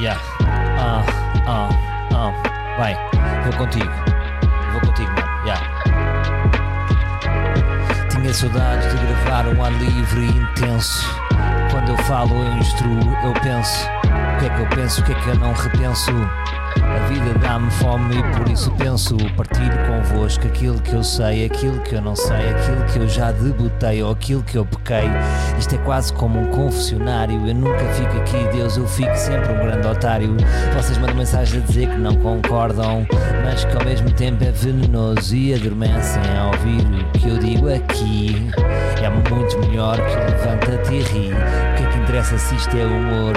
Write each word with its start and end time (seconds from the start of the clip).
Yeah. 0.00 0.18
Ah, 0.78 1.04
ah, 1.46 1.68
ah. 2.14 2.32
Vai, 2.78 2.96
vou 3.44 3.52
contigo. 3.58 3.92
Vou 4.72 4.80
contigo, 4.80 5.10
mano. 5.10 5.46
Yeah. 5.46 5.60
Tinha 8.08 8.32
saudades 8.32 8.88
de 8.88 9.06
gravar 9.06 9.46
um 9.48 9.62
ar 9.62 9.72
livre 9.72 10.22
e 10.22 10.38
intenso. 10.38 11.06
Quando 11.70 11.90
eu 11.90 11.98
falo, 12.04 12.34
eu 12.34 12.56
instruo, 12.56 13.14
eu 13.22 13.34
penso. 13.42 13.86
O 14.04 14.38
que 14.38 14.46
é 14.46 14.48
que 14.48 14.60
eu 14.62 14.68
penso, 14.68 15.02
o 15.02 15.04
que 15.04 15.12
é 15.12 15.14
que 15.16 15.28
eu 15.28 15.34
não 15.34 15.52
repenso? 15.52 16.12
A 16.76 17.06
vida 17.08 17.38
dá-me 17.40 17.70
fome 17.72 18.18
e 18.18 18.22
por 18.36 18.48
isso 18.48 18.70
penso 18.72 19.16
partilho 19.36 19.76
convosco 19.86 20.46
aquilo 20.46 20.80
que 20.80 20.94
eu 20.94 21.02
sei, 21.02 21.46
aquilo 21.46 21.80
que 21.80 21.94
eu 21.94 22.00
não 22.00 22.14
sei, 22.14 22.50
aquilo 22.50 22.84
que 22.84 22.98
eu 22.98 23.08
já 23.08 23.32
debutei 23.32 24.02
ou 24.02 24.12
aquilo 24.12 24.42
que 24.42 24.56
eu 24.56 24.64
pequei. 24.64 25.08
Isto 25.58 25.74
é 25.74 25.78
quase 25.78 26.12
como 26.12 26.40
um 26.40 26.46
confessionário. 26.48 27.46
Eu 27.46 27.54
nunca 27.54 27.84
fico 27.94 28.16
aqui, 28.18 28.56
Deus, 28.56 28.76
eu 28.76 28.86
fico 28.86 29.14
sempre 29.16 29.52
um 29.52 29.58
grande 29.58 29.86
otário. 29.86 30.36
Vocês 30.76 30.98
mandam 30.98 31.16
mensagem 31.16 31.60
a 31.60 31.66
dizer 31.66 31.88
que 31.88 31.96
não 31.96 32.14
concordam, 32.16 33.06
mas 33.44 33.64
que 33.64 33.76
ao 33.76 33.84
mesmo 33.84 34.10
tempo 34.12 34.44
é 34.44 34.50
venenoso 34.50 35.34
e 35.34 35.54
adormecem 35.54 36.22
a 36.36 36.46
ouvir 36.46 36.86
o 37.02 37.18
que 37.18 37.28
eu 37.28 37.38
digo 37.38 37.72
aqui. 37.72 38.50
É 39.02 39.08
muito 39.08 39.58
melhor 39.60 39.96
que 39.96 40.16
levanta-te 40.16 40.94
e 40.94 41.02
ri. 41.02 41.32
O 41.32 41.76
que 41.76 41.82
é 41.82 41.90
que 41.90 41.98
interessa 41.98 42.38
se 42.38 42.54
isto 42.54 42.76
é 42.76 42.84
humor? 42.84 43.34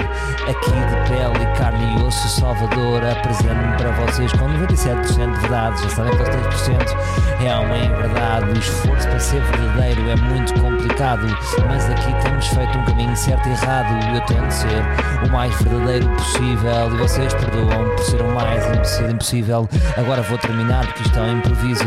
Aqui 0.48 0.70
de 0.70 1.08
pele, 1.08 1.46
carne 1.56 1.98
e 1.98 2.04
osso, 2.04 2.28
Salvador 2.28 3.02
apresento-me 3.24 3.76
para 3.78 3.90
vocês 3.92 4.32
com 4.32 4.46
97% 4.46 5.32
de 5.32 5.40
verdade. 5.40 5.82
Já 5.82 5.88
sabem 5.90 6.16
que 6.16 6.22
os 6.22 6.28
3% 6.28 7.46
é 7.46 7.54
uma 7.56 7.96
verdade. 7.96 8.50
O 8.50 8.58
esforço 8.58 9.08
para 9.08 9.18
ser 9.18 9.42
verdadeiro 9.42 10.10
é 10.10 10.16
muito 10.16 10.54
complicado, 10.60 11.26
mas 11.66 11.90
aqui 11.90 12.12
temos 12.22 12.46
feito 12.48 12.78
um 12.78 12.84
caminho 12.84 13.16
certo 13.16 13.48
e 13.48 13.52
errado. 13.52 14.14
Eu 14.14 14.20
tento 14.26 14.50
ser 14.50 15.26
o 15.26 15.32
mais 15.32 15.54
verdadeiro 15.62 16.08
possível 16.16 16.92
e 16.92 16.96
vocês 16.98 17.32
perdoam 17.34 17.96
por 17.96 18.04
ser 18.04 18.20
o 18.20 18.34
mais 18.34 19.00
impossível. 19.00 19.68
Agora 19.96 20.22
vou 20.22 20.38
terminar 20.38 20.86
porque 20.86 21.02
isto 21.04 21.18
é 21.18 21.22
um 21.22 21.38
improviso. 21.38 21.84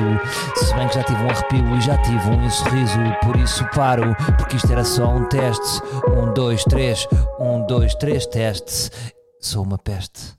Se 0.56 0.74
bem 0.74 0.88
que 0.88 0.96
já 0.96 1.04
tive 1.04 1.24
um 1.24 1.30
arrepio 1.30 1.76
e 1.76 1.82
já 1.82 1.98
tive 2.00 2.30
um 2.30 2.50
sorriso, 2.50 3.00
por 3.24 3.36
isso 3.38 3.66
paro, 3.76 4.16
porque 4.38 4.56
isto 4.56 4.72
era 4.72 4.84
só 4.84 5.08
um 5.10 5.24
teste. 5.26 5.82
Um, 6.10 6.34
dois, 6.34 6.64
três, 6.64 7.08
um, 7.40 7.66
dois, 7.66 7.94
três, 7.96 8.26
testes. 8.26 8.92
Sou 9.40 9.64
uma 9.64 9.78
peste. 9.78 10.37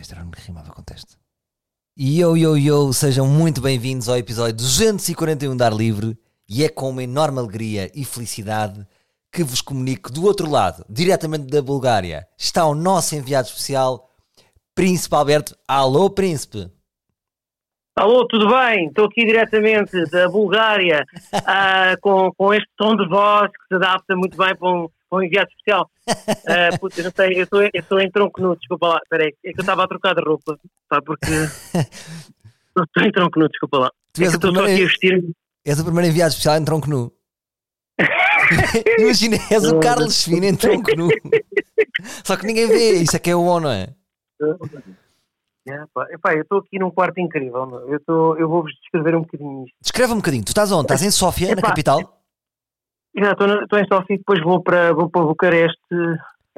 Peste 0.00 0.14
era 0.14 0.24
o 0.24 0.30
que 0.30 0.40
rimava 0.40 0.70
com 0.70 0.82
teste. 0.82 1.18
Yo, 1.94 2.34
yo, 2.34 2.56
yo, 2.56 2.90
sejam 2.90 3.26
muito 3.26 3.60
bem-vindos 3.60 4.08
ao 4.08 4.16
episódio 4.16 4.56
241 4.56 5.54
de 5.54 5.62
Ar 5.62 5.74
Livre 5.74 6.16
e 6.48 6.64
é 6.64 6.70
com 6.70 6.88
uma 6.88 7.02
enorme 7.02 7.38
alegria 7.38 7.90
e 7.94 8.02
felicidade 8.02 8.86
que 9.30 9.44
vos 9.44 9.60
comunico 9.60 10.10
do 10.10 10.24
outro 10.24 10.48
lado, 10.48 10.86
diretamente 10.88 11.48
da 11.48 11.60
Bulgária, 11.60 12.26
está 12.38 12.64
o 12.64 12.74
nosso 12.74 13.14
enviado 13.14 13.48
especial, 13.48 14.08
Príncipe 14.74 15.14
Alberto. 15.14 15.54
Alô, 15.68 16.08
Príncipe! 16.08 16.72
Alô, 17.94 18.26
tudo 18.26 18.48
bem? 18.48 18.86
Estou 18.86 19.04
aqui 19.04 19.26
diretamente 19.26 20.02
da 20.10 20.30
Bulgária 20.30 21.04
ah, 21.44 21.94
com, 22.00 22.32
com 22.32 22.54
este 22.54 22.70
tom 22.74 22.96
de 22.96 23.06
voz 23.06 23.50
que 23.50 23.66
se 23.68 23.74
adapta 23.74 24.16
muito 24.16 24.34
bem 24.34 24.56
para 24.56 24.66
um, 24.66 24.88
para 25.10 25.18
um 25.18 25.22
enviado 25.22 25.48
especial. 25.50 25.90
Uh, 26.50 26.78
putz, 26.80 26.98
eu 26.98 27.04
não 27.04 27.12
sei, 27.14 27.38
eu 27.38 27.44
estou, 27.44 27.62
eu 27.62 27.70
estou 27.74 28.00
em 28.00 28.10
tronco 28.10 28.40
nu, 28.40 28.56
desculpa 28.56 28.88
lá, 28.88 29.00
espera 29.02 29.24
aí, 29.24 29.34
é 29.44 29.52
que 29.52 29.60
eu 29.60 29.62
estava 29.62 29.84
a 29.84 29.88
trocar 29.88 30.14
de 30.14 30.22
roupa, 30.22 30.58
pá, 30.88 31.00
porque 31.00 31.26
eu 32.76 32.82
estou 32.84 33.02
em 33.04 33.12
tronco 33.12 33.38
nu, 33.38 33.48
desculpa 33.48 33.78
lá. 33.78 33.90
Tu 34.12 34.22
É 34.22 34.24
és 34.26 34.30
que 34.36 34.36
o 34.36 34.46
eu 34.46 34.50
estou 34.50 34.54
só 34.54 34.62
primeiro- 34.62 34.72
aqui 34.74 34.82
a 34.82 34.86
vestir-me. 34.88 35.32
És 35.64 35.78
o 35.80 35.84
primeiro 35.84 36.08
enviado 36.08 36.30
especial 36.30 36.56
em 36.56 36.64
tronco 36.64 36.88
nu. 36.90 37.12
Imagina, 38.98 39.36
és 39.50 39.64
o 39.70 39.78
Carlos 39.78 40.24
Fino 40.24 40.44
em 40.44 40.56
tronco 40.56 40.90
nu. 40.96 41.08
Só 42.24 42.36
que 42.36 42.46
ninguém 42.46 42.66
vê, 42.66 42.94
isso 43.02 43.14
é 43.14 43.18
que 43.18 43.30
é 43.30 43.36
o 43.36 43.60
não 43.60 43.70
é? 43.70 43.94
É, 45.68 45.84
pá, 45.94 46.06
epá, 46.10 46.34
eu 46.34 46.42
estou 46.42 46.58
aqui 46.58 46.78
num 46.78 46.90
quarto 46.90 47.20
incrível, 47.20 47.66
meu. 47.66 47.80
eu, 47.90 47.96
estou, 47.98 48.38
eu 48.38 48.48
vou-vos 48.48 48.72
descrever 48.80 49.14
um 49.14 49.20
bocadinho 49.20 49.64
isto. 49.66 49.76
Descreve 49.82 50.12
um 50.14 50.16
bocadinho, 50.16 50.44
tu 50.44 50.48
estás 50.48 50.72
onde? 50.72 50.84
Estás 50.84 51.02
em 51.02 51.10
Sófia, 51.10 51.48
na 51.48 51.52
Epá, 51.52 51.68
capital? 51.68 52.19
Já, 53.16 53.32
Estou, 53.32 53.78
em 53.78 53.86
Sofia 53.86 54.14
e 54.16 54.18
depois 54.18 54.40
vou 54.42 54.62
para, 54.62 54.92
vou 54.92 55.10
para 55.10 55.22
Bucareste 55.22 55.78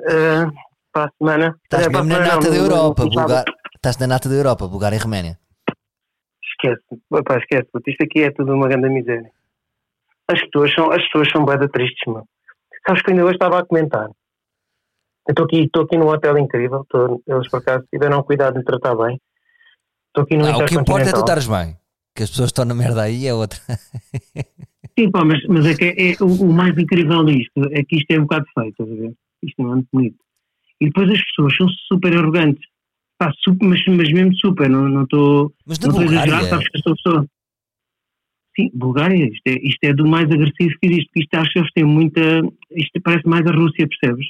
ah, 0.06 0.50
para 0.92 1.04
a 1.06 1.10
semana. 1.18 1.56
Estás 1.64 1.86
a 1.86 1.90
mesmo 1.90 2.06
na 2.06 2.18
nata 2.20 2.50
da 2.50 2.56
Europa. 2.56 3.04
Bulgar... 3.04 3.44
Estás 3.74 3.96
na 3.98 4.06
nata 4.06 4.28
da 4.28 4.34
Europa, 4.34 4.68
Bulgária 4.68 4.96
e 4.96 4.98
Roménia. 4.98 5.38
Esquece, 6.44 6.82
Epá, 7.14 7.38
esquece, 7.38 7.68
puto, 7.72 7.90
isto 7.90 8.04
aqui 8.04 8.22
é 8.22 8.30
tudo 8.30 8.52
uma 8.52 8.68
grande 8.68 8.88
miséria. 8.88 9.30
As 10.28 10.40
pessoas 10.42 10.72
são, 10.72 10.90
as 10.92 11.02
pessoas 11.06 11.28
são 11.30 11.44
bada 11.44 11.68
tristes, 11.68 12.00
meu. 12.06 12.24
Sabes 12.86 13.02
que 13.02 13.10
ainda 13.10 13.24
hoje 13.24 13.34
estava 13.34 13.58
a 13.58 13.64
comentar. 13.66 14.06
Eu 15.26 15.32
estou 15.32 15.46
aqui, 15.46 15.64
estou 15.64 15.82
aqui 15.84 15.96
num 15.96 16.08
hotel 16.08 16.38
incrível, 16.38 16.82
estou- 16.82 17.20
eles 17.26 17.48
por 17.48 17.58
acaso 17.60 17.84
tiveram 17.92 18.22
cuidado 18.22 18.52
de 18.54 18.58
me 18.60 18.64
tratar 18.64 18.94
bem. 18.94 19.20
Estou 20.08 20.24
aqui 20.24 20.36
no 20.36 20.46
Ah, 20.46 20.58
o 20.58 20.64
que 20.66 20.74
importa 20.74 21.08
é 21.08 21.12
tu 21.12 21.20
estares 21.20 21.46
bem. 21.48 21.76
Que 22.14 22.24
as 22.24 22.30
pessoas 22.30 22.48
estão 22.48 22.64
na 22.64 22.74
merda 22.74 23.02
aí 23.02 23.26
é 23.26 23.34
outra. 23.34 23.58
Sim, 24.98 25.10
pá, 25.10 25.24
mas, 25.24 25.42
mas 25.48 25.64
é 25.66 25.74
que 25.74 25.84
é, 25.84 26.12
é- 26.12 26.16
o, 26.20 26.26
o 26.26 26.52
mais 26.52 26.76
incrível 26.76 27.24
disto 27.24 27.62
é 27.70 27.82
que 27.82 27.96
isto 27.96 28.10
é 28.10 28.18
um 28.18 28.22
bocado 28.22 28.44
feio, 28.54 28.68
estás 28.68 28.90
a 28.90 28.94
ver? 28.94 29.12
Isto 29.42 29.62
não 29.62 29.70
é 29.72 29.74
muito 29.76 29.88
bonito. 29.92 30.16
E 30.80 30.86
depois 30.86 31.10
as 31.10 31.24
pessoas 31.24 31.56
são 31.56 31.68
super 31.88 32.16
arrogantes. 32.16 32.62
Pá, 33.18 33.32
super, 33.42 33.66
mas, 33.66 33.80
mas 33.86 34.12
mesmo 34.12 34.34
super, 34.36 34.68
não 34.68 34.88
não 34.88 35.04
estou. 35.04 35.54
Mas 35.66 35.78
na 35.78 35.88
Não 35.88 35.94
estou 36.02 36.08
Bulgária, 36.08 36.48
sabes 36.48 36.68
que 36.68 36.78
sou 36.82 36.94
pessoa. 36.96 37.26
Sim, 38.54 38.70
Bulgária, 38.74 39.24
isto 39.24 39.46
é, 39.46 39.52
isto 39.62 39.78
é 39.84 39.94
do 39.94 40.06
mais 40.06 40.30
agressivo 40.30 40.74
que 40.78 40.86
existe, 40.86 41.10
isto 41.16 41.34
acho 41.34 41.52
que 41.52 41.58
eles 41.60 41.72
têm 41.72 41.84
muita. 41.84 42.20
Isto 42.72 43.00
parece 43.02 43.26
mais 43.26 43.46
a 43.46 43.52
Rússia, 43.52 43.88
percebes? 43.88 44.26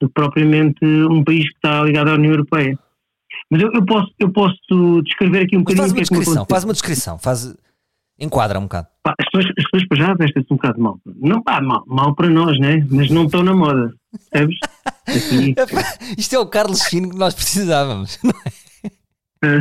Do 0.00 0.08
que 0.08 0.14
propriamente 0.14 0.84
um 0.84 1.22
país 1.22 1.44
que 1.48 1.56
está 1.56 1.82
ligado 1.84 2.08
à 2.08 2.14
União 2.14 2.32
Europeia. 2.32 2.76
Mas 3.50 3.62
eu, 3.62 3.72
eu 3.72 3.84
posso, 3.84 4.12
eu 4.18 4.32
posso 4.32 5.02
descrever 5.02 5.42
aqui 5.44 5.56
um 5.56 5.60
bocadinho 5.60 5.82
faz 5.82 5.92
o 5.92 5.94
uma 5.94 5.96
que 5.96 6.00
é 6.00 6.16
descrição, 6.16 6.46
faz 6.48 6.64
uma 6.64 6.72
descrição, 6.72 7.18
faz... 7.18 7.56
enquadra 8.18 8.58
um 8.58 8.62
bocado. 8.62 8.88
Pá, 9.02 9.14
as, 9.18 9.30
pessoas, 9.30 9.54
as 9.56 9.64
pessoas 9.64 9.88
para 9.88 9.98
já 9.98 10.14
vestem-se 10.14 10.52
um 10.52 10.56
bocado 10.56 10.80
mal. 10.80 11.00
Não 11.16 11.42
pá, 11.42 11.60
mal, 11.60 11.84
mal 11.86 12.14
para 12.14 12.28
nós, 12.28 12.58
né? 12.58 12.84
Mas 12.90 13.10
não 13.10 13.26
estão 13.26 13.42
na 13.42 13.54
moda, 13.54 13.92
percebes? 14.30 14.58
Aqui, 15.06 15.54
Isto 16.18 16.34
é 16.34 16.38
o 16.40 16.46
Carlos 16.46 16.82
Fino 16.82 17.10
que 17.10 17.16
nós 17.16 17.34
precisávamos. 17.34 18.18
eh, 19.44 19.58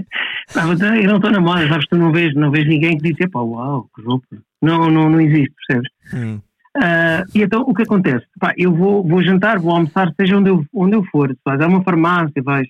pá, 0.54 0.66
mas 0.66 0.80
eu 0.80 1.04
não 1.04 1.16
estou 1.16 1.30
na 1.30 1.40
moda, 1.40 1.68
sabes? 1.68 1.86
Tu 1.88 1.96
não 1.96 2.10
vês, 2.10 2.34
não 2.34 2.50
vês 2.50 2.66
ninguém 2.66 2.96
que 2.96 3.12
diz, 3.12 3.30
pá, 3.30 3.40
uau, 3.40 3.88
que 3.94 4.02
roupa. 4.02 4.26
Não, 4.62 4.90
não, 4.90 5.10
não 5.10 5.20
existe, 5.20 5.52
percebes? 5.66 5.90
Hum. 6.14 6.40
Ah, 6.78 7.24
e 7.34 7.42
então 7.42 7.62
o 7.62 7.74
que 7.74 7.82
acontece? 7.82 8.26
Pá, 8.38 8.52
eu 8.56 8.74
vou, 8.74 9.06
vou 9.06 9.22
jantar, 9.22 9.58
vou 9.58 9.72
almoçar, 9.72 10.12
seja 10.18 10.36
onde 10.36 10.50
eu, 10.50 10.64
onde 10.74 10.94
eu 10.94 11.04
for. 11.04 11.30
Se 11.30 11.40
vais 11.44 11.60
a 11.60 11.66
uma 11.66 11.82
farmácia, 11.82 12.42
vais. 12.42 12.68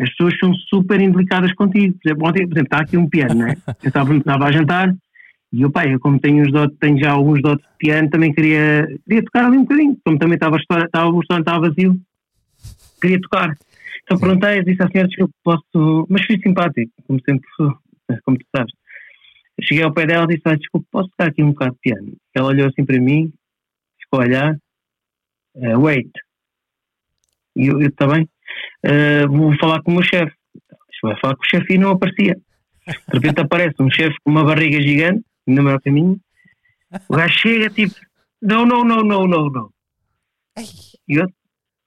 As 0.00 0.08
pessoas 0.10 0.38
são 0.38 0.54
super 0.54 1.00
indelicadas 1.00 1.52
contigo. 1.52 1.94
Por 1.94 2.08
exemplo, 2.08 2.28
ontem, 2.28 2.46
por 2.46 2.54
exemplo, 2.54 2.62
está 2.62 2.80
aqui 2.80 2.96
um 2.96 3.08
piano, 3.08 3.34
né? 3.34 3.56
Eu 3.82 3.88
estava, 3.88 4.16
estava 4.16 4.44
a 4.46 4.52
jantar 4.52 4.94
e 5.52 5.62
eu, 5.62 5.70
pá, 5.70 5.84
eu 5.84 5.98
como 5.98 6.18
tenho, 6.20 6.44
uns 6.44 6.52
dotes, 6.52 6.78
tenho 6.78 6.98
já 6.98 7.10
alguns 7.10 7.42
dotes 7.42 7.66
de 7.66 7.76
piano, 7.76 8.08
também 8.08 8.32
queria, 8.32 8.86
queria 9.04 9.24
tocar 9.24 9.46
ali 9.46 9.58
um 9.58 9.62
bocadinho. 9.62 9.98
Como 10.04 10.18
também 10.18 10.34
estava, 10.34 10.56
estava, 10.56 11.08
o 11.08 11.18
restaurante 11.18 11.46
estava 11.48 11.68
vazio, 11.68 12.00
queria 13.00 13.20
tocar. 13.20 13.56
Então 14.04 14.18
perguntei, 14.18 14.62
disse 14.62 14.82
à 14.82 14.88
senhora, 14.88 15.08
desculpe, 15.08 15.34
posso. 15.42 16.06
Mas 16.08 16.24
fui 16.24 16.38
simpático, 16.40 16.92
como 17.06 17.20
sempre 17.28 17.48
sou, 17.56 17.76
como 18.24 18.38
tu 18.38 18.46
sabes. 18.54 18.72
Cheguei 19.62 19.82
ao 19.82 19.92
pé 19.92 20.06
dela 20.06 20.24
e 20.24 20.36
disse, 20.36 20.42
ah, 20.44 20.56
desculpe, 20.56 20.86
posso 20.90 21.08
tocar 21.10 21.28
aqui 21.28 21.42
um 21.42 21.50
bocado 21.50 21.72
de 21.72 21.80
piano? 21.80 22.16
Ela 22.34 22.48
olhou 22.48 22.68
assim 22.68 22.84
para 22.84 23.00
mim, 23.00 23.32
ficou 24.00 24.20
a 24.20 24.24
olhar, 24.24 24.56
eh, 25.56 25.76
wait. 25.76 26.10
E 27.56 27.66
eu, 27.66 27.80
está 27.80 28.06
bem, 28.06 28.28
Eh, 28.82 29.26
vou 29.26 29.56
falar 29.58 29.82
com 29.82 29.92
o 29.92 29.94
meu 29.94 30.02
chefe. 30.02 30.32
Vai 31.02 31.18
falar 31.18 31.34
com 31.36 31.42
o 31.42 31.48
chefe 31.48 31.74
e 31.74 31.78
não 31.78 31.90
aparecia. 31.92 32.36
De 32.86 33.14
repente 33.14 33.40
aparece 33.40 33.74
um 33.80 33.90
chefe 33.90 34.16
com 34.22 34.30
uma 34.30 34.44
barriga 34.44 34.82
gigante, 34.82 35.24
no 35.46 35.62
meu 35.62 35.80
caminho. 35.80 36.18
O 37.08 37.16
gajo 37.16 37.38
chega 37.38 37.70
tipo, 37.70 37.94
não, 38.42 38.66
não, 38.66 38.84
não, 38.84 39.02
não, 39.02 39.26
não, 39.26 39.50
não. 39.50 39.70
E 41.08 41.16
eu, 41.16 41.26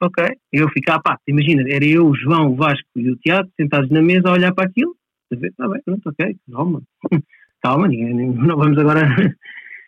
ok. 0.01 0.25
E 0.51 0.57
eu 0.57 0.69
fico, 0.69 0.91
ah 0.91 1.01
pá, 1.01 1.17
imagina, 1.27 1.63
era 1.69 1.85
eu, 1.85 2.07
o 2.07 2.15
João, 2.15 2.51
o 2.51 2.55
Vasco 2.55 2.87
e 2.95 3.09
o 3.09 3.15
Tiago 3.17 3.49
sentados 3.59 3.89
na 3.89 4.01
mesa 4.01 4.29
a 4.29 4.33
olhar 4.33 4.53
para 4.53 4.65
aquilo. 4.65 4.95
Está 5.31 5.67
bem, 5.67 5.81
pronto, 5.83 6.09
ok, 6.09 6.35
calma. 6.51 6.81
Calma, 7.63 7.87
ninguém, 7.87 8.13
não 8.13 8.57
vamos 8.57 8.77
agora, 8.77 9.07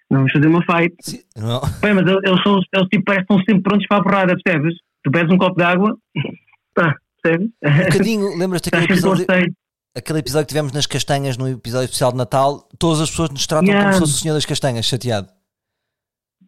não 0.10 0.20
vamos 0.20 0.32
fazer 0.32 0.48
uma 0.48 0.62
fight. 0.62 0.96
Sim, 1.02 1.20
não. 1.36 1.60
Bem, 1.82 1.94
mas 1.94 2.08
eles, 2.08 2.22
eles 2.24 2.42
são, 2.42 2.62
eles 2.74 2.88
tipo, 2.88 3.04
parecem 3.04 3.26
que 3.26 3.34
estão 3.34 3.38
sempre 3.40 3.64
prontos 3.64 3.88
para 3.88 3.98
a 3.98 4.04
porrada, 4.04 4.38
percebes? 4.42 4.76
Tu 5.04 5.12
pedes 5.12 5.30
um 5.30 5.38
copo 5.38 5.58
de 5.58 5.64
água, 5.64 5.98
pá, 6.74 6.96
Um 7.34 7.84
bocadinho, 7.86 8.38
lembras-te 8.38 8.70
daquele 8.70 9.00
sempre 9.00 9.24
episódio, 9.24 9.56
aquele 9.96 10.20
episódio 10.20 10.46
que 10.46 10.50
tivemos 10.54 10.72
nas 10.72 10.86
castanhas 10.86 11.38
no 11.38 11.48
episódio 11.48 11.86
especial 11.86 12.12
de 12.12 12.18
Natal? 12.18 12.68
Todas 12.78 13.02
as 13.02 13.10
pessoas 13.10 13.30
nos 13.30 13.46
tratam 13.48 13.68
Yeah. 13.68 13.84
como 13.84 13.94
se 13.94 14.00
fosse 14.02 14.14
o 14.14 14.22
senhor 14.22 14.34
das 14.34 14.46
castanhas, 14.46 14.86
chateado. 14.86 15.28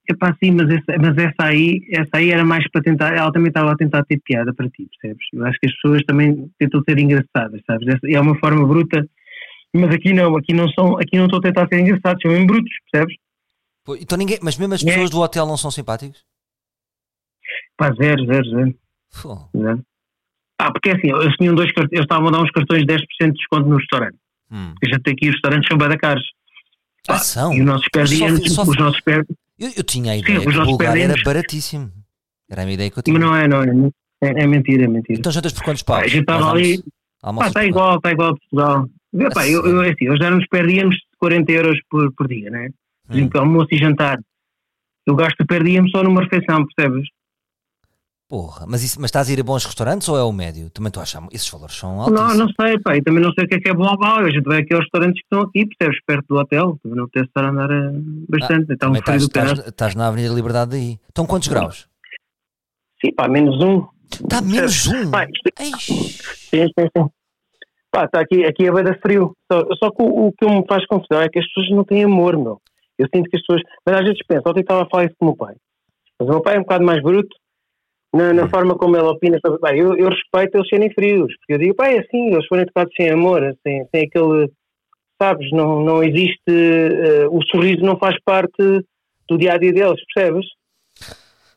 Epá, 0.10 0.34
sim, 0.42 0.52
mas 0.52 0.70
essa, 0.70 0.98
mas 1.02 1.18
essa 1.18 1.36
aí, 1.44 1.82
essa 1.92 2.10
aí 2.14 2.32
era 2.32 2.46
mais 2.46 2.66
para 2.72 2.82
tentar, 2.82 3.14
ela 3.14 3.30
também 3.32 3.50
estava 3.50 3.74
a 3.74 3.76
tentar 3.76 4.06
ter 4.06 4.22
piada 4.24 4.54
para 4.54 4.70
ti, 4.70 4.88
percebes? 5.02 5.26
Eu 5.34 5.46
acho 5.46 5.60
que 5.60 5.68
as 5.68 5.74
pessoas 5.74 6.02
também 6.08 6.50
tentam 6.58 6.82
ser 6.88 6.98
engraçadas, 6.98 7.62
sabes? 7.68 7.88
Essa 7.90 8.10
é 8.10 8.20
uma 8.22 8.38
forma 8.40 8.66
bruta, 8.66 9.06
mas 9.76 9.94
aqui 9.94 10.14
não, 10.14 10.38
aqui 10.38 10.54
não 10.54 10.70
são, 10.70 10.98
aqui 10.98 11.18
não 11.18 11.26
estou 11.26 11.40
a 11.40 11.42
tentar 11.42 11.68
ser 11.68 11.80
engraçados, 11.82 12.22
são 12.22 12.32
mesmo 12.32 12.48
brutos, 12.48 12.72
percebes? 12.90 13.16
Pô, 13.84 13.96
Então 13.98 14.18
ninguém, 14.18 14.40
mas 14.42 14.58
mesmo 14.58 14.74
as 14.76 14.82
É. 14.82 14.86
pessoas 14.86 15.10
do 15.10 15.20
hotel 15.20 15.46
não 15.46 15.58
são 15.58 15.70
simpáticos? 15.72 16.24
Pá, 17.76 17.92
zero, 17.94 18.26
zero, 18.28 18.50
zero. 18.50 18.76
Pô. 19.22 19.50
né? 19.54 19.78
Ah, 20.59 20.71
porque 20.71 20.89
é 20.89 20.94
assim, 20.95 21.09
eles 21.13 21.36
tinham 21.36 21.54
dois 21.56 21.71
cartões, 21.71 21.92
eles 21.94 22.04
estavam 22.06 22.27
a 22.30 22.31
dar 22.31 22.42
uns 22.42 22.51
cartões 22.51 22.81
de 22.81 22.88
10% 22.88 23.00
de 23.27 23.31
desconto 23.33 23.69
no 23.69 23.77
restaurante. 23.77 24.18
Hum. 24.51 24.74
A 24.83 24.86
gente 24.88 25.01
tem 25.04 25.13
aqui 25.13 25.27
os 25.30 25.36
restaurantes 25.36 25.68
são 25.68 25.77
bem 25.77 25.89
da 25.89 25.98
caros. 25.98 26.24
Ah, 27.07 27.18
são? 27.19 27.54
E 27.54 27.59
os 27.62 27.65
nossos 27.65 27.88
Mas 27.95 28.09
só- 28.54 28.63
os 28.63 28.77
nossos 28.77 29.00
per... 29.01 29.24
Eu, 29.59 29.71
eu 29.77 29.83
tinha 29.83 30.12
a 30.13 30.18
ideia 30.18 30.39
os 30.39 30.45
que 30.45 30.51
nossos 30.51 30.65
Bulgária 30.71 31.04
era 31.04 31.15
baratíssimo. 31.24 31.92
Era 32.50 32.62
a 32.62 32.65
minha 32.65 32.75
ideia 32.75 32.89
que 32.92 33.00
eu 33.00 33.04
tinha. 33.04 33.18
Mas 33.19 33.27
não 33.27 33.36
é, 33.36 33.48
não 33.48 33.62
é. 33.63 33.92
É, 34.24 34.44
é 34.44 34.48
mentira, 34.48 34.86
é 34.86 34.88
mentira. 34.88 35.19
Então 35.19 35.31
jantas 35.31 35.54
por 35.54 35.63
quantos 35.63 35.83
paus? 35.83 36.04
a 36.04 36.07
gente 36.07 36.21
estava 36.21 36.51
ali, 36.51 36.83
pá, 37.21 37.48
está 37.48 37.63
igual, 37.65 37.98
está 37.98 38.12
igual 38.12 38.30
a 38.31 38.36
Portugal. 38.36 38.89
A 39.38 39.48
eu, 39.48 39.65
eu, 39.65 39.83
é 39.83 39.89
assim, 39.92 40.06
eles 40.06 40.19
já 40.19 40.30
nos 40.31 40.45
perdíamos 40.48 40.95
40 41.19 41.51
euros 41.51 41.80
por, 41.89 42.12
por 42.13 42.27
dia, 42.27 42.50
né? 42.50 42.69
Por 43.06 43.13
Hum. 43.15 43.18
exemplo, 43.19 43.39
almoço 43.39 43.68
e 43.71 43.77
jantar. 43.77 44.19
Eu 45.06 45.15
gasto 45.15 45.45
perdíamos 45.45 45.92
só 45.92 46.04
numa 46.04 46.21
refeição, 46.24 46.65
percebes? 46.65 47.07
Porra, 48.30 48.66
mas, 48.68 48.84
isso, 48.84 49.00
mas 49.00 49.08
estás 49.08 49.30
a 49.30 49.32
ir 49.32 49.40
a 49.40 49.44
bons 49.44 49.64
restaurantes 49.64 50.10
ou 50.10 50.18
é 50.18 50.24
o 50.24 50.34
médio? 50.34 50.70
Também 50.70 50.90
estou 50.90 51.00
a 51.00 51.04
achar. 51.04 51.26
Esses 51.32 51.50
valores 51.50 51.76
são 51.76 51.96
Não, 51.96 52.04
altíssimos. 52.24 52.38
não 52.38 52.48
sei, 52.60 52.78
pá, 52.80 52.98
e 52.98 53.02
também 53.02 53.24
não 53.24 53.32
sei 53.32 53.46
o 53.46 53.48
que 53.48 53.56
é 53.56 53.60
que 53.62 53.70
é 53.70 53.74
bom 53.74 53.88
ou 53.88 53.98
mau. 53.98 54.18
A 54.20 54.30
gente 54.30 54.44
vai 54.44 54.60
aqui 54.60 54.74
aos 54.74 54.84
restaurantes 54.84 55.22
que 55.22 55.26
estão 55.26 55.42
aqui, 55.48 55.66
percebes? 55.66 56.04
Perto 56.06 56.26
do 56.28 56.36
hotel. 56.36 56.78
Também 56.84 56.98
não 56.98 57.08
tem 57.08 57.24
estar 57.24 57.46
a 57.46 57.50
andar 57.50 57.72
eh, 57.72 57.92
bastante. 58.28 58.74
então, 58.74 58.90
Também 58.90 59.02
frio 59.02 59.16
estás, 59.16 59.52
estás, 59.52 59.68
estás 59.70 59.96
na 59.96 60.08
Avenida 60.08 60.34
Liberdade 60.34 60.72
daí. 60.72 61.00
Estão 61.08 61.26
quantos 61.26 61.48
graus? 61.48 61.88
Sim, 63.00 63.14
pá, 63.14 63.30
menos 63.30 63.64
um. 63.64 63.88
Está 64.12 64.42
menos 64.42 64.88
um. 64.88 65.10
Pá, 65.10 65.26
Eish. 65.60 65.86
Sim, 65.86 66.66
sim, 66.78 66.88
sim. 66.98 67.06
Pá, 67.90 68.04
está 68.04 68.20
aqui, 68.20 68.44
aqui 68.44 68.68
é 68.68 68.72
bem 68.74 68.94
frio. 69.02 69.32
Só, 69.50 69.66
só 69.76 69.90
que 69.90 70.02
o, 70.04 70.28
o 70.28 70.34
que 70.34 70.46
me 70.46 70.66
faz 70.68 70.86
confusão 70.88 71.22
é 71.22 71.30
que 71.30 71.40
as 71.40 71.46
pessoas 71.48 71.70
não 71.70 71.86
têm 71.86 72.04
amor, 72.04 72.36
meu. 72.38 72.60
Eu 73.00 73.08
sinto 73.16 73.30
que 73.30 73.38
as 73.38 73.42
pessoas. 73.44 73.62
Mas 73.86 73.96
às 73.96 74.02
vezes 74.04 74.20
penso, 74.28 74.44
ontem 74.48 74.60
estava 74.60 74.84
a 74.84 74.90
falar 74.90 75.06
isso 75.06 75.16
com 75.18 75.28
o 75.28 75.30
meu 75.30 75.38
pai. 75.38 75.56
Mas 76.20 76.28
o 76.28 76.32
meu 76.32 76.42
pai 76.42 76.56
é 76.56 76.60
um 76.60 76.64
bocado 76.64 76.84
mais 76.84 77.02
bruto 77.02 77.34
na, 78.13 78.33
na 78.33 78.48
forma 78.50 78.75
como 78.77 78.95
ele 78.95 79.06
opina 79.07 79.38
sobre. 79.45 79.59
Pá, 79.59 79.75
eu, 79.75 79.95
eu 79.98 80.09
respeito 80.09 80.56
eles 80.57 80.69
serem 80.69 80.94
frios, 80.94 81.33
porque 81.38 81.54
eu 81.54 81.57
digo, 81.57 81.75
pá, 81.75 81.88
é 81.88 82.00
assim, 82.00 82.31
eles 82.31 82.45
foram 82.48 82.63
educados 82.63 82.94
sem 82.95 83.09
amor, 83.09 83.42
sem, 83.63 83.86
sem 83.94 84.06
aquele. 84.06 84.50
Sabes, 85.21 85.50
não, 85.51 85.83
não 85.83 86.04
existe. 86.04 86.38
eh, 86.48 87.27
o 87.30 87.39
sorriso 87.50 87.81
não 87.83 87.98
faz 87.98 88.15
parte 88.24 88.62
do 89.30 89.38
dia 89.38 89.54
a 89.54 89.57
dia 89.57 89.74
deles, 89.74 90.00
percebes? 90.13 90.45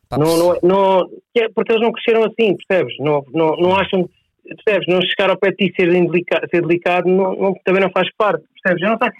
Pá, 0.09 0.19
Não, 0.19 0.37
não, 0.37 0.59
não, 0.63 1.09
que 1.35 1.43
é 1.43 1.49
porque 1.55 1.73
eles 1.73 1.83
não 1.83 1.93
cresceram 1.93 2.25
assim, 2.25 2.57
percebes? 2.57 2.95
Não, 2.99 3.23
não, 3.33 3.57
não 3.57 3.77
acham, 3.77 4.09
percebes? 4.45 4.89
Não 4.89 5.01
chegar 5.03 5.31
ao 5.31 5.39
pé 5.39 5.51
de 5.51 5.57
ti 5.69 5.75
ser, 5.77 5.95
indelica- 5.95 6.47
ser 6.51 6.63
delicado 6.63 7.09
não, 7.09 7.35
não- 7.37 7.55
também 7.65 7.83
não 7.83 7.91
faz 7.91 8.09
parte, 8.17 8.45
percebes? 8.63 8.83
Eu 8.83 8.91
não 8.91 8.99
sei, 9.03 9.13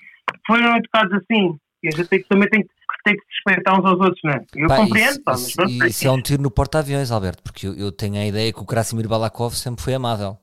foram 0.47 0.77
educados 0.77 1.13
assim 1.13 1.57
e 1.83 1.89
a 1.89 1.93
gente 1.93 2.09
tem 2.09 2.23
também 2.29 2.49
tem, 2.49 2.63
que- 2.63 2.69
tem 3.05 3.15
que 3.17 3.23
se 3.23 3.29
respeitar 3.49 3.79
uns 3.81 3.85
aos 3.85 4.01
outros, 4.01 4.21
não 4.25 4.33
é? 4.33 4.45
Eu 4.55 4.69
Pá, 4.69 4.77
compreendo, 4.77 5.11
isso, 5.11 5.23
pá, 5.23 5.33
mas 5.33 5.41
isso- 5.49 5.57
pronto, 5.57 5.87
isso 5.87 6.07
é 6.07 6.11
um 6.11 6.23
tiro 6.23 6.43
no 6.43 6.51
porta-aviões, 6.51 7.11
Alberto, 7.11 7.43
porque 7.43 7.67
eu, 7.67 7.75
eu 7.75 7.91
tenho 7.93 8.17
a 8.17 8.27
ideia 8.27 8.53
que 8.53 8.61
o 8.61 8.67
Krasimir 8.67 9.09
Balakov 9.09 9.55
sempre 9.55 9.83
foi 9.83 9.95
amável. 9.95 10.37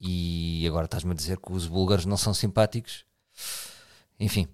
E 0.00 0.64
agora 0.66 0.86
estás-me 0.86 1.12
a 1.12 1.14
dizer 1.14 1.38
que 1.38 1.52
os 1.52 1.66
búlgaros 1.66 2.06
não 2.06 2.16
são 2.16 2.34
simpáticos. 2.34 3.04
Enfim, 4.18 4.48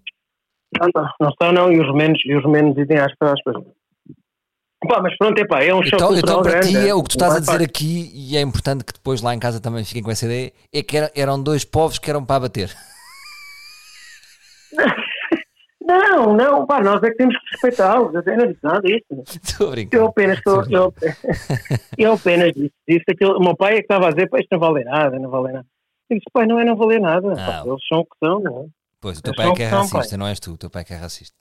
não, 0.79 0.89
não, 0.95 1.09
não 1.21 1.29
estão 1.31 1.53
não, 1.53 1.73
e 1.73 1.81
os 1.81 1.87
romenos, 1.87 2.19
e 2.25 2.35
os 2.37 2.43
romenos 2.45 2.75
dizem 2.75 2.99
aspas, 2.99 3.33
aspas. 3.33 3.55
Pá, 4.87 5.01
mas 5.03 5.17
pronto, 5.17 5.39
é 5.39 5.47
pá, 5.47 5.63
é 5.63 5.75
um 5.75 5.83
choque 5.83 5.97
então, 5.97 6.09
cultural 6.09 6.41
então 6.41 6.43
para 6.43 6.61
grande. 6.61 6.69
ti 6.81 6.89
é 6.89 6.95
o 6.95 7.03
que 7.03 7.09
tu 7.09 7.13
estás 7.13 7.33
a 7.33 7.37
pá. 7.37 7.41
dizer 7.41 7.65
aqui, 7.65 8.11
e 8.15 8.37
é 8.37 8.41
importante 8.43 8.85
que 8.85 8.93
depois 8.93 9.21
lá 9.23 9.35
em 9.35 9.39
casa 9.39 9.59
também 9.61 9.85
fiquem 9.85 10.03
com 10.03 10.11
essa 10.11 10.27
ideia, 10.27 10.53
é 10.73 10.83
que 10.83 10.97
era- 10.97 11.11
eram 11.17 11.43
dois 11.43 11.65
povos 11.65 11.99
que 11.99 12.09
eram 12.11 12.25
para 12.25 12.41
bater. 12.41 12.75
Não, 15.89 16.37
não, 16.37 16.67
pá, 16.67 16.83
nós 16.83 17.03
é 17.03 17.09
que 17.11 17.17
temos 17.17 17.35
que 17.39 17.51
respeitá-los, 17.53 18.13
eu 18.15 18.37
não 18.37 18.47
disse 18.47 18.59
nada 18.63 18.81
disso. 18.83 19.41
Estou 19.43 19.69
a 19.69 19.71
brincar. 19.71 19.97
Eu 19.97 20.07
apenas, 20.07 20.39
eu, 20.47 20.63
eu, 20.71 20.95
eu 21.97 22.13
apenas 22.13 22.53
disse, 22.53 22.75
disse 22.87 23.05
aquilo. 23.09 23.39
O 23.39 23.41
meu 23.43 23.57
pai 23.57 23.73
é 23.73 23.77
que 23.77 23.83
estava 23.83 24.09
a 24.09 24.11
dizer, 24.11 24.29
pá, 24.29 24.39
isto 24.39 24.49
não 24.53 24.59
vale 24.61 24.85
nada, 24.85 25.19
não 25.19 25.31
vale 25.31 25.53
nada. 25.53 25.67
Eu 26.11 26.17
disse, 26.19 26.27
pai, 26.33 26.47
não 26.47 26.59
é 26.61 26.65
não 26.65 26.77
valer 26.77 27.01
nada. 27.01 27.35
pá, 27.35 27.63
Ah. 27.63 27.65
eles 27.67 27.87
são 27.89 28.01
o 28.01 28.05
que 28.05 28.17
são, 28.23 28.41
não 28.41 28.63
é? 28.65 28.67
Pois, 29.01 29.19
o 29.19 29.23
teu 29.23 29.31
Eles 29.33 29.37
pai 29.37 29.45
é 29.45 29.49
são 29.49 29.55
que 29.57 29.63
é 29.63 29.71
são, 29.71 29.79
racista, 29.79 30.09
pai. 30.11 30.19
não 30.19 30.27
és 30.27 30.41
tu, 30.41 30.53
o 30.53 30.59
teu 30.59 30.71
pai 30.71 30.83
é 30.83 30.85
que 30.85 30.93
é 30.93 30.97
racista. 30.97 31.35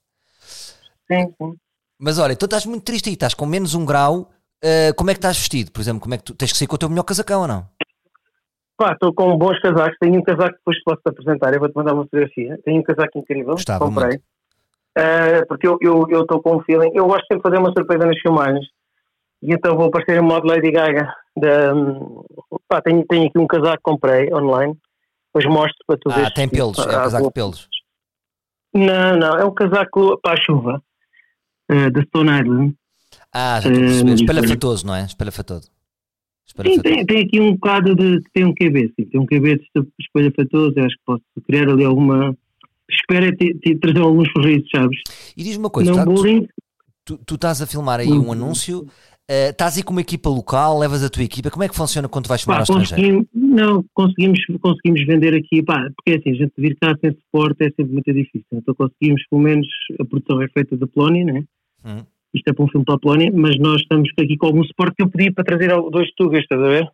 Sim, 1.11 1.33
sim. 1.41 1.53
Mas 1.99 2.19
olha, 2.19 2.35
tu 2.35 2.45
estás 2.45 2.65
muito 2.65 2.83
triste 2.83 3.09
aí, 3.09 3.13
estás 3.13 3.33
com 3.33 3.45
menos 3.45 3.73
um 3.75 3.85
grau. 3.85 4.29
eh, 4.63 4.93
como 4.93 5.09
é 5.09 5.13
que 5.13 5.17
estás 5.19 5.37
vestido? 5.37 5.71
Por 5.71 5.81
exemplo, 5.81 5.99
como 6.01 6.13
é 6.13 6.17
que 6.17 6.23
tu 6.23 6.33
tens 6.35 6.51
que 6.51 6.57
sair 6.57 6.67
com 6.67 6.75
o 6.75 6.77
teu 6.79 6.89
melhor 6.89 7.03
casacão 7.03 7.41
ou 7.41 7.47
não? 7.47 7.67
Pá, 8.77 8.93
estou 8.93 9.11
com 9.13 9.35
bons 9.37 9.59
casacos. 9.59 9.97
Tenho 9.99 10.19
um 10.19 10.23
casaco 10.23 10.51
que 10.51 10.57
depois 10.59 10.83
posso-te 10.83 11.09
apresentar. 11.09 11.53
Eu 11.53 11.59
vou-te 11.59 11.75
mandar 11.75 11.93
uma 11.93 12.03
fotografia. 12.03 12.59
Tenho 12.63 12.79
um 12.79 12.83
casaco 12.83 13.17
incrível. 13.19 13.53
Gostava 13.53 13.83
comprei. 13.85 14.07
muito. 14.09 14.23
Ah, 14.97 15.45
porque 15.47 15.67
eu 15.67 15.75
estou 15.75 16.07
eu, 16.09 16.41
com 16.41 16.55
um 16.57 16.61
feeling. 16.63 16.91
Eu 16.93 17.05
gosto 17.05 17.21
sempre 17.27 17.37
de 17.37 17.43
fazer 17.43 17.57
uma 17.57 17.71
surpresa 17.71 18.05
nas 18.05 18.19
filmagens. 18.19 18.65
E 19.43 19.53
então 19.53 19.75
vou 19.77 19.85
aparecer 19.87 20.17
em 20.17 20.21
modo 20.25 20.47
Lady 20.47 20.71
Gaga. 20.71 21.13
Da, 21.37 21.73
hum, 21.75 22.23
pá, 22.67 22.81
tenho, 22.81 23.05
tenho 23.07 23.27
aqui 23.27 23.37
um 23.37 23.45
casaco 23.47 23.77
que 23.77 23.83
comprei 23.83 24.33
online. 24.33 24.75
Depois 25.33 25.45
mostro 25.53 25.77
para 25.85 25.97
tu 25.97 26.09
Ah, 26.11 26.15
veres. 26.15 26.33
tem 26.33 26.49
pelos, 26.49 26.77
é 26.79 26.81
um 26.81 26.85
Ah, 26.89 26.93
casaco 27.03 27.27
de 27.27 27.33
pelos. 27.33 27.67
Não, 28.73 29.17
não. 29.17 29.37
É 29.37 29.45
um 29.45 29.53
casaco 29.53 30.19
para 30.21 30.33
a 30.33 30.43
chuva. 30.43 30.81
ah, 31.69 31.89
da 31.91 32.01
Stone 32.03 32.29
Island. 32.31 32.75
Ah, 33.33 33.59
já 33.61 33.69
estou 33.69 33.83
a 33.83 33.85
Eh, 33.85 33.89
perceber. 33.89 34.13
Espalhafatoso, 34.13 34.87
não 34.87 34.95
é? 34.95 35.03
Espalhafatoso. 35.03 35.63
Sim, 35.67 35.71
Espalhafatoso. 36.47 36.83
tem, 36.83 37.05
tem 37.05 37.23
aqui 37.25 37.39
um 37.41 37.53
bocado 37.53 37.93
de. 37.95 38.21
Tem 38.33 38.45
um 38.45 38.53
QB, 38.55 38.93
sim. 38.99 39.05
Tem 39.05 39.19
um 39.19 39.25
QB 39.25 39.57
de 39.57 39.69
espelha 39.99 40.31
fatoso. 40.35 40.73
Eu 40.77 40.85
acho 40.85 40.95
que 40.95 41.03
posso 41.05 41.21
criar 41.45 41.69
ali 41.69 41.83
alguma. 41.85 42.35
É 43.11 43.31
te- 43.31 43.75
trazer 43.79 43.99
alguns 43.99 44.29
sorrisos, 44.31 44.67
sabes? 44.73 44.99
E 45.35 45.43
diz-me 45.43 45.63
uma 45.63 45.69
coisa, 45.69 45.91
não 45.91 45.97
tá- 45.97 46.05
tu, 46.05 46.13
bullying. 46.13 46.47
tu, 47.05 47.17
tu 47.25 47.35
estás 47.35 47.61
a 47.61 47.67
filmar 47.67 47.99
aí 47.99 48.07
um 48.09 48.31
anúncio, 48.31 48.85
eh, 49.29 49.49
estás 49.49 49.77
aí 49.77 49.83
com 49.83 49.91
uma 49.91 50.01
equipa 50.01 50.29
local, 50.29 50.79
levas 50.79 51.03
a 51.03 51.09
tua 51.09 51.23
equipa, 51.23 51.49
como 51.49 51.63
é 51.63 51.69
que 51.69 51.75
funciona 51.75 52.07
quando 52.07 52.27
vais 52.27 52.41
filmar 52.41 52.65
Pá, 52.65 52.73
ao 52.73 52.81
estrangeiro? 52.81 53.25
conseguimos, 53.25 53.55
não, 53.55 53.85
conseguimos, 53.93 54.39
conseguimos 54.61 55.05
vender 55.05 55.35
aqui, 55.35 55.61
pá, 55.63 55.89
porque 55.95 56.11
é 56.11 56.17
assim, 56.17 56.31
a 56.31 56.43
gente 56.43 56.53
vir 56.57 56.77
cá 56.81 56.95
sem 57.01 57.11
suporte 57.11 57.63
é 57.63 57.69
sempre 57.69 57.91
muito 57.93 58.13
difícil. 58.13 58.45
Então 58.53 58.73
conseguimos, 58.75 59.21
pelo 59.29 59.41
menos, 59.41 59.67
a 59.99 60.05
produção 60.05 60.41
é 60.41 60.47
feita 60.49 60.77
da 60.77 60.87
Polónia, 60.87 61.25
né? 61.25 61.43
Hum. 61.85 62.03
Isto 62.33 62.49
é 62.49 62.53
para 62.53 62.65
um 62.65 62.69
filme 62.69 62.85
para 62.85 62.95
a 62.95 62.99
Polónia, 62.99 63.31
mas 63.33 63.57
nós 63.57 63.81
estamos 63.81 64.09
aqui 64.19 64.37
com 64.37 64.47
algum 64.47 64.63
suporte 64.63 64.95
que 64.97 65.03
eu 65.03 65.09
pedi 65.09 65.31
para 65.31 65.43
trazer 65.43 65.69
dois 65.91 66.09
tugas, 66.15 66.41
estás 66.41 66.61
a 66.61 66.67
ver? 66.67 66.89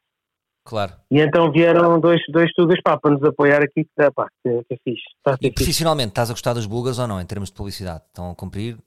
Claro. 0.65 0.94
E 1.12 1.19
então 1.19 1.51
vieram 1.51 2.00
dois, 2.00 2.21
dois 2.30 2.51
tugas, 2.54 2.80
pá, 2.81 2.98
para 2.98 3.12
nos 3.12 3.24
apoiar 3.24 3.62
aqui, 3.62 3.83
que, 3.83 3.92
dá, 3.98 4.12
pá, 4.12 4.27
que, 4.42 4.63
que 4.63 4.74
é 4.74 4.77
fixe. 4.83 5.04
Ser 5.27 5.38
E 5.42 5.51
profissionalmente, 5.51 6.10
estás 6.10 6.30
a 6.30 6.33
gostar 6.33 6.54
dos 6.54 6.65
búlgaros 6.65 7.00
ou 7.00 7.07
não, 7.07 7.19
em 7.19 7.25
termos 7.25 7.50
de 7.50 7.56
publicidade? 7.56 8.01
Estão 8.07 8.31
a 8.31 8.36
cumprir? 8.36 8.77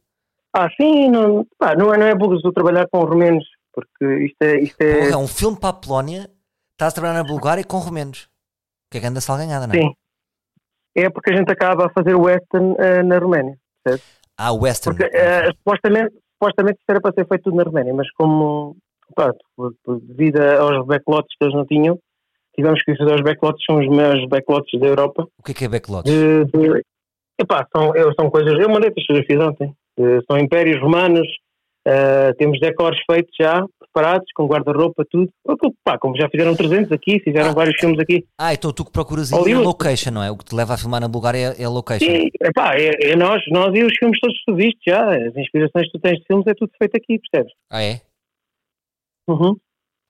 Ah, 0.55 0.69
sim, 0.81 1.11
não, 1.11 1.47
pá, 1.59 1.75
não 1.77 1.93
é, 1.93 1.99
não 1.99 2.07
é 2.07 2.15
burros 2.15 2.43
o 2.45 2.53
trabalhar 2.53 2.87
com 2.91 3.01
romenos, 3.01 3.45
porque 3.75 4.25
isto 4.25 4.43
é. 4.43 4.59
Isto 4.61 4.81
é 4.81 4.95
Porra, 5.01 5.11
é 5.11 5.17
um 5.17 5.29
filme 5.29 5.61
para 5.61 5.69
a 5.69 5.75
Polónia, 5.75 6.31
estás 6.73 6.93
a 6.93 6.95
trabalhar 6.95 7.23
na 7.23 7.29
Bulgária 7.29 7.63
com 7.63 7.79
romenos. 7.79 8.29
Que 8.91 8.99
é 8.99 9.07
anda 9.07 9.21
salganhada, 9.21 9.67
não 9.67 9.75
é? 9.75 9.79
sim. 9.79 9.93
É 10.95 11.11
porque 11.11 11.31
a 11.31 11.37
gente 11.37 11.53
acaba 11.53 11.87
a 11.87 11.91
fazer 11.91 12.15
o 12.15 12.23
western 12.23 12.75
eh, 12.79 13.03
na 13.03 13.19
Roménia. 13.19 13.59
Ah, 14.39 14.51
o 14.53 14.63
Western. 14.63 14.97
Porque 14.97 15.15
eh, 15.15 15.53
supostamente, 15.53 16.15
supostamente 16.33 16.79
isto 16.79 16.89
era 16.89 17.01
para 17.03 17.13
ser 17.13 17.29
feito 17.29 17.43
tudo 17.45 17.57
na 17.57 17.65
Roménia, 17.65 17.93
mas 17.93 18.11
como, 18.13 18.75
pá, 19.15 19.33
por- 19.57 19.75
devido 20.03 20.39
aos 20.41 20.87
backlots 20.87 21.35
que 21.39 21.45
eles 21.45 21.55
não 21.55 21.65
tinham, 21.67 21.99
tivemos 22.55 22.83
que 22.83 22.97
fazer 22.97 23.15
os 23.15 23.21
backlots, 23.23 23.63
são 23.65 23.79
os 23.79 23.87
maiores 23.89 24.27
backlots 24.29 24.81
da 24.81 24.87
Europa. 24.87 25.27
O 25.39 25.43
que 25.43 25.53
é 25.53 25.55
que 25.55 25.65
é 25.65 25.69
backlots? 25.69 26.11
De, 26.11 26.45
de, 26.47 26.83
epá, 27.41 27.67
são, 27.75 27.95
eu- 27.95 28.13
são 28.19 28.31
coisas, 28.31 28.59
eu 28.59 28.69
mandei 28.69 28.89
as 28.89 29.05
fotografias 29.07 29.43
ontem, 29.49 29.73
são 30.31 30.39
impérios 30.39 30.81
romanos, 30.81 31.27
eh, 31.87 32.33
temos 32.35 32.59
decors 32.61 32.99
feitos 33.11 33.33
já, 33.41 33.65
preparados, 33.79 34.27
com 34.35 34.47
guarda-roupa, 34.47 35.05
tudo. 35.11 35.31
Pá, 35.85 35.97
como 35.99 36.17
já 36.17 36.29
fizeram 36.29 36.55
300 36.57 36.91
aqui, 36.93 37.21
fizeram 37.21 37.51
Ah. 37.51 37.55
vários 37.55 37.77
filmes 37.81 37.99
aqui. 38.01 38.25
Ah, 38.39 38.53
então 38.53 38.73
tu 38.73 38.85
que 38.85 38.91
procuras 38.91 39.33
aí 39.33 39.39
a 39.39 39.41
Hollywood. 39.41 39.65
location, 39.67 40.11
não 40.11 40.23
é? 40.23 40.31
O 40.31 40.37
que 40.37 40.45
te 40.45 40.55
leva 40.55 40.75
a 40.75 40.77
filmar 40.77 41.01
na 41.01 41.09
Bulgária 41.09 41.55
é 41.57 41.63
é 41.63 41.65
a 41.65 41.69
location. 41.71 42.05
Sim, 42.05 42.29
epá, 42.43 42.75
é, 42.75 43.13
é 43.13 43.17
nós, 43.17 43.41
nós 43.51 43.73
e 43.75 43.85
os 43.85 43.93
filmes 43.99 44.19
todos 44.21 44.37
que 44.37 44.45
tu 44.53 44.57
viste 44.57 44.81
já, 44.87 45.09
as 45.15 45.37
inspirações 45.37 45.87
que 45.87 45.93
tu 45.93 46.01
tens 46.01 46.19
de 46.19 46.25
filmes 46.27 46.47
é 46.49 46.55
tudo 46.55 46.73
feito 46.77 46.97
aqui, 46.97 47.19
percebes? 47.21 47.53
Ah, 47.71 47.83
é? 47.83 48.01
Uhum. 49.29 49.57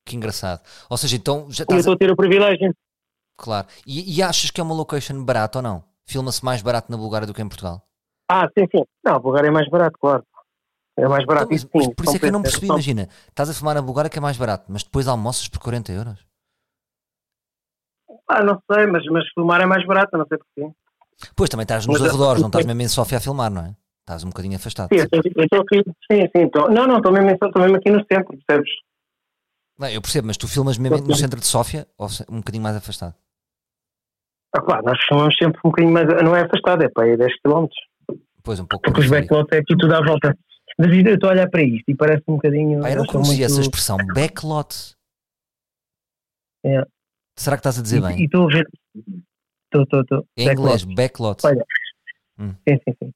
Que 0.04 0.16
engraçado. 0.16 0.60
Ou 0.90 0.96
seja, 0.96 1.16
então 1.16 1.50
já 1.50 1.62
E 1.62 1.72
eu 1.72 1.78
estás. 1.78 1.80
estou 1.80 1.94
a 1.94 1.98
ter 1.98 2.10
o 2.10 2.16
privilégio. 2.16 2.74
Claro. 3.38 3.66
E, 3.86 4.16
e 4.18 4.22
achas 4.22 4.50
que 4.50 4.60
é 4.60 4.64
uma 4.64 4.74
location 4.74 5.22
barata 5.24 5.58
ou 5.58 5.62
não? 5.62 5.84
Filma-se 6.06 6.44
mais 6.44 6.62
barato 6.62 6.90
na 6.90 6.96
Bulgária 6.96 7.26
do 7.26 7.34
que 7.34 7.42
em 7.42 7.48
Portugal? 7.48 7.82
Ah, 8.30 8.48
sim, 8.56 8.66
sim. 8.74 8.84
Não, 9.04 9.16
o 9.16 9.20
Bulgária 9.20 9.48
é 9.48 9.50
mais 9.50 9.68
barato, 9.68 9.98
claro. 10.00 10.24
É 10.98 11.06
mais 11.06 11.26
barato, 11.26 11.52
Então, 11.52 11.54
mas- 11.54 11.60
isso 11.62 11.70
mas 11.74 11.84
sim. 11.84 11.94
por 11.94 12.04
isso 12.04 12.16
é 12.16 12.18
que 12.18 12.26
eu 12.26 12.32
não 12.32 12.42
percebi, 12.42 12.66
imagina, 12.66 13.08
estás 13.28 13.50
a 13.50 13.54
filmar 13.54 13.74
na 13.74 13.82
Bulgária 13.82 14.08
que 14.10 14.16
é 14.18 14.20
mais 14.20 14.36
barato, 14.38 14.64
mas 14.68 14.82
depois 14.82 15.06
almoças 15.06 15.46
por 15.48 15.58
40 15.58 15.92
euros. 15.92 16.24
Ah, 18.28 18.42
não 18.42 18.60
sei, 18.72 18.86
mas, 18.86 19.04
mas 19.06 19.24
filmar 19.34 19.60
é 19.60 19.66
mais 19.66 19.84
barato, 19.86 20.16
não 20.16 20.26
sei 20.26 20.38
porquê. 20.38 20.72
Pois 21.34 21.50
também 21.50 21.62
estás 21.64 21.86
nos 21.86 22.00
Mas- 22.00 22.08
arredores, 22.08 22.40
não 22.40 22.48
estás 22.48 22.64
mesmo 22.66 22.82
em 22.82 22.88
Sofia 22.88 23.18
a 23.18 23.20
filmar, 23.20 23.50
não 23.50 23.62
é? 23.66 23.76
Estás 24.00 24.24
um 24.24 24.28
bocadinho 24.28 24.56
afastado. 24.56 24.88
Sim, 24.88 25.00
eu 25.00 25.44
estou- 25.44 25.60
aqui. 25.60 25.82
Sim, 26.10 26.20
sim. 26.34 26.44
Estou, 26.44 26.70
não, 26.70 26.86
não, 26.86 26.96
estou 26.98 27.12
mesmo, 27.12 27.30
estou 27.30 27.50
mesmo 27.62 27.76
aqui 27.76 27.90
no 27.90 27.98
centro, 28.10 28.36
percebes? 28.46 28.70
Bem, 29.78 29.94
eu 29.94 30.00
percebo, 30.00 30.26
mas 30.26 30.36
tu 30.36 30.48
filmas 30.48 30.78
mesmo 30.78 31.06
no 31.06 31.14
centro 31.14 31.38
de 31.38 31.46
Sófia 31.46 31.86
ou 31.98 32.08
um 32.30 32.38
bocadinho 32.38 32.62
mais 32.62 32.76
afastado? 32.76 33.14
Ah, 34.54 34.60
claro, 34.62 34.82
nós 34.86 34.98
filmamos 35.06 35.34
sempre 35.36 35.58
um 35.64 35.68
bocadinho 35.70 35.92
mais. 35.92 36.06
Não 36.24 36.34
é 36.34 36.42
afastado, 36.44 36.82
é 36.82 36.88
para 36.88 37.04
aí 37.04 37.16
10 37.16 37.32
km. 37.42 37.66
Pois, 38.42 38.58
um 38.58 38.66
pouco 38.66 38.84
Porque 38.84 39.00
os 39.00 39.10
backlots 39.10 39.52
é 39.52 39.58
aqui 39.58 39.76
tudo 39.76 39.94
à 39.94 40.00
volta. 40.00 40.36
Mas 40.78 40.88
eu 40.92 41.14
estou 41.14 41.28
a 41.28 41.32
olhar 41.32 41.48
para 41.50 41.62
isto 41.62 41.84
e 41.88 41.94
parece 41.94 42.22
um 42.28 42.34
bocadinho. 42.36 42.80
Pá, 42.82 42.90
eu 42.90 42.96
não 42.96 43.06
conhecia 43.06 43.32
muito- 43.34 43.44
essa 43.44 43.60
expressão, 43.60 43.96
backlot. 44.14 44.94
Yeah. 46.64 46.88
Será 47.36 47.56
que 47.56 47.60
estás 47.60 47.78
a 47.78 47.82
dizer 47.82 47.98
E 47.98 48.00
bem? 48.00 48.24
estou 48.24 48.44
a 48.44 48.52
ver. 48.52 48.68
Estou, 49.64 49.82
estou, 49.82 50.00
estou. 50.00 50.26
Em 50.36 50.48
inglês, 50.48 50.84
backlot. 50.84 51.46
Olha. 51.46 51.64
Hum. 52.38 52.54
Sim, 52.68 52.76
sim, 52.86 52.94
sim. 53.02 53.12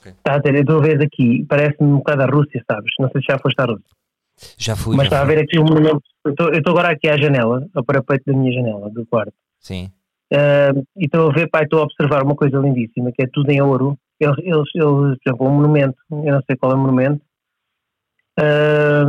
Ok. 0.00 0.12
Está 0.12 0.34
a 0.34 0.38
ver, 0.38 0.54
eu 0.54 0.60
estou 0.60 0.78
a 0.78 0.82
ver 0.82 0.98
daqui, 0.98 1.46
parece-me 1.48 1.88
um 1.88 1.96
bocado 1.98 2.22
a 2.22 2.26
Rússia, 2.26 2.62
sabes? 2.70 2.90
Não 2.98 3.10
sei 3.10 3.22
se 3.22 3.26
já 3.32 3.38
foste 3.38 3.58
à 3.60 3.64
Rússia. 3.64 3.84
Já 4.58 4.76
fui. 4.76 4.96
Mas 4.96 5.08
já 5.08 5.16
está 5.16 5.22
a 5.22 5.24
ver 5.24 5.38
aqui 5.38 5.58
um 5.58 5.64
monumento. 5.64 6.02
Eu 6.24 6.32
estou, 6.32 6.72
agora 6.72 6.90
aqui 6.90 7.08
à 7.08 7.16
janela, 7.16 7.66
ao 7.74 7.84
parapeito 7.84 8.24
da 8.26 8.36
minha 8.36 8.52
janela, 8.52 8.90
do 8.90 9.06
quarto. 9.06 9.34
Sim. 9.60 9.90
Ah, 10.32 10.72
e 10.96 11.04
estou 11.04 11.30
a 11.30 11.32
ver, 11.32 11.48
pai, 11.48 11.64
estou 11.64 11.80
a 11.80 11.84
observar 11.84 12.22
uma 12.22 12.34
coisa 12.34 12.58
lindíssima, 12.58 13.12
que 13.12 13.22
é 13.22 13.26
tudo 13.32 13.50
em 13.50 13.60
ouro. 13.60 13.98
Eles, 14.18 14.36
eles, 14.38 14.68
eles 14.74 15.18
por 15.18 15.18
exemplo, 15.26 15.46
um 15.46 15.50
monumento, 15.50 15.96
eu 16.10 16.32
não 16.32 16.42
sei 16.42 16.56
qual 16.56 16.72
é 16.72 16.74
o 16.74 16.78
monumento, 16.78 17.20
Ah, 18.38 19.04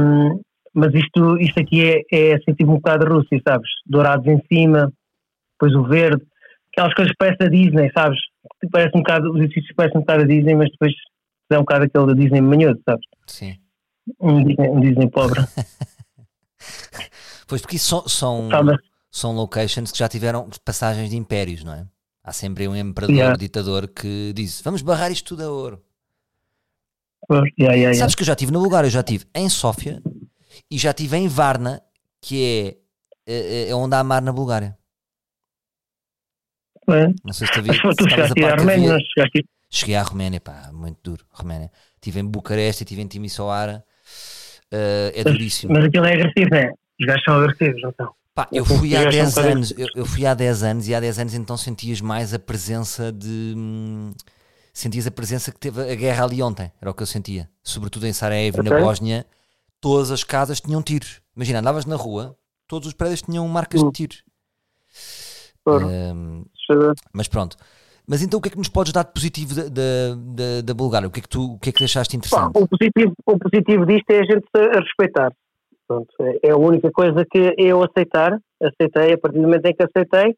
mas 0.74 0.94
isto, 0.94 1.38
isto 1.40 1.60
aqui 1.60 1.82
é, 1.84 2.02
é 2.12 2.36
assim, 2.36 2.54
tipo 2.54 2.72
um 2.72 2.76
bocado 2.76 3.06
de 3.06 3.12
Rússia, 3.12 3.42
sabes? 3.48 3.70
Dourados 3.86 4.28
em 4.28 4.42
cima, 4.52 4.92
depois 5.54 5.74
o 5.74 5.88
verde, 5.88 6.22
aquelas 6.74 6.94
coisas 6.94 7.12
que 7.12 7.18
parecem 7.18 7.48
a 7.48 7.50
Disney, 7.50 7.92
sabes? 7.98 8.20
Parece 8.72 8.92
um 8.96 9.00
bocado, 9.00 9.32
os 9.32 9.40
edifícios 9.42 9.74
parecem 9.76 9.98
um 9.98 10.02
bocado 10.02 10.24
a 10.24 10.28
Disney, 10.28 10.54
mas 10.54 10.70
depois 10.70 10.94
é 11.50 11.56
um 11.58 11.62
bocado 11.62 11.86
aquele 11.86 12.08
da 12.08 12.14
Disney 12.14 12.42
manhoso, 12.42 12.82
sabes? 12.88 13.06
Sim. 13.26 13.56
Um 14.20 14.44
Disney, 14.44 14.70
um 14.70 14.80
Disney 14.82 15.10
pobre. 15.10 15.42
Pois 17.48 17.62
porque 17.62 17.76
isso 17.76 17.88
são, 17.90 18.08
são, 18.08 18.50
Sabe? 18.50 18.78
são 19.12 19.36
locations 19.36 19.92
que 19.92 19.98
já 19.98 20.08
tiveram 20.08 20.50
passagens 20.64 21.10
de 21.10 21.16
impérios, 21.16 21.64
não 21.64 21.74
é? 21.74 21.86
Há 22.24 22.34
sempre 22.34 22.68
um 22.68 22.76
imperador, 22.76 23.16
Yeah. 23.16 23.38
ditador 23.38 23.88
que 23.88 24.34
diz: 24.34 24.62
Vamos 24.62 24.82
barrar 24.82 25.12
isto 25.12 25.28
tudo 25.36 25.44
a 25.44 25.52
ouro. 25.52 25.84
Yeah, 27.32 27.48
yeah, 27.60 27.76
yeah. 27.76 27.94
Sabes 27.94 28.16
que 28.16 28.24
eu 28.24 28.26
já 28.26 28.34
estive 28.34 28.52
no 28.52 28.60
lugar, 28.60 28.84
eu 28.84 28.90
já 28.90 29.02
estive 29.02 29.26
em 29.34 29.48
Sófia 29.48 30.02
e 30.70 30.78
já 30.78 30.90
estive 30.90 31.18
em 31.18 31.28
Varna, 31.28 31.82
que 32.22 32.78
é, 33.28 33.32
é, 33.32 33.70
é 33.70 33.76
onde 33.76 33.96
há 33.96 34.04
mar 34.04 34.22
na 34.22 34.32
Bulgária. 34.32 34.78
É. 36.88 37.08
Não 37.24 37.34
sei 37.34 37.48
se 37.48 37.54
tu, 37.54 37.62
vi, 37.64 37.74
se 37.74 37.82
tu 37.82 38.06
a 38.06 38.10
chegaste 38.10 38.44
a 38.44 38.56
Roménia, 38.56 38.94
não 38.94 39.00
chegaste 39.00 39.48
Cheguei 39.70 39.96
à 39.96 40.04
Roménia, 40.04 40.40
pá, 40.40 40.72
muito 40.72 41.00
duro, 41.04 41.26
Roménia. 41.32 41.72
Estive 41.96 42.20
em 42.20 42.26
Bucareste, 42.26 42.84
estive 42.84 43.02
em 43.02 43.08
Timisoara, 43.08 43.84
eh, 44.72 45.12
é 45.16 45.24
duríssimo. 45.24 45.74
Mas 45.74 45.86
aquilo 45.86 46.06
é 46.06 46.14
agressivo, 46.14 46.56
é? 46.56 46.72
Os 47.00 47.06
gajos 47.06 47.24
são 47.24 47.36
agressivos, 47.36 47.82
não 47.82 47.94
são? 47.98 48.14
Pá, 48.34 48.48
eu 48.52 48.66
fui 48.66 48.96
há 48.96 49.04
confio, 49.06 49.12
10 49.12 49.16
acho 49.16 49.24
um 49.28 49.30
bocado 49.30 49.48
anos, 49.54 49.74
eu, 49.78 49.88
eu 49.96 50.06
fui 50.06 50.26
há 50.26 50.34
10 50.34 50.64
anos 50.64 50.88
e 50.90 50.94
há 50.96 51.00
10 51.00 51.20
anos 51.20 51.34
então 51.34 51.56
sentias 51.56 52.02
mais 52.02 52.34
a 52.34 52.40
presença 52.40 53.12
de. 53.12 53.54
hum, 53.56 54.12
Sentias 54.74 55.08
a 55.08 55.12
presença 55.12 55.54
que 55.54 55.58
teve 55.58 55.90
a 55.90 55.96
guerra 55.96 56.26
ali 56.26 56.42
ontem, 56.44 56.70
era 56.82 56.92
o 56.92 56.94
que 56.94 57.02
eu 57.02 57.08
sentia. 57.08 57.50
Sobretudo 57.64 58.06
em 58.08 58.12
Sarajevo 58.12 58.60
e 58.60 58.70
na. 58.70 58.78
Bósnia, 58.78 59.26
todas 59.80 60.12
as 60.12 60.22
casas 60.22 60.60
tinham 60.60 60.84
tiros. 60.84 61.22
Imagina, 61.34 61.60
andavas 61.60 61.86
na 61.86 61.96
rua, 61.96 62.38
todos 62.68 62.90
os 62.90 62.94
prédios 62.94 63.22
tinham 63.22 63.48
marcas 63.48 63.80
de 63.80 63.88
Hum. 63.88 63.92
tiros. 63.92 64.22
Eu 65.66 65.80
ver. 65.80 66.94
mas 67.14 67.28
pronto. 67.30 67.56
Mas 68.08 68.22
então 68.22 68.38
o 68.38 68.42
que 68.42 68.50
é 68.50 68.52
que 68.52 68.58
nos 68.58 68.70
podes 68.70 68.94
dar 68.94 69.04
de 69.04 69.14
positivo 69.14 69.56
da, 69.56 69.64
da, 69.70 70.62
da, 70.64 70.74
Bulgária? 70.74 71.08
O 71.08 71.12
que 71.12 71.20
é 71.20 71.24
que 71.24 71.30
tu 71.30 71.54
o 71.54 71.60
que 71.60 71.70
é 71.70 71.72
que 71.72 71.80
deixaste 71.80 72.16
Pá, 72.16 72.18
interessante? 72.18 72.52
o, 72.56 72.68
positivo, 72.68 73.14
o 73.26 73.40
positivo 73.40 73.86
disto 73.86 74.10
é 74.12 74.20
a 74.20 74.24
gente 74.24 74.46
a 74.56 74.80
respeitar. 74.80 75.32
Pronto, 75.88 76.08
é- 76.22 76.48
é 76.50 76.52
a 76.52 76.58
única 76.58 76.92
coisa 76.92 77.26
que 77.30 77.54
eu 77.58 77.84
aceitar. 77.84 78.38
Aceitei, 78.62 79.14
a 79.14 79.18
partir 79.18 79.38
do 79.38 79.44
momento 79.44 79.66
em 79.66 79.74
que 79.76 79.84
aceitei, 79.84 80.36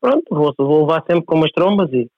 pronto, 0.00 0.22
vou, 0.30 0.54
vou 0.58 0.80
levar 0.86 1.02
sempre 1.06 1.24
com 1.24 1.34
umas 1.36 1.50
trombas 1.52 1.90
e. 1.92 2.08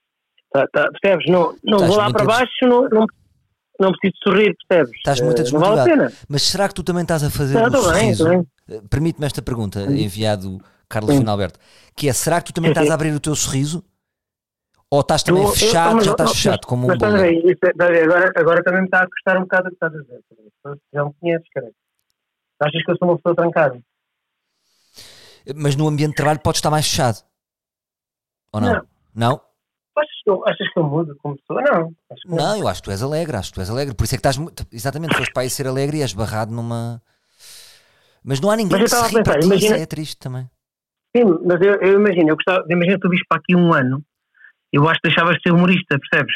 Tá, 0.52 0.66
tá, 0.72 0.88
percebes? 1.00 1.26
Não, 1.30 1.54
não 1.62 1.78
vou 1.86 1.96
lá 1.96 2.10
para 2.10 2.24
baixo, 2.24 2.50
não, 2.62 2.88
não, 2.88 3.06
não 3.78 3.92
preciso 3.92 4.18
sorrir, 4.24 4.54
percebes? 4.68 4.96
Estás 4.96 5.20
muito 5.20 5.40
a 5.40 5.44
Eh, 5.44 5.50
Não 5.52 5.60
vale 5.60 5.80
a 5.80 5.84
desmotivado. 5.84 6.10
pena. 6.10 6.26
Mas 6.28 6.42
será 6.42 6.68
que 6.68 6.74
tu 6.74 6.82
também 6.82 7.02
estás 7.02 7.22
a 7.22 7.30
fazer 7.30 7.54
Não, 7.54 7.64
o 7.64 7.66
estou 7.66 7.92
bem, 7.92 8.14
sorriso? 8.14 8.28
bem. 8.28 8.46
Eh, 8.70 8.80
Permite-me 8.88 9.26
esta 9.26 9.42
pergunta, 9.42 9.80
enviado 9.82 10.58
Carlos 10.88 11.12
Sim. 11.12 11.18
Finalberto, 11.20 11.58
que 11.96 12.08
é, 12.08 12.12
será 12.12 12.40
que 12.40 12.46
tu 12.46 12.54
também 12.54 12.70
estás 12.70 12.88
a 12.90 12.94
abrir 12.94 13.12
o 13.14 13.20
teu 13.20 13.34
sorriso? 13.36 13.84
Ou 14.90 15.00
estás 15.00 15.22
também 15.22 15.42
Eu- 15.42 15.48
eu- 15.50 15.54
fechado, 15.54 15.96
mas- 15.96 16.04
já 16.06 16.12
estás 16.12 16.32
fechado, 16.32 16.66
como 16.66 16.84
um 16.84 16.86
Mas 16.88 16.98
bolo? 16.98 17.16
é- 17.18 18.02
agora, 18.02 18.32
agora 18.34 18.62
também 18.64 18.80
me 18.80 18.86
está 18.86 19.02
a 19.02 19.06
custar 19.06 19.36
um 19.36 19.42
bocado 19.42 19.66
o 19.66 19.70
que 19.70 19.74
estás 19.74 19.94
a 19.94 19.98
dizer. 20.00 20.20
Já 20.94 21.04
me 21.04 21.12
conheces, 21.20 21.48
cara. 21.52 21.70
Achas 22.60 22.82
que 22.84 22.90
eu 22.90 22.96
sou 22.96 23.08
uma 23.08 23.16
pessoa 23.16 23.34
trancada? 23.36 23.78
Mas 25.54 25.76
no 25.76 25.86
ambiente 25.88 26.10
de 26.10 26.16
trabalho 26.16 26.40
podes 26.40 26.58
estar 26.58 26.70
mais 26.70 26.88
fechado? 26.88 27.18
Ou 28.52 28.60
não? 28.60 28.72
Não. 28.72 28.86
Não? 29.14 29.40
Achas 29.96 30.22
que 30.24 30.30
eu, 30.30 30.44
achas 30.46 30.72
que 30.72 30.78
eu 30.78 30.84
mudo 30.84 31.16
como 31.22 31.36
pessoa? 31.36 31.60
Não. 31.62 31.92
Não, 32.26 32.56
eu 32.56 32.68
acho 32.68 32.80
que 32.82 32.88
tu 32.88 32.90
és 32.92 33.02
alegre, 33.02 33.36
acho 33.36 33.50
que 33.50 33.54
tu 33.56 33.60
és 33.60 33.70
alegre. 33.70 33.94
Por 33.94 34.04
isso 34.04 34.14
é 34.14 34.18
que 34.18 34.26
estás. 34.26 34.66
Exatamente, 34.72 35.16
foste 35.16 35.32
para 35.32 35.42
aí 35.42 35.50
ser 35.50 35.66
alegre 35.66 35.98
e 35.98 36.02
és 36.02 36.12
barrado 36.14 36.52
numa. 36.52 37.02
Mas 38.24 38.40
não 38.40 38.50
há 38.50 38.56
ninguém 38.56 38.80
Mas 38.80 38.90
que 38.90 38.96
eu 38.96 39.04
se 39.04 39.08
ri 39.16 39.22
pensar, 39.22 39.38
ti, 39.40 39.46
imagina- 39.46 39.76
é 39.76 39.86
triste 39.86 40.16
também. 40.18 40.48
Sim, 41.16 41.24
mas 41.44 41.60
eu, 41.60 41.74
eu 41.80 41.94
imagino, 42.00 42.28
eu 42.30 42.36
gostava, 42.36 42.64
imagina 42.68 42.96
que 42.96 43.00
tu 43.02 43.08
viste 43.08 43.24
para 43.28 43.38
aqui 43.38 43.56
um 43.56 43.72
ano, 43.72 44.04
eu 44.72 44.88
acho 44.88 45.00
que 45.00 45.08
deixavas 45.08 45.36
de 45.36 45.42
ser 45.42 45.52
humorista, 45.52 45.98
percebes? 45.98 46.34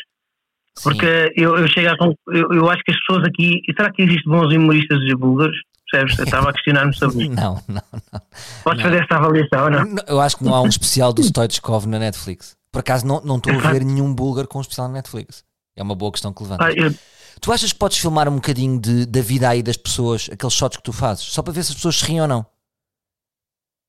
Sim. 0.77 0.83
Porque 0.85 1.33
eu, 1.37 1.57
eu 1.57 1.69
chego 1.69 1.89
a, 1.89 2.35
eu, 2.35 2.53
eu 2.53 2.71
acho 2.71 2.83
que 2.83 2.93
as 2.93 2.99
pessoas 2.99 3.27
aqui, 3.27 3.61
será 3.77 3.93
que 3.93 4.03
existem 4.03 4.33
bons 4.33 4.55
humoristas 4.55 4.99
búlgaros? 5.19 5.57
Percebes? 5.91 6.19
Eu 6.19 6.25
estava 6.25 6.51
a 6.51 6.53
questionar-me 6.53 6.95
sobre 6.97 7.25
isso. 7.25 7.33
Não, 7.35 7.63
não, 7.69 7.83
não. 7.93 8.21
Podes 8.65 8.83
Não. 8.83 8.91
fazer 8.91 9.05
essa 9.05 9.17
avaliação 9.17 9.65
ou 9.65 9.71
não? 9.71 9.85
Não, 9.85 10.03
Eu 10.07 10.21
acho 10.21 10.37
que 10.39 10.45
não 10.45 10.55
há 10.55 10.63
um 10.63 10.69
especial 10.69 11.13
do 11.13 11.23
Stoichkov 11.23 11.87
na 11.87 11.99
Netflix. 11.99 12.57
Por 12.73 12.79
acaso 12.79 13.07
não, 13.07 13.21
não 13.23 13.37
estou 13.37 13.53
a 13.53 13.73
ver 13.73 13.85
nenhum 13.85 14.15
búlgaro 14.15 14.49
com 14.49 14.59
um 14.59 14.63
especial 14.63 14.89
na 14.89 14.95
Netflix. 14.95 15.45
É 15.77 15.83
uma 15.83 15.95
boa 15.95 16.11
questão 16.11 16.33
que 16.33 16.43
levantas. 16.43 16.67
Ah, 16.67 16.73
eu, 16.73 16.95
Tu 17.41 17.53
achas 17.53 17.73
que 17.73 17.79
podes 17.79 17.99
filmar 17.99 18.29
um 18.29 18.37
bocadinho 18.37 18.81
de, 18.81 19.05
da 19.05 19.21
vida 19.21 19.49
aí 19.49 19.63
das 19.63 19.77
pessoas, 19.77 20.29
aqueles 20.33 20.53
shots 20.55 20.77
que 20.77 20.83
tu 20.83 20.93
fazes, 20.93 21.25
só 21.25 21.43
para 21.43 21.53
ver 21.53 21.65
se 21.65 21.71
as 21.71 21.77
pessoas 21.77 21.97
se 21.97 22.05
riem 22.05 22.21
ou 22.21 22.29
não? 22.29 22.47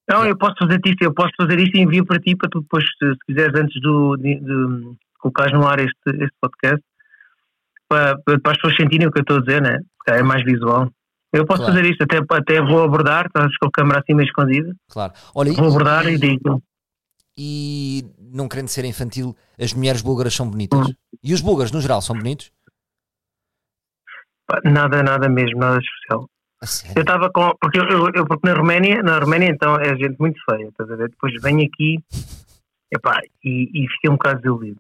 Não, 0.10 0.26
eu 0.26 0.38
posso 0.38 0.56
fazer 0.60 0.80
isto, 0.86 1.02
eu 1.02 1.14
posso 1.14 1.32
fazer 1.40 1.60
isto 1.60 1.78
e 1.78 1.82
envio 1.82 2.06
para 2.06 2.20
ti, 2.20 2.36
para 2.36 2.50
tu 2.50 2.62
depois, 2.62 2.84
se, 2.84 3.10
se 3.10 3.20
quiseres, 3.26 3.60
antes 3.60 3.82
do, 3.82 4.18
de, 4.18 4.40
de 4.40 4.96
colocares 5.20 5.54
no 5.54 5.66
ar 5.68 5.80
este, 5.80 5.94
este 6.08 6.36
podcast, 6.42 6.84
para, 7.88 8.18
para 8.20 8.52
as 8.52 8.58
pessoas 8.58 8.76
sentirem 8.76 9.08
o 9.08 9.12
que 9.12 9.20
eu 9.20 9.22
estou 9.22 9.38
a 9.38 9.42
dizer, 9.42 9.62
né? 9.62 9.80
Porque 9.98 10.20
é 10.20 10.24
mais 10.24 10.44
visual. 10.44 10.90
Eu 11.32 11.46
posso 11.46 11.64
Claro. 11.64 11.74
fazer 11.74 11.90
isto, 11.90 12.04
até, 12.04 12.18
até 12.18 12.62
vou 12.62 12.84
abordar, 12.84 13.26
estás 13.26 13.58
com 13.58 13.68
a 13.68 13.72
câmera 13.72 14.00
assim 14.00 14.14
meio 14.14 14.28
escondida, 14.28 14.72
Claro. 14.92 15.14
Olha, 15.34 15.50
e, 15.50 15.54
vou 15.54 15.68
abordar 15.68 16.06
e 16.08 16.18
digo, 16.18 16.62
e 17.38 18.04
não 18.20 18.48
querendo 18.48 18.68
ser 18.68 18.86
infantil, 18.86 19.36
as 19.60 19.74
mulheres 19.74 20.02
búlgaras 20.02 20.34
são 20.34 20.50
bonitas. 20.50 20.80
Hum. 20.80 20.94
E 21.24 21.34
os 21.34 21.42
búlgaros, 21.42 21.72
no 21.72 21.82
geral, 21.82 22.02
são 22.02 22.16
bonitos? 22.16 22.52
nada, 24.66 25.02
nada 25.02 25.30
mesmo, 25.30 25.60
nada 25.60 25.80
especial. 25.80 26.30
Eu 26.96 27.02
estava 27.02 27.30
com. 27.32 27.54
Porque, 27.60 27.80
eu, 27.80 28.10
eu- 28.14 28.26
porque 28.26 28.48
na 28.48 28.54
Roménia, 28.56 29.02
na 29.04 29.20
Roménia 29.20 29.50
então 29.50 29.76
é 29.76 29.96
gente 29.96 30.16
muito 30.20 30.40
feia, 30.50 30.68
estás 30.70 30.90
a 30.90 30.96
ver? 30.96 31.10
Depois 31.10 31.34
venho 31.42 31.62
aqui 31.66 31.98
epá, 32.92 33.20
e, 33.44 33.70
e 33.84 33.88
fiquei 33.90 34.10
um 34.10 34.14
bocado 34.14 34.38
desiludido. 34.38 34.80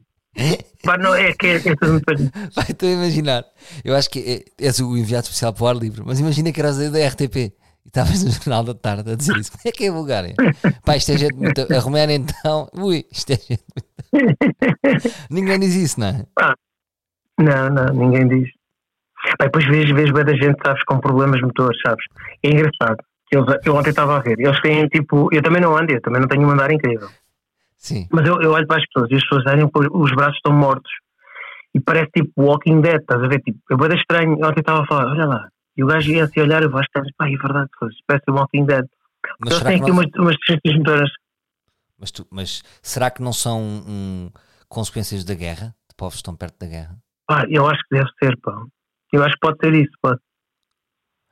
Pá, 0.83 0.97
não, 0.97 1.13
é 1.13 1.31
que 1.33 1.45
é, 1.47 1.55
é 1.57 1.75
tudo 1.75 1.91
muito 1.93 2.05
estou 2.69 2.89
a 2.89 2.91
imaginar. 2.91 3.43
Eu 3.85 3.95
acho 3.95 4.09
que 4.09 4.45
é- 4.59 4.65
és 4.65 4.79
o 4.79 4.97
enviado 4.97 5.23
especial 5.25 5.53
para 5.53 5.63
o 5.63 5.67
ar 5.67 5.75
livre, 5.75 6.01
mas 6.05 6.19
imagina 6.19 6.51
que 6.51 6.59
eras 6.59 6.77
da 6.91 7.07
RTP 7.07 7.35
e 7.37 7.53
estavas 7.87 8.23
no 8.23 8.31
Jornal 8.31 8.63
da 8.63 8.73
Tarde 8.73 9.11
a 9.11 9.15
dizer 9.15 9.35
isso. 9.37 9.51
Como 9.51 9.61
é 9.65 9.71
que 9.71 9.85
é 9.85 9.89
a 9.89 9.93
Bulgária? 9.93 10.33
Pá, 10.85 10.95
isto 10.97 11.11
é 11.11 11.17
gente 11.17 11.35
muito. 11.35 11.61
A 11.73 11.79
Roménia 11.79 12.15
então. 12.15 12.67
Ui, 12.73 13.05
isto 13.11 13.31
é 13.31 13.35
gente 13.35 13.63
muito. 13.75 13.93
Ninguém 15.29 15.59
diz 15.59 15.75
isso, 15.75 15.99
não 15.99 16.07
é? 16.07 16.25
Não, 17.39 17.69
não, 17.69 17.93
ninguém 17.93 18.27
diz. 18.27 18.49
Pá, 19.37 19.45
depois 19.45 19.65
vejo, 19.65 19.95
vejo 19.95 20.13
bem 20.13 20.25
da 20.25 20.33
gente, 20.33 20.57
sabes, 20.65 20.83
com 20.83 20.99
problemas 20.99 21.41
motores, 21.41 21.79
sabes? 21.85 22.03
É 22.43 22.49
engraçado. 22.49 22.97
Eles, 23.31 23.45
eu 23.65 23.75
ontem 23.75 23.89
estava 23.89 24.17
a 24.17 24.19
ver, 24.21 24.39
eles 24.39 24.59
têm 24.61 24.87
tipo. 24.87 25.27
Eu 25.33 25.41
também 25.41 25.61
não 25.61 25.75
ando, 25.75 25.91
eu 25.91 26.01
também 26.01 26.21
não 26.21 26.27
tenho 26.27 26.45
um 26.47 26.51
andar 26.51 26.71
incrível. 26.71 27.09
Sim. 27.77 28.07
Mas 28.11 28.27
eu, 28.27 28.39
eu 28.41 28.51
olho 28.51 28.67
para 28.67 28.77
as 28.77 28.85
pessoas 28.87 29.09
e 29.11 29.15
as 29.15 29.23
pessoas 29.23 29.45
olham, 29.47 29.69
os 29.93 30.11
braços 30.11 30.35
estão 30.35 30.53
mortos. 30.53 30.91
E 31.73 31.79
parece 31.79 32.11
tipo 32.15 32.31
Walking 32.37 32.81
Dead, 32.81 33.01
estás 33.01 33.23
a 33.23 33.27
ver? 33.27 33.39
Tipo, 33.41 33.57
eu 33.69 33.77
vou 33.77 33.87
dar 33.89 33.95
estranho. 33.95 34.33
Ontem 34.33 34.59
estava 34.59 34.83
a 34.83 34.85
falar, 34.85 35.07
olha 35.11 35.25
lá. 35.25 35.47
E 35.75 35.83
o 35.83 35.87
gajo 35.87 36.11
ia 36.11 36.25
assim 36.25 36.41
olhar, 36.41 36.61
eu 36.61 36.69
vou 36.69 36.79
estar, 36.81 37.01
pá, 37.17 37.27
é 37.27 37.31
verdade, 37.35 37.69
parece 38.05 38.25
Walking 38.29 38.65
Dead. 38.65 38.85
Mas 39.39 39.49
Eles 39.49 39.57
será, 39.57 39.69
têm 39.71 39.77
que 39.79 39.83
aqui 39.83 39.91
não, 39.91 39.97
umas, 39.97 40.35
umas 40.63 40.77
motoras. 40.77 41.09
mas, 41.97 42.11
tu- 42.11 42.27
mas 42.29 42.63
será 42.83 43.09
que 43.09 43.23
não 43.23 43.33
são 43.33 43.59
hum, 43.61 44.29
consequências 44.69 45.23
da 45.23 45.33
guerra? 45.33 45.73
De 45.89 45.95
povos 45.97 46.15
que 46.15 46.17
estão 46.19 46.35
perto 46.35 46.59
da 46.59 46.67
guerra? 46.67 46.95
Pá, 47.25 47.45
eu 47.49 47.67
acho 47.67 47.81
que 47.89 47.95
deve 47.95 48.09
ser, 48.21 48.37
pá. 48.41 48.55
Eu 49.13 49.23
acho 49.23 49.35
que 49.35 49.39
pode 49.41 49.57
ser 49.63 49.73
isso, 49.75 49.93
pá. 50.01 50.17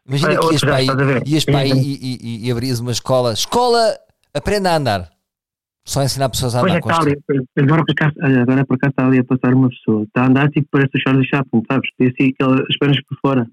Imagina 0.08 0.30
Olha, 0.34 0.40
que 0.40 0.54
ias 0.54 0.62
para 0.62 0.76
aí, 0.76 0.88
ias 1.26 1.46
para 1.46 1.58
aí 1.60 1.72
e, 1.72 2.18
e, 2.22 2.48
e 2.48 2.52
abrias 2.52 2.80
uma 2.80 2.92
escola. 2.92 3.34
Escola, 3.34 3.98
aprenda 4.34 4.72
a 4.72 4.78
andar. 4.78 5.10
Só 5.84 6.04
ensinar 6.04 6.30
pessoas 6.30 6.56
a 6.56 6.60
Pois 6.60 6.72
andar 6.72 6.78
é, 6.78 6.82
com 6.82 6.92
está 6.92 7.02
ali. 7.02 7.16
Agora 7.58 7.84
por, 7.84 7.92
acaso, 7.92 8.16
olha, 8.22 8.42
agora 8.44 8.66
por 8.66 8.76
acaso 8.76 8.92
está 8.92 9.08
ali 9.08 9.20
a 9.20 9.24
passar 9.24 9.54
uma 9.56 9.70
pessoa. 9.70 10.04
Está 10.04 10.24
a 10.24 10.28
andar 10.28 10.50
tipo 10.52 10.68
parece 10.72 10.92
o 10.96 11.02
Charlie 11.02 11.28
Chaplin, 11.28 11.64
sabes? 11.72 11.90
Tem 11.98 12.08
assim 12.08 12.34
as 12.70 12.78
pernas 12.78 13.04
por 13.04 13.18
fora. 13.20 13.48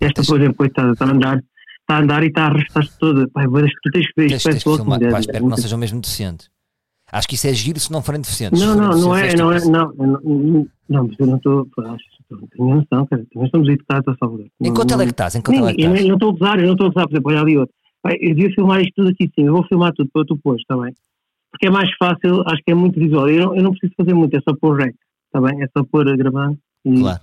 Esta, 0.00 0.22
por 0.22 0.40
exemplo, 0.40 0.56
coitada, 0.56 0.92
está 0.92 1.04
a 1.06 1.10
andar. 1.10 1.38
Está 1.38 1.96
a 1.96 1.98
andar 1.98 2.22
e 2.22 2.26
está 2.28 2.42
a 2.42 2.46
arrastar-se 2.46 2.98
toda. 2.98 3.28
Pai, 3.28 3.46
tu 3.46 3.90
tens 3.92 4.06
que 4.06 4.12
ver 4.16 4.30
isto. 4.30 4.48
tens 4.48 4.62
que 4.62 4.76
filmar, 4.76 5.00
pá, 5.10 5.18
espero 5.18 5.44
que 5.44 5.50
não 5.50 5.56
sejam 5.56 5.78
mesmo 5.78 6.00
deficientes. 6.00 6.48
Acho 7.10 7.28
que 7.28 7.34
isso 7.34 7.46
é 7.46 7.54
giro 7.54 7.80
se 7.80 7.90
não 7.92 8.02
forem 8.02 8.20
deficientes. 8.20 8.60
Não, 8.60 8.74
não, 8.74 8.90
não 8.90 9.16
é, 9.16 9.34
não 9.34 9.52
é, 9.52 9.58
tipo, 9.58 9.70
não, 9.70 9.92
não, 9.94 10.20
não, 10.22 10.68
não, 10.88 11.06
mas 11.06 11.16
eu 11.18 11.26
não 11.26 11.36
estou, 11.36 11.68
acho 11.78 12.15
não 12.30 12.46
tenho 12.48 12.68
noção, 12.76 13.06
cara, 13.06 13.24
também 13.32 13.46
estamos 13.46 13.68
educados 13.68 14.08
a 14.08 14.16
Salvador. 14.18 14.46
Em 14.60 14.66
Não- 14.68 14.74
qual 14.74 14.86
tele 14.86 14.94
é 14.94 14.96
não- 14.98 15.04
que 15.06 15.10
estás? 15.12 15.32
Sim, 15.32 15.40
tele 15.42 15.56
é 15.56 15.60
que 15.60 15.66
eu 15.66 15.70
estás? 15.70 15.92
nem- 16.00 16.08
não 16.08 16.14
estou 16.16 16.30
a 16.30 16.34
usar, 16.34 16.58
eu 16.58 16.66
não 16.66 16.72
estou 16.72 16.86
a 16.86 16.90
usar, 16.90 17.02
por 17.06 17.12
exemplo, 17.12 17.30
olha 17.32 17.40
ali 17.40 17.58
outro, 17.58 17.74
eu 18.20 18.34
devia 18.34 18.50
filmar 18.54 18.80
isto 18.80 18.92
tudo 18.96 19.08
aqui 19.10 19.30
sim, 19.34 19.44
eu 19.46 19.52
vou 19.52 19.66
filmar 19.66 19.92
tudo 19.94 20.10
para 20.12 20.24
tu 20.24 20.36
pôr, 20.38 20.56
está 20.56 20.76
bem? 20.76 20.92
Porque 21.50 21.66
é 21.66 21.70
mais 21.70 21.88
fácil, 21.98 22.42
acho 22.46 22.62
que 22.64 22.70
é 22.72 22.74
muito 22.74 22.98
visual. 23.00 23.28
Eu 23.30 23.46
não, 23.46 23.56
eu 23.56 23.62
não 23.62 23.70
preciso 23.70 23.94
fazer 23.96 24.12
muito, 24.14 24.36
é 24.36 24.40
só 24.42 24.54
pôr 24.54 24.76
rec, 24.78 24.94
está 25.26 25.40
bem? 25.40 25.62
É 25.62 25.66
só 25.76 25.82
pôr 25.84 26.06
a 26.08 26.16
gravar. 26.16 26.52
E, 26.84 27.00
Claro. 27.00 27.20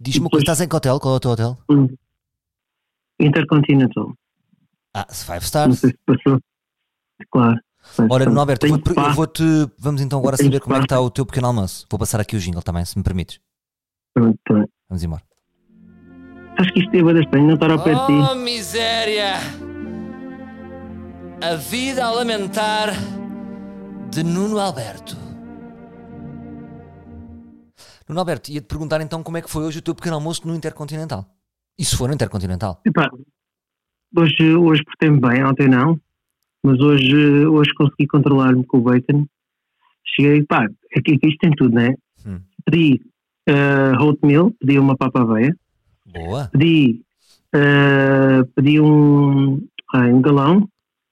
Diz-me 0.00 0.28
coisa, 0.30 0.42
estás 0.42 0.60
em 0.60 0.68
que 0.68 0.74
hotel? 0.74 0.98
Qual 0.98 1.14
é 1.14 1.16
o 1.18 1.20
teu 1.20 1.30
hotel? 1.32 1.58
Hum. 1.70 1.88
Intercontinental. 3.20 4.14
Ah, 4.94 5.06
Five 5.12 5.32
Não 5.38 5.42
Stars. 5.42 5.78
sei 5.78 5.90
se 5.90 5.98
passou. 6.06 6.40
Claro. 7.30 7.58
Ora, 8.10 8.26
Norberto, 8.30 8.66
eu 8.66 8.78
vou-te, 9.14 9.42
eu. 9.42 9.70
Vamos 9.78 10.00
então 10.00 10.18
agora 10.18 10.36
saber 10.36 10.60
como 10.60 10.74
é 10.74 10.78
que 10.78 10.84
está 10.84 11.00
o 11.00 11.10
teu 11.10 11.24
pequeno 11.26 11.46
almoço. 11.48 11.86
Vou 11.90 11.98
passar 11.98 12.20
aqui 12.20 12.36
o 12.36 12.38
jingle 12.40 12.62
também, 12.62 12.84
se 12.84 12.96
me 12.96 13.04
permites. 13.04 13.40
Pronto, 14.20 14.38
pronto. 14.44 14.70
Vamos 14.90 15.02
embora. 15.02 15.22
Acho 16.58 16.72
que 16.74 16.80
isto 16.80 16.94
é 16.94 17.02
bastante 17.02 17.40
não 17.40 17.54
estar 17.54 17.70
ao 17.70 17.82
pé 17.82 17.94
de 17.94 18.06
ti. 18.06 18.12
Oh, 18.12 18.34
miséria! 18.34 19.32
A 21.42 21.54
vida 21.54 22.04
a 22.04 22.10
lamentar 22.10 22.90
de 24.10 24.22
Nuno 24.22 24.58
Alberto. 24.58 25.16
Nuno 28.06 28.20
Alberto, 28.20 28.50
ia-te 28.50 28.66
perguntar 28.66 29.00
então 29.00 29.22
como 29.22 29.38
é 29.38 29.42
que 29.42 29.50
foi 29.50 29.64
hoje 29.64 29.78
o 29.78 29.82
teu 29.82 29.94
pequeno 29.94 30.16
almoço 30.16 30.46
no 30.46 30.54
Intercontinental. 30.54 31.24
E 31.78 31.84
se 31.84 31.96
for 31.96 32.06
no 32.06 32.14
Intercontinental? 32.14 32.82
Epá, 32.84 33.08
hoje, 34.14 34.54
hoje 34.54 34.84
portei-me 34.84 35.18
bem, 35.18 35.42
ontem 35.44 35.66
não, 35.66 35.98
mas 36.62 36.78
hoje, 36.78 37.46
hoje 37.46 37.72
consegui 37.72 38.06
controlar-me 38.06 38.66
com 38.66 38.78
o 38.78 38.82
bacon. 38.82 39.24
Cheguei, 40.14 40.44
pá, 40.44 40.66
aqui, 40.94 41.14
aqui 41.14 41.28
isto 41.28 41.38
tem 41.38 41.52
tudo, 41.52 41.74
né? 41.74 41.94
Hum. 42.26 42.40
Pedi 42.66 43.00
uh, 43.50 44.02
oatmeal, 44.02 44.50
pedi 44.60 44.78
uma 44.78 44.96
papa 44.96 45.22
aveia, 45.22 45.56
Boa. 46.06 46.48
pedi, 46.52 47.02
uh, 47.54 48.46
pedi 48.54 48.80
um, 48.80 49.66
um 49.94 50.22
galão, 50.22 50.68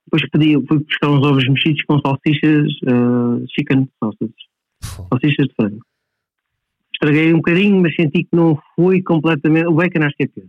depois 0.06 0.28
pedi, 0.30 0.54
fui 0.66 0.78
buscar 0.78 1.10
uns 1.10 1.24
ovos 1.26 1.46
mexidos 1.48 1.82
com 1.82 2.00
salsichas, 2.00 2.72
uh, 2.84 3.44
chicken 3.54 3.88
sausage, 4.00 4.34
salsichas 5.10 5.46
de 5.48 5.54
frango. 5.54 5.80
Estraguei 6.94 7.32
um 7.32 7.36
bocadinho, 7.36 7.80
mas 7.80 7.94
senti 7.94 8.24
que 8.24 8.34
não 8.34 8.58
fui 8.74 9.02
completamente. 9.02 9.68
O 9.68 9.74
bacon 9.74 10.02
acho 10.02 10.16
que 10.16 10.24
é 10.24 10.26
pior. 10.26 10.48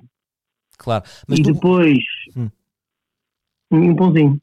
Claro. 0.80 1.04
Mas 1.28 1.40
e 1.40 1.44
tu, 1.44 1.54
depois 1.54 2.00
Hum. 2.36 2.50
um 3.72 3.96
pãozinho. 3.96 4.42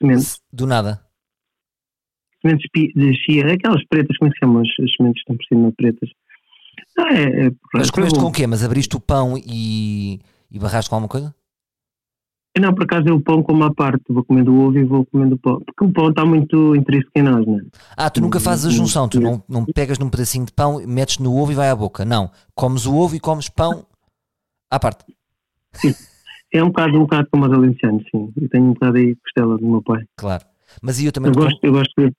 Sementes. 0.00 0.40
do 0.50 0.66
nada. 0.66 1.04
Sementes 2.40 2.66
de 2.94 3.14
chia, 3.14 3.52
aquelas 3.52 3.84
pretas, 3.86 4.16
como 4.16 4.30
é 4.30 4.32
que 4.32 4.38
se 4.38 4.44
chamam? 4.44 4.62
As, 4.62 4.68
as 4.68 4.94
sementes 4.96 5.22
que 5.22 5.32
estão 5.32 5.36
por 5.36 5.44
cima 5.44 5.72
pretas. 5.76 6.10
Ah, 6.98 7.14
é, 7.14 7.46
é, 7.46 7.50
Mas 7.74 7.90
comeste 7.90 8.18
com 8.18 8.26
o 8.26 8.32
quê? 8.32 8.46
Mas 8.46 8.62
abriste 8.62 8.96
o 8.96 9.00
pão 9.00 9.36
e, 9.38 10.20
e 10.50 10.58
barraste 10.58 10.88
com 10.90 10.96
alguma 10.96 11.08
coisa? 11.08 11.34
Não, 12.58 12.74
por 12.74 12.84
acaso 12.84 13.08
é 13.08 13.12
o 13.12 13.20
pão 13.20 13.42
como 13.42 13.64
à 13.64 13.72
parte. 13.72 14.04
Vou 14.10 14.22
comendo 14.22 14.52
o 14.52 14.68
ovo 14.68 14.78
e 14.78 14.84
vou 14.84 15.06
comendo 15.06 15.36
o 15.36 15.38
pão. 15.38 15.58
Porque 15.64 15.84
o 15.84 15.92
pão 15.92 16.10
está 16.10 16.24
muito 16.24 16.76
intrínseco 16.76 17.10
em 17.14 17.22
nós, 17.22 17.46
não 17.46 17.58
é? 17.58 17.62
Ah, 17.96 18.10
tu 18.10 18.20
nunca 18.20 18.38
fazes 18.38 18.66
a 18.66 18.68
Hum, 18.68 18.72
junção, 18.72 19.08
tu 19.08 19.18
hum. 19.18 19.22
não, 19.22 19.44
não 19.48 19.64
pegas 19.64 19.98
num 19.98 20.10
pedacinho 20.10 20.44
de 20.44 20.52
pão, 20.52 20.82
metes 20.86 21.18
no 21.18 21.34
ovo 21.34 21.50
e 21.52 21.54
vai 21.54 21.70
à 21.70 21.74
boca. 21.76 22.04
Não. 22.04 22.30
Comes 22.54 22.84
o 22.84 22.94
ovo 22.94 23.16
e 23.16 23.20
comes 23.20 23.48
pão 23.48 23.86
à 24.70 24.78
parte. 24.78 25.04
É 26.52 26.62
um 26.62 26.66
bocado, 26.66 26.96
um 26.96 27.00
bocado 27.00 27.28
como 27.30 27.46
os 27.46 27.52
alentejanos, 27.52 28.04
sim. 28.14 28.30
Eu 28.38 28.48
tenho 28.50 28.64
um 28.64 28.74
bocado 28.74 28.98
aí 28.98 29.16
costela 29.16 29.56
do 29.56 29.66
meu 29.66 29.82
pai. 29.82 30.04
Claro. 30.18 30.44
Mas 30.82 30.98
aí 30.98 31.06
eu 31.06 31.12
também 31.12 31.30
Eu 31.30 31.34
gosto, 31.34 31.58
eu 31.64 31.72
gosto 31.72 31.92
de. 31.96 32.12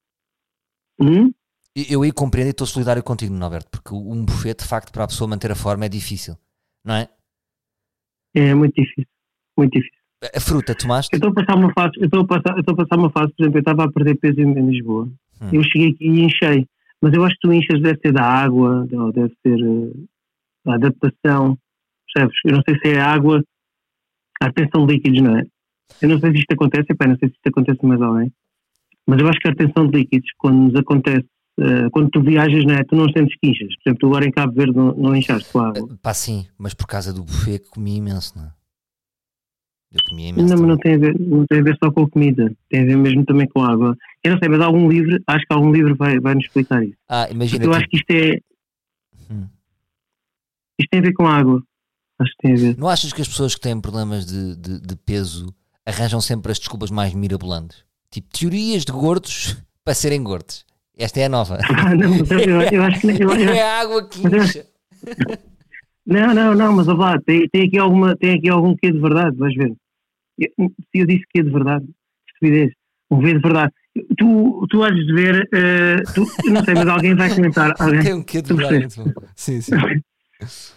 Hum? 0.99 1.31
Eu 1.75 2.03
aí 2.03 2.11
compreendo 2.11 2.47
e 2.47 2.51
estou 2.51 2.67
solidário 2.67 3.01
contigo, 3.01 3.33
Norberto, 3.33 3.69
porque 3.71 3.95
um 3.95 4.23
buffet, 4.23 4.55
de 4.55 4.67
facto, 4.67 4.91
para 4.91 5.05
a 5.05 5.07
pessoa 5.07 5.27
manter 5.27 5.51
a 5.51 5.55
forma 5.55 5.85
é 5.85 5.89
difícil, 5.89 6.35
não 6.85 6.93
é? 6.93 7.09
É 8.35 8.53
muito 8.53 8.75
difícil. 8.75 9.09
Muito 9.57 9.73
difícil. 9.73 9.99
A 10.35 10.39
fruta 10.39 10.75
tomaste? 10.75 11.09
Eu 11.13 11.17
estou 11.17 11.31
a 11.31 11.33
passar 11.33 11.57
uma 11.57 11.73
fase, 11.73 11.91
eu 11.97 12.05
estou 12.05 12.21
a 12.21 12.27
passar, 12.27 12.53
eu 12.53 12.59
estou 12.59 12.73
a 12.73 12.77
passar 12.77 12.97
uma 12.97 13.09
fase, 13.09 13.33
por 13.33 13.43
exemplo, 13.43 13.57
eu 13.57 13.61
estava 13.61 13.83
a 13.85 13.91
perder 13.91 14.15
peso 14.15 14.39
em, 14.39 14.57
em 14.57 14.69
Lisboa. 14.69 15.09
Hum. 15.41 15.49
Eu 15.51 15.63
cheguei 15.63 15.89
aqui 15.89 16.07
e 16.07 16.21
enchei. 16.21 16.67
Mas 17.01 17.13
eu 17.13 17.25
acho 17.25 17.35
que 17.35 17.41
tu 17.41 17.51
enches 17.51 17.81
deve 17.81 17.99
ser 17.99 18.13
da 18.13 18.23
água, 18.23 18.87
deve 19.13 19.33
ser 19.41 19.59
eh, 19.59 19.91
da 20.63 20.75
adaptação. 20.75 21.57
Percebes? 22.13 22.39
Eu 22.45 22.53
não 22.53 22.61
sei 22.67 22.79
se 22.79 22.95
é 22.95 23.01
a 23.01 23.11
água, 23.11 23.43
a 24.41 24.45
retenção 24.45 24.85
de 24.85 24.93
líquidos, 24.93 25.21
não 25.21 25.37
é? 25.37 25.45
Eu 26.01 26.09
não 26.09 26.19
sei 26.19 26.31
se 26.31 26.37
isto 26.37 26.53
acontece, 26.53 26.85
epá, 26.91 27.07
não 27.07 27.17
sei 27.17 27.27
se 27.27 27.35
isto 27.35 27.47
acontece 27.47 27.85
mais 27.85 28.01
alguém. 28.01 28.31
Mas 29.05 29.19
eu 29.19 29.27
acho 29.27 29.39
que 29.39 29.47
a 29.49 29.51
retenção 29.51 29.87
de 29.87 29.97
líquidos, 29.97 30.29
quando 30.37 30.57
nos 30.57 30.75
acontece, 30.75 31.27
eh, 31.59 31.89
quando 31.91 32.09
tu 32.09 32.21
viajas, 32.21 32.65
não 32.65 32.73
é? 32.73 32.83
Tu 32.83 32.95
não 32.95 33.09
sentes 33.09 33.35
que 33.39 33.49
inchas. 33.49 33.67
Por 33.75 33.89
exemplo, 33.89 33.99
tu 33.99 34.07
agora 34.07 34.25
em 34.25 34.31
Cabo 34.31 34.53
Verde 34.53 34.75
não, 34.75 34.93
não 34.95 35.15
inchaste 35.15 35.51
com 35.51 35.59
a 35.59 35.67
água. 35.69 35.89
Eh, 35.91 35.95
Pá, 36.01 36.13
sim, 36.13 36.47
mas 36.57 36.73
por 36.73 36.87
causa 36.87 37.13
do 37.13 37.23
buffet 37.23 37.59
comi 37.69 37.97
imenso, 37.97 38.37
não 38.37 38.45
é? 38.45 38.51
Eu 39.91 39.99
comia 40.09 40.29
imenso. 40.29 40.47
Não, 40.47 40.61
mas 40.61 40.69
não 40.69 40.77
tem, 40.77 40.95
a 40.95 40.97
ver, 40.97 41.19
não 41.19 41.45
tem 41.45 41.59
a 41.59 41.63
ver 41.63 41.77
só 41.77 41.91
com 41.91 42.01
a 42.01 42.09
comida, 42.09 42.51
tem 42.67 42.81
a 42.81 42.85
ver 42.85 42.97
mesmo 42.97 43.23
também 43.25 43.47
com 43.47 43.61
a 43.61 43.71
água. 43.71 43.95
Eu 44.23 44.31
não 44.31 44.39
sei, 44.39 44.49
mas 44.49 44.59
algum 44.59 44.89
livro, 44.89 45.21
acho 45.27 45.45
que 45.45 45.53
algum 45.53 45.71
livro 45.71 45.95
vai, 45.95 46.19
vai 46.19 46.33
nos 46.33 46.45
explicar 46.45 46.83
isso. 46.83 46.97
Ah, 47.07 47.21
Porque 47.21 47.35
imagina, 47.35 47.63
eu 47.63 47.69
tipo, 47.69 47.75
acho 47.75 47.87
que 47.89 47.97
isto 47.97 48.09
é. 48.11 48.39
Hum. 49.31 49.47
Isto 50.79 50.89
tem 50.89 50.99
a 50.99 51.03
ver 51.03 51.13
com 51.13 51.27
a 51.27 51.35
água. 51.35 51.63
Acho 52.17 52.31
que 52.31 52.37
tem 52.41 52.53
a 52.53 52.55
ver. 52.55 52.77
não 52.77 52.89
achas 52.89 53.13
que 53.13 53.21
as 53.21 53.27
pessoas 53.27 53.53
que 53.53 53.61
têm 53.61 53.79
problemas 53.79 54.25
de, 54.25 54.55
de, 54.55 54.81
de 54.81 54.95
peso 54.95 55.53
arranjam 55.85 56.19
sempre 56.19 56.51
as 56.51 56.57
desculpas 56.57 56.89
mais 56.89 57.13
mirabolantes? 57.13 57.85
Tipo, 58.09 58.29
teorias 58.29 58.85
de 58.85 58.91
gordos 58.91 59.55
para 59.85 59.93
serem 59.93 60.23
gordos. 60.23 60.65
Esta 60.97 61.19
é 61.21 61.25
a 61.25 61.29
nova. 61.29 61.57
Ah, 61.75 61.95
não, 61.95 62.15
eu, 62.15 62.39
eu, 62.39 62.61
eu 62.61 62.83
acho 62.83 62.99
que. 63.01 63.07
Eu, 63.23 63.29
eu, 63.31 63.49
é 63.53 63.61
a 63.61 63.79
água 63.81 64.07
que 64.07 64.25
eu- 64.25 64.35
incha. 64.43 64.65
não, 66.05 66.33
não, 66.33 66.53
não, 66.53 66.73
mas 66.73 66.87
lá, 66.87 67.19
tem, 67.25 67.47
tem, 67.49 67.67
aqui 67.67 67.77
alguma, 67.77 68.15
tem 68.15 68.35
aqui 68.37 68.49
algum 68.49 68.75
quê 68.75 68.91
de 68.91 68.99
verdade, 68.99 69.35
vais 69.37 69.55
ver. 69.55 69.73
Eu- 70.39 70.49
Se 70.57 70.99
eu 70.99 71.05
disse 71.05 71.23
que 71.31 71.39
é 71.39 71.43
de 71.43 71.49
verdade, 71.51 71.85
estupidez, 72.27 72.71
um 73.11 73.19
V 73.21 73.33
de 73.33 73.39
verdade. 73.39 73.71
Tu, 74.17 74.67
tu 74.71 74.83
has 74.83 74.95
de 74.95 75.13
ver, 75.13 75.47
eh, 75.53 76.01
tu, 76.15 76.25
eu 76.45 76.51
não 76.51 76.63
sei, 76.63 76.73
mas 76.73 76.87
alguém 76.87 77.13
vai 77.15 77.29
comentar. 77.33 77.73
Alguém, 77.79 78.01
Tem 78.01 78.13
um 78.15 78.23
quê 78.23 78.41
de 78.41 78.51
verdade. 78.53 78.87
bom. 78.97 79.05
Sim, 79.35 79.61
sim. 79.61 79.71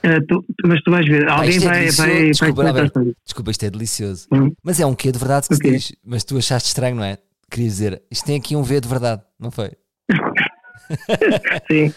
eh, 0.02 0.20
tu- 0.29 0.42
tu- 0.42 0.68
mas 0.68 0.83
tu 0.83 0.90
vais 0.90 1.07
ver, 1.09 1.26
alguém 1.29 1.48
isto 1.48 1.62
é 1.64 1.68
vai, 1.70 1.90
vai, 1.90 2.09
vai 2.09 2.31
Desculpa, 2.31 2.62
sobre 2.66 2.83
isso. 2.85 3.16
Desculpa, 3.24 3.50
isto 3.50 3.62
é 3.64 3.70
delicioso. 3.70 4.29
Hum. 4.33 4.52
Mas 4.62 4.79
é 4.81 4.85
um 4.87 4.94
quê 4.94 5.11
de 5.11 5.18
verdade 5.18 5.48
que 5.48 5.55
Ok. 5.55 5.70
se 5.70 5.76
diz. 5.79 5.92
Mas 6.05 6.24
tu 6.24 6.37
achaste 6.37 6.68
estranho, 6.68 6.94
não 6.96 7.05
é? 7.05 7.16
Querias 7.50 7.72
dizer, 7.72 8.02
isto 8.11 8.26
tem 8.26 8.37
aqui 8.37 8.55
um 8.55 8.62
V 8.62 8.81
de 8.81 8.88
verdade, 8.88 9.22
não 9.40 9.50
foi? 9.50 9.70
Sim. 11.71 11.92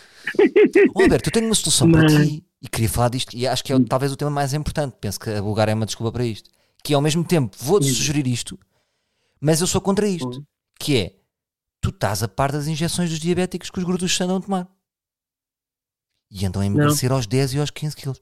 Alberto, 0.96 1.30
eu 1.30 1.34
tenho 1.34 1.46
uma 1.48 1.56
solução 1.56 1.92
para 1.92 2.04
Mas- 2.04 2.28
ti 2.28 2.44
e 2.62 2.68
queria 2.68 2.90
falar 2.90 3.10
disto 3.10 3.36
e 3.36 3.48
acho 3.48 3.64
que 3.64 3.72
é 3.72 3.80
talvez 3.86 4.12
o 4.12 4.16
tema 4.18 4.32
mais 4.32 4.54
importante. 4.54 4.96
Penso 5.00 5.20
que 5.20 5.30
a 5.30 5.42
Bulgária 5.42 5.72
é 5.72 5.76
uma 5.76 5.86
desculpa 5.86 6.12
para 6.12 6.26
isto. 6.26 6.50
Que 6.84 6.94
ao 6.94 7.02
mesmo 7.02 7.24
tempo, 7.24 7.56
vou-te 7.60 7.88
sugerir 7.88 8.26
isto, 8.28 8.58
mas 9.40 9.60
eu 9.62 9.68
sou 9.68 9.82
contra 9.82 10.08
isto. 10.08 10.46
Que 10.80 10.98
é, 10.98 11.16
tu 11.82 11.90
estás 11.90 12.24
a 12.24 12.28
par 12.28 12.52
das 12.52 12.68
injeções 12.68 13.10
dos 13.10 13.20
diabéticos 13.20 13.70
que 13.70 13.80
os 13.80 13.84
gordos 13.86 14.20
andam 14.22 14.38
a 14.38 14.42
tomar. 14.42 14.68
E 16.32 16.46
andam 16.46 16.62
a 16.62 16.66
emagrecer 16.66 17.12
aos 17.12 17.26
10 17.28 17.54
e 17.56 17.60
aos 17.60 17.70
15 17.72 17.96
quilos. 17.96 18.20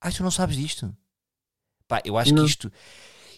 Ah, 0.00 0.10
tu 0.10 0.22
não 0.22 0.30
sabes 0.30 0.56
disto? 0.56 0.96
Pá, 1.86 2.00
eu 2.04 2.16
acho 2.16 2.34
Não. 2.34 2.42
que 2.44 2.48
isto, 2.50 2.72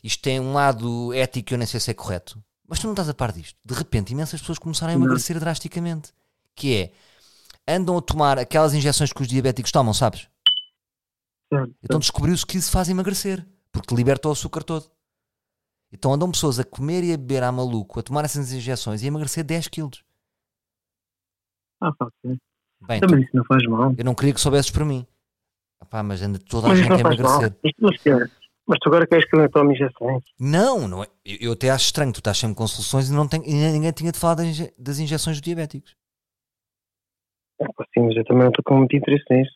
isto 0.03 0.23
tem 0.23 0.39
um 0.39 0.53
lado 0.53 1.13
ético 1.13 1.49
que 1.49 1.55
eu 1.55 1.59
nem 1.59 1.67
sei 1.67 1.81
se 1.81 1.91
é 1.91 1.95
correto. 1.95 2.43
Mas 2.69 2.79
tu 2.79 2.85
não 2.87 2.93
estás 2.93 3.09
a 3.09 3.15
par 3.15 3.33
disto. 3.33 3.59
De 3.65 3.75
repente, 3.75 4.13
imensas 4.13 4.41
pessoas 4.41 4.59
começaram 4.59 4.93
a 4.93 4.97
emagrecer 4.97 5.39
drasticamente. 5.39 6.13
Que 6.55 6.93
é, 7.67 7.75
andam 7.75 7.97
a 7.97 8.03
tomar 8.03 8.39
aquelas 8.39 8.75
injeções 8.75 9.13
que 9.13 9.23
os 9.23 9.29
diabéticos 9.29 9.73
tomam, 9.73 9.93
sabes? 9.95 10.29
Certo. 11.53 11.75
Então 11.83 11.99
descobriu-se 12.01 12.47
que 12.47 12.57
isso 12.57 12.71
faz 12.71 12.89
emagrecer, 12.89 13.47
porque 13.71 13.95
liberta 13.95 14.29
o 14.29 14.33
açúcar 14.33 14.63
todo. 14.63 14.91
Então 15.93 16.13
andam 16.15 16.31
pessoas 16.31 16.59
a 16.59 16.65
comer 16.65 17.05
e 17.05 17.13
a 17.13 17.17
beber 17.19 17.43
à 17.43 17.53
maluco, 17.53 18.01
a 18.01 18.03
tomar 18.03 18.25
essas 18.25 18.53
injeções 18.53 19.03
e 19.03 19.05
a 19.05 19.09
emagrecer 19.09 19.45
10 19.45 19.69
quilos. 19.69 20.03
Ah, 21.81 21.93
pá. 21.93 22.07
Bem, 22.25 22.39
Então, 22.97 23.09
tu- 23.11 23.19
isso 23.19 23.31
não 23.35 23.45
faz 23.45 23.63
mal. 23.67 23.95
eu 23.99 24.05
não 24.05 24.15
queria 24.15 24.33
que 24.35 24.41
soubesses 24.41 24.71
para 24.71 24.85
mim. 24.85 25.07
Epá, 25.83 26.03
mas 26.03 26.23
anda 26.23 26.39
toda 26.39 26.69
a 26.69 26.71
Mas 26.71 26.79
gente 26.79 26.93
a 26.93 26.99
faz 26.99 27.19
mal. 27.19 27.41
Mas, 28.67 28.79
tu 28.81 28.89
agora 28.89 29.07
queres 29.07 29.29
que 29.29 29.35
eu 29.37 29.41
não 29.41 29.49
tome 29.49 29.75
injeções? 29.75 30.23
Não, 30.39 30.87
não 30.89 31.03
é. 31.03 31.07
Eu, 31.25 31.37
eu 31.41 31.53
até 31.53 31.71
acho 31.71 31.87
estranho, 31.87 32.13
tu 32.13 32.19
estás 32.19 32.39
sempre 32.39 32.57
com 32.57 32.67
soluções 32.67 33.09
e, 33.09 33.13
não 33.13 33.27
tem, 33.29 33.43
e 33.49 33.53
ninguém 33.73 33.93
tinha 33.93 34.13
de 34.13 34.19
falar 34.19 34.35
das, 34.35 34.47
inje- 34.47 34.73
das 34.79 34.99
injeções 34.99 35.37
dos 35.37 35.43
diabéticos. 35.43 35.95
É, 37.61 37.65
sim, 37.65 38.07
mas 38.07 38.17
eu 38.17 38.25
também 38.25 38.43
não 38.45 38.51
estou 38.51 38.63
com 38.65 38.77
muito 38.77 38.97
interesse 38.97 39.25
nisso. 39.31 39.53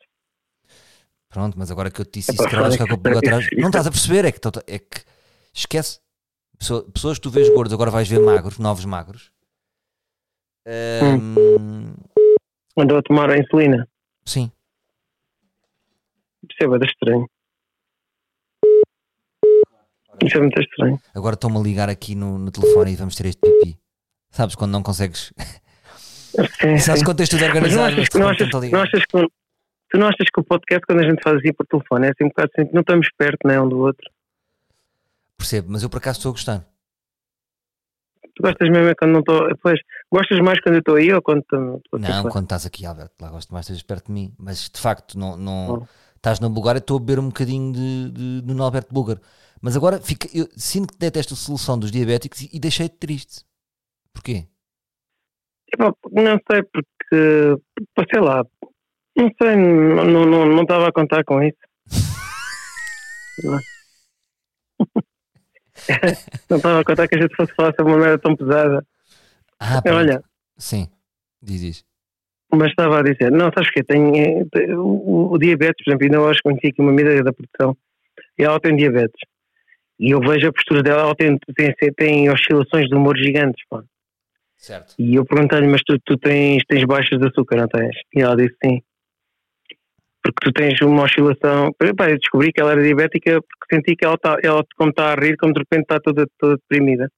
Pronto, 1.29 1.59
mas 1.59 1.71
agora 1.71 1.90
que 1.90 2.01
eu 2.01 2.05
te 2.05 2.21
disse 2.21 2.33
Epá, 2.33 2.45
isso, 2.45 2.51
que 2.51 2.57
vais 2.61 2.73
ficar 2.75 2.87
com 2.87 2.95
o 2.95 2.99
pulga 2.99 3.19
olha, 3.19 3.19
atrás. 3.19 3.49
Não 3.59 3.69
estás 3.69 3.87
a 3.87 3.90
perceber, 3.90 4.25
é 4.25 4.33
que, 4.33 4.40
é 4.66 4.79
que 4.79 5.05
esquece. 5.53 6.01
Pessoa- 6.59 6.90
pessoas 6.90 7.19
que 7.19 7.23
tu 7.23 7.31
vês 7.31 7.49
gordos, 7.51 7.73
agora 7.73 7.90
vais 7.90 8.09
ver 8.09 8.21
magros, 8.21 8.59
novos 8.59 8.85
magros. 8.85 9.31
Ahm, 10.66 11.95
Andou 12.79 12.99
a 12.99 13.03
tomar 13.03 13.31
a 13.31 13.38
insulina. 13.38 13.88
Sim, 14.25 14.51
Isso 16.42 16.75
é 16.75 16.87
estranho. 16.87 17.27
Isso 20.23 20.37
é 20.37 20.40
muito 20.40 20.61
estranho. 20.61 21.01
agora 21.14 21.35
estão-me 21.35 21.59
a 21.59 21.61
ligar 21.61 21.88
aqui 21.88 22.14
no, 22.14 22.38
no 22.38 22.51
telefone 22.51 22.92
e 22.92 22.97
vamos 22.97 23.14
ter 23.14 23.27
este 23.27 23.40
pipi. 23.40 23.79
Sabes 24.31 24.55
quando 24.55 24.73
não 24.73 24.83
consegues? 24.83 25.33
Sim, 26.61 26.79
Sabes 26.79 27.03
quando 27.03 27.19
tens 27.19 27.31
tudo 27.31 27.40
Mas 27.40 27.49
não 27.51 27.57
organizado, 27.57 27.87
achas, 27.87 27.97
mas 27.97 28.14
não, 28.14 28.27
não 28.27 28.85
que 28.85 29.29
tu 29.88 29.99
não 29.99 30.09
achas 30.09 30.29
que 30.33 30.40
o 30.40 30.45
podcast 30.45 30.87
quando 30.87 31.01
a 31.01 31.09
gente 31.09 31.23
faz 31.23 31.37
assim 31.37 31.53
por 31.53 31.66
telefone 31.66 32.07
é 32.07 32.11
assim 32.11 32.25
um 32.25 32.29
bocado 32.29 32.51
assim, 32.55 32.71
não 32.73 32.81
estamos 32.81 33.09
perto 33.16 33.47
né, 33.47 33.61
um 33.61 33.69
do 33.69 33.79
outro. 33.79 34.11
Percebo, 35.38 35.69
mas 35.71 35.83
eu 35.83 35.88
por 35.88 35.99
acaso 35.99 36.19
estou 36.19 36.31
a 36.31 36.33
gostar. 36.33 36.66
Tu 38.35 38.42
gostas 38.42 38.69
mesmo 38.69 38.88
é 38.88 38.95
quando 38.95 39.12
não 39.12 39.21
estou. 39.21 39.49
Pois, 39.62 39.81
gostas 40.12 40.38
mais 40.40 40.61
quando 40.61 40.75
eu 40.75 40.81
estou 40.81 40.97
aí 40.97 41.12
ou 41.12 41.23
quando 41.23 41.40
estou 41.40 41.81
Não, 41.99 42.29
quando 42.29 42.45
estás 42.45 42.66
aqui, 42.66 42.85
Alberto, 42.85 43.14
lá 43.21 43.31
gosto 43.31 43.53
mais 43.53 43.64
de 43.64 43.73
estejas 43.73 43.87
perto 43.87 44.07
de 44.07 44.12
mim. 44.12 44.35
Mas 44.38 44.69
de 44.69 44.81
facto, 44.81 45.19
não, 45.19 45.37
não 45.37 45.88
estás 46.16 46.40
na 46.40 46.49
Bulgária, 46.49 46.79
estou 46.79 46.99
a 46.99 47.01
beber 47.01 47.19
um 47.19 47.29
bocadinho 47.29 47.73
de, 47.73 48.11
de, 48.11 48.42
de 48.42 48.61
Alberto 48.61 48.92
Bulgar. 48.92 49.19
Mas 49.61 49.77
agora 49.77 50.01
fica, 50.01 50.29
eu 50.35 50.47
sinto 50.57 50.92
que 50.92 50.99
detesto 50.99 51.35
a 51.35 51.37
solução 51.37 51.79
dos 51.79 51.90
diabéticos 51.90 52.42
e, 52.42 52.51
e 52.53 52.61
deixei-te 52.61 52.97
triste. 52.97 53.45
Porquê? 54.12 54.47
Não 56.12 56.40
sei, 56.51 56.62
porque, 56.62 57.57
sei 58.12 58.21
lá, 58.21 58.45
não 59.16 59.31
sei, 59.40 59.57
não, 59.57 60.27
não, 60.27 60.47
não 60.47 60.62
estava 60.62 60.88
a 60.88 60.92
contar 60.92 61.25
com 61.25 61.42
isso. 61.42 61.59
não 66.51 66.57
estava 66.57 66.81
a 66.81 66.85
contar 66.85 67.09
que 67.09 67.16
a 67.16 67.21
gente 67.21 67.35
fosse 67.35 67.55
falar 67.55 67.75
sobre 67.75 67.92
uma 67.92 67.99
merda 67.99 68.19
tão 68.19 68.37
pesada. 68.37 68.87
Ah, 69.59 69.83
Olha. 69.87 70.23
Sim, 70.57 70.88
diz 71.42 71.62
isso. 71.62 71.85
Mas 72.53 72.71
estava 72.71 73.01
a 73.01 73.03
dizer, 73.03 73.31
não, 73.33 73.51
sabes 73.53 73.69
o 73.69 73.73
quê? 73.73 73.83
Tem, 73.83 74.49
tem 74.49 74.75
o, 74.75 75.33
o, 75.33 75.38
diabetes, 75.38 75.85
por 75.85 75.90
exemplo, 75.90 76.05
ainda 76.05 76.21
hoje 76.21 76.40
conheci 76.42 76.69
aqui 76.69 76.81
uma 76.81 76.90
amiga 76.90 77.23
da 77.23 77.33
produção 77.33 77.77
e 78.38 78.45
ela 78.45 78.61
tem 78.61 78.77
diabetes. 78.77 79.21
E 79.99 80.11
eu 80.11 80.21
vejo 80.21 80.49
a 80.49 80.53
postura 80.53 80.83
dela, 80.83 81.03
ela 81.03 81.15
tem, 81.15 81.39
tem, 81.57 81.75
tem 81.95 82.31
oscilações 82.31 82.87
de 82.89 82.95
humor 82.95 83.17
gigantes, 83.17 83.65
pá. 83.69 83.83
Certo. 84.57 84.95
E 84.99 85.15
eu 85.15 85.25
perguntei-lhe, 85.25 85.67
mas 85.67 85.83
tu, 85.83 85.99
tu 86.05 86.17
tens, 86.17 86.63
tens 86.67 86.85
baixas 86.85 87.19
de 87.19 87.27
açúcar, 87.27 87.57
não 87.57 87.69
tens? 87.69 87.97
E 88.15 88.21
ela 88.21 88.37
disse 88.37 88.57
sim. 88.65 88.83
Porque 90.23 90.39
tu 90.43 90.53
tens 90.53 90.81
uma 90.81 91.05
oscilação. 91.05 91.73
Pá, 91.97 92.11
eu 92.11 92.19
descobri 92.19 92.53
que 92.53 92.61
ela 92.61 92.73
era 92.73 92.83
diabética 92.83 93.41
porque 93.41 93.75
senti 93.75 93.95
que 93.97 94.05
ela, 94.05 94.19
tá, 94.19 94.37
ela 94.43 94.65
como 94.77 94.91
está 94.91 95.13
a 95.13 95.15
rir, 95.15 95.37
como 95.37 95.53
de 95.53 95.61
repente 95.61 95.83
está 95.83 96.01
toda, 96.01 96.27
toda 96.39 96.57
deprimida. 96.57 97.11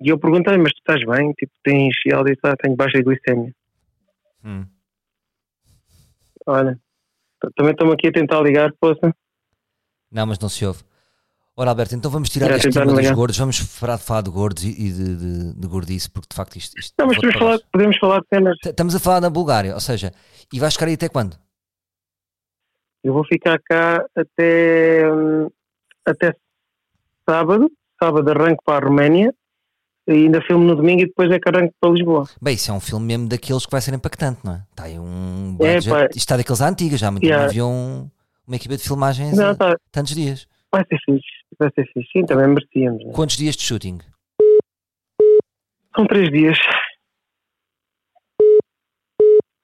E 0.00 0.08
eu 0.08 0.18
perguntei, 0.18 0.56
mas 0.56 0.72
tu 0.72 0.78
estás 0.78 1.04
bem? 1.04 1.32
Tipo, 1.32 1.52
tens. 1.62 1.94
E 2.06 2.10
ela 2.12 2.24
disse, 2.24 2.40
ah, 2.44 2.56
tenho 2.56 2.76
baixa 2.76 3.02
glicemia. 3.02 3.52
Hum. 4.44 4.64
Olha, 6.46 6.78
também 7.56 7.72
estamos 7.72 7.94
aqui 7.94 8.08
a 8.08 8.12
tentar 8.12 8.40
ligar, 8.40 8.72
poça. 8.80 9.14
Não, 10.10 10.26
mas 10.26 10.38
não 10.38 10.48
se 10.48 10.64
ouve. 10.64 10.82
Ora, 11.56 11.70
Alberto, 11.70 11.94
então 11.94 12.10
vamos 12.10 12.30
tirar 12.30 12.50
este 12.52 12.70
tema 12.70 12.92
dos 12.92 13.10
gordos, 13.10 13.36
vamos 13.36 13.60
parar 13.78 13.96
de 13.96 14.02
falar 14.02 14.22
de 14.22 14.30
gordos 14.30 14.64
e 14.64 14.72
de, 14.72 15.16
de, 15.16 15.52
de 15.54 15.66
gordice, 15.66 16.10
porque 16.10 16.28
de 16.30 16.36
facto 16.36 16.56
isto. 16.56 16.78
isto 16.78 16.94
não, 16.98 17.06
mas 17.06 17.16
podemos 17.16 17.38
falar, 17.38 17.58
podemos 17.72 17.98
falar 17.98 18.20
de 18.20 18.26
temas. 18.28 18.56
Estamos 18.64 18.94
a 18.94 19.00
falar 19.00 19.20
na 19.20 19.28
Bulgária, 19.28 19.74
ou 19.74 19.80
seja, 19.80 20.12
e 20.52 20.58
vais 20.58 20.72
ficar 20.72 20.86
aí 20.86 20.94
até 20.94 21.08
quando? 21.08 21.36
Eu 23.02 23.12
vou 23.12 23.24
ficar 23.24 23.58
cá 23.58 24.04
até, 24.14 25.02
até 26.06 26.34
sábado. 27.28 27.70
Sábado 28.02 28.30
arranco 28.30 28.62
para 28.64 28.82
a 28.82 28.88
Roménia 28.88 29.34
e 30.06 30.12
ainda 30.12 30.40
filme 30.42 30.64
no 30.64 30.74
domingo 30.74 31.02
e 31.02 31.06
depois 31.06 31.30
é 31.30 31.38
que 31.38 31.48
arranco 31.48 31.74
para 31.78 31.90
Lisboa. 31.90 32.24
Bem, 32.40 32.54
isso 32.54 32.70
é 32.70 32.74
um 32.74 32.80
filme 32.80 33.06
mesmo 33.06 33.28
daqueles 33.28 33.66
que 33.66 33.72
vai 33.72 33.80
ser 33.80 33.92
impactante, 33.94 34.40
não 34.42 34.54
é? 34.54 34.62
Está 34.70 34.84
aí 34.84 34.98
um 34.98 35.54
budget. 35.56 35.92
É, 35.92 36.04
Isto 36.06 36.16
está 36.16 36.36
daqueles 36.36 36.60
antigos, 36.60 36.98
já 36.98 37.10
muito 37.10 37.24
yeah. 37.24 37.44
havia 37.44 37.66
um, 37.66 38.08
uma 38.46 38.56
equipa 38.56 38.76
de 38.76 38.82
filmagens 38.82 39.36
não, 39.36 39.54
tá. 39.54 39.76
tantos 39.92 40.14
dias. 40.14 40.46
Vai 40.72 40.84
ser 40.86 40.98
fixe, 41.04 41.39
vai 41.58 41.70
ser 41.74 41.86
fixe. 41.92 42.10
Sim, 42.12 42.26
também 42.26 42.48
merecíamos. 42.48 43.04
Né? 43.04 43.12
Quantos 43.12 43.36
dias 43.36 43.56
de 43.56 43.62
shooting? 43.62 43.98
São 45.94 46.06
três 46.06 46.30
dias. 46.30 46.58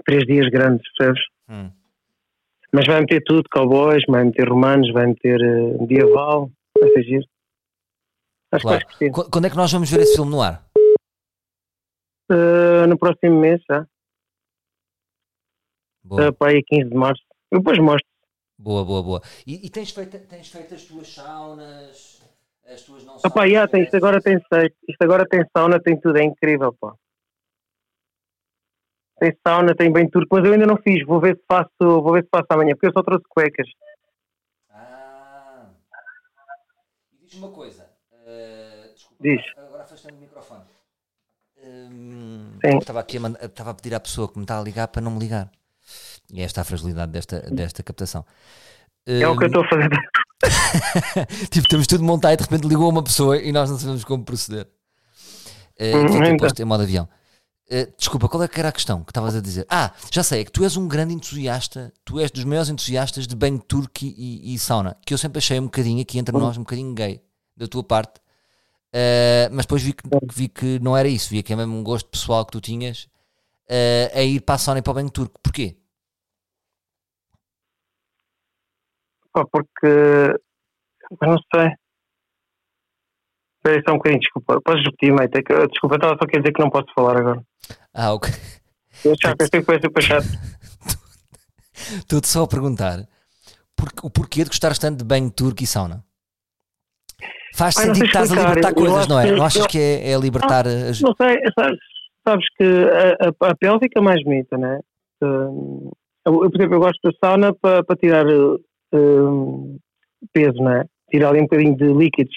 Três 0.05 0.25
dias 0.25 0.49
grandes, 0.51 0.85
percebes? 0.97 1.23
Hum. 1.49 1.71
Mas 2.73 2.87
vai 2.87 3.01
meter 3.01 3.23
tudo, 3.25 3.49
cowboys, 3.51 4.03
vai 4.09 4.25
meter 4.25 4.49
romanos, 4.49 4.93
vai 4.93 5.07
meter 5.07 5.41
uh, 5.41 5.81
medieval, 5.81 6.51
vai 6.79 6.91
ser 6.91 7.03
giro. 7.05 7.25
Acho 8.53 8.63
claro. 8.63 8.87
que 8.87 9.11
Quando 9.11 9.47
é 9.47 9.51
que 9.51 9.57
nós 9.57 9.73
vamos 9.73 9.91
ver 9.91 10.01
esse 10.01 10.15
filme 10.15 10.31
no 10.31 10.43
ar? 10.43 10.65
Uh, 12.31 12.87
no 12.89 12.99
próximo 12.99 13.41
mês, 13.41 13.63
já. 13.69 13.87
Boa. 16.05 16.29
Uh, 16.29 16.33
para 16.33 16.53
aí 16.53 16.63
15 16.63 16.91
de 16.91 16.97
março. 16.97 17.23
Eu 17.51 17.59
depois 17.59 17.79
mostro. 17.79 18.07
Boa, 18.59 18.85
boa, 18.85 19.03
boa. 19.03 19.23
E, 19.47 19.67
e, 19.67 19.71
tens, 19.71 19.91
feito, 19.91 20.19
tens 20.27 20.49
feito 20.49 20.75
as 20.75 20.85
tuas 20.85 21.13
saunas, 21.13 22.23
as 22.65 22.83
tuas 22.83 23.05
não 23.05 23.19
saunas? 23.19 23.25
Opa, 23.25 23.45
yeah, 23.45 23.71
tem, 23.71 23.83
isto 23.83 23.97
agora 23.97 24.21
tem 24.21 24.37
Isto 24.37 25.03
agora 25.03 25.27
tem 25.29 25.45
sauna, 25.55 25.81
tem 25.81 26.01
tudo, 26.01 26.17
é 26.19 26.25
incrível, 26.25 26.73
pá. 26.73 26.95
Tem 29.19 29.37
sauna, 29.47 29.75
tem 29.75 29.93
bem 29.93 30.09
tudo, 30.09 30.27
mas 30.31 30.45
eu 30.45 30.53
ainda 30.53 30.67
não 30.67 30.77
fiz, 30.77 31.05
vou 31.07 31.21
ver 31.21 31.37
se 31.37 31.43
faço, 31.47 31.71
vou 31.79 32.13
ver 32.13 32.23
se 32.23 32.29
faço 32.31 32.47
amanhã, 32.51 32.73
porque 32.75 32.87
eu 32.87 32.93
só 32.93 33.03
trouxe 33.03 33.25
cuecas. 33.29 33.69
Ah. 34.71 35.71
E 37.13 37.25
diz 37.25 37.35
uma 37.35 37.51
coisa. 37.51 37.91
Uh, 38.13 38.93
desculpa, 38.95 39.23
diz. 39.23 39.43
agora 39.57 39.83
afastando 39.83 40.17
o 40.17 40.21
microfone. 40.21 40.65
Um, 41.59 42.59
estava 42.79 43.01
aqui 43.01 43.17
a, 43.17 43.45
estava 43.47 43.71
a 43.71 43.75
pedir 43.75 43.95
à 43.95 44.01
pessoa 44.01 44.29
que 44.31 44.39
me 44.39 44.45
está 44.45 44.59
a 44.59 44.63
ligar 44.63 44.89
para 44.89 45.03
não 45.03 45.13
me 45.13 45.19
ligar. 45.19 45.51
E 46.33 46.43
esta 46.43 46.61
é 46.61 46.63
a 46.63 46.65
fragilidade 46.65 47.13
desta, 47.13 47.41
desta 47.51 47.83
captação. 47.83 48.25
É 49.07 49.27
o 49.29 49.37
que 49.37 49.45
eu 49.45 49.47
estou 49.47 49.63
a 49.63 49.69
fazer. 49.69 49.89
tipo, 51.51 51.69
temos 51.69 51.87
tudo 51.87 52.05
montado 52.05 52.35
e 52.35 52.37
de 52.37 52.43
repente 52.43 52.67
ligou 52.67 52.89
uma 52.91 53.03
pessoa 53.03 53.39
e 53.39 53.53
nós 53.53 53.71
não 53.71 53.79
sabemos 53.79 54.05
como 54.05 54.25
proceder. 54.25 54.67
Uh, 55.81 55.97
hum, 55.97 56.25
então. 56.25 56.49
em 56.59 56.65
modo 56.65 56.83
avião. 56.83 57.09
Uh, 57.71 57.93
desculpa, 57.99 58.29
qual 58.29 58.43
é 58.43 58.49
que 58.49 58.59
era 58.59 58.69
a 58.69 58.73
questão 58.73 59.03
que 59.03 59.11
estavas 59.11 59.35
a 59.35 59.41
dizer? 59.41 59.67
Ah, 59.69 59.93
já 60.11 60.23
sei, 60.23 60.41
é 60.41 60.45
que 60.45 60.53
tu 60.53 60.65
és 60.65 60.77
um 60.77 60.89
grande 60.89 61.15
entusiasta, 61.15 61.93
tu 62.05 62.19
és 62.21 62.31
dos 62.31 62.45
maiores 62.45 62.69
entusiastas 62.69 63.27
de 63.27 63.35
banho 63.37 63.59
turco 63.59 64.05
e, 64.05 64.55
e, 64.55 64.59
sauna, 64.59 64.97
que 65.05 65.13
eu 65.13 65.19
sempre 65.19 65.39
achei 65.39 65.59
um 65.59 65.65
bocadinho 65.65 66.01
aqui 66.01 66.19
entre 66.19 66.35
hum. 66.37 66.41
nós, 66.41 66.57
um 66.57 66.61
bocadinho 66.61 66.95
gay 66.95 67.21
da 67.57 67.67
tua 67.67 67.83
parte, 67.83 68.19
uh, 68.19 69.51
mas 69.51 69.67
depois 69.67 69.83
vi 69.83 69.93
que, 69.93 70.03
vi 70.33 70.49
que 70.49 70.79
não 70.81 70.97
era 70.97 71.09
isso, 71.09 71.31
vi 71.31 71.43
que 71.43 71.53
é 71.53 71.57
mesmo 71.57 71.77
um 71.77 71.83
gosto 71.83 72.09
pessoal 72.09 72.45
que 72.45 72.53
tu 72.53 72.61
tinhas 72.61 73.09
uh, 73.69 74.17
a 74.17 74.23
ir 74.23 74.41
para 74.41 74.55
a 74.55 74.59
sauna 74.59 74.79
e 74.79 74.83
para 74.83 74.93
o 74.93 74.95
banho 74.95 75.11
turco. 75.11 75.39
Porquê? 75.43 75.77
Porque 79.45 79.87
eu 79.87 81.29
não 81.29 81.37
sei. 81.55 81.71
Espera 83.57 83.83
só 83.87 83.95
um 83.95 83.97
bocadinho, 83.97 84.21
desculpa. 84.21 84.61
Podes 84.61 84.85
repetir, 84.85 85.13
mate? 85.13 85.39
É 85.39 85.43
que, 85.43 85.67
desculpa, 85.69 85.97
estava 85.97 86.17
só 86.17 86.25
a 86.25 86.39
dizer 86.39 86.53
que 86.53 86.63
não 86.63 86.71
posso 86.71 86.87
falar 86.95 87.19
agora. 87.19 87.43
Ah, 87.93 88.13
ok. 88.13 88.33
Eu 89.05 89.15
chato, 89.21 89.41
eu 89.41 89.49
sei 89.49 89.61
que 89.61 89.67
foi 89.67 89.81
super 89.81 90.03
chato. 90.03 90.27
Estou-te 91.99 92.29
só 92.29 92.45
a 92.45 92.49
perguntar 92.49 93.07
por, 93.77 93.89
o 94.03 94.11
porquê 94.11 94.43
de 94.43 94.51
gostar 94.51 94.77
tanto 94.77 94.99
de 94.99 95.05
banho 95.05 95.31
turco 95.31 95.63
e 95.63 95.67
sauna. 95.67 96.05
Faz 97.55 97.75
sentido 97.75 98.01
que 98.01 98.07
estás 98.07 98.33
a 98.33 98.35
libertar 98.35 98.75
coisas, 98.75 99.09
não 99.09 99.19
é? 99.19 99.33
Não 99.33 99.45
achas 99.45 99.63
eu, 99.63 99.69
que 99.69 99.79
é, 99.79 100.11
é 100.11 100.19
libertar 100.19 100.67
não, 100.67 100.91
as... 100.91 101.01
Não 101.01 101.15
sei, 101.17 101.37
sabes, 101.59 101.79
sabes 102.27 102.47
que 102.57 102.65
a, 102.65 103.29
a, 103.29 103.51
a 103.51 103.57
pele 103.57 103.79
fica 103.79 104.01
mais 104.03 104.23
bonita, 104.23 104.59
não 104.59 104.69
é? 104.69 104.81
Eu, 106.27 106.51
por 106.51 106.55
exemplo, 106.55 106.75
eu 106.75 106.81
gosto 106.81 107.01
da 107.03 107.13
sauna 107.19 107.55
para, 107.55 107.83
para 107.83 107.97
tirar 107.97 108.27
uh, 108.97 109.79
peso, 110.33 110.57
não 110.59 110.71
é? 110.73 110.85
Tirar 111.11 111.31
ali 111.31 111.41
um 111.41 111.45
bocadinho 111.45 111.77
de 111.77 111.93
líquidos. 111.93 112.35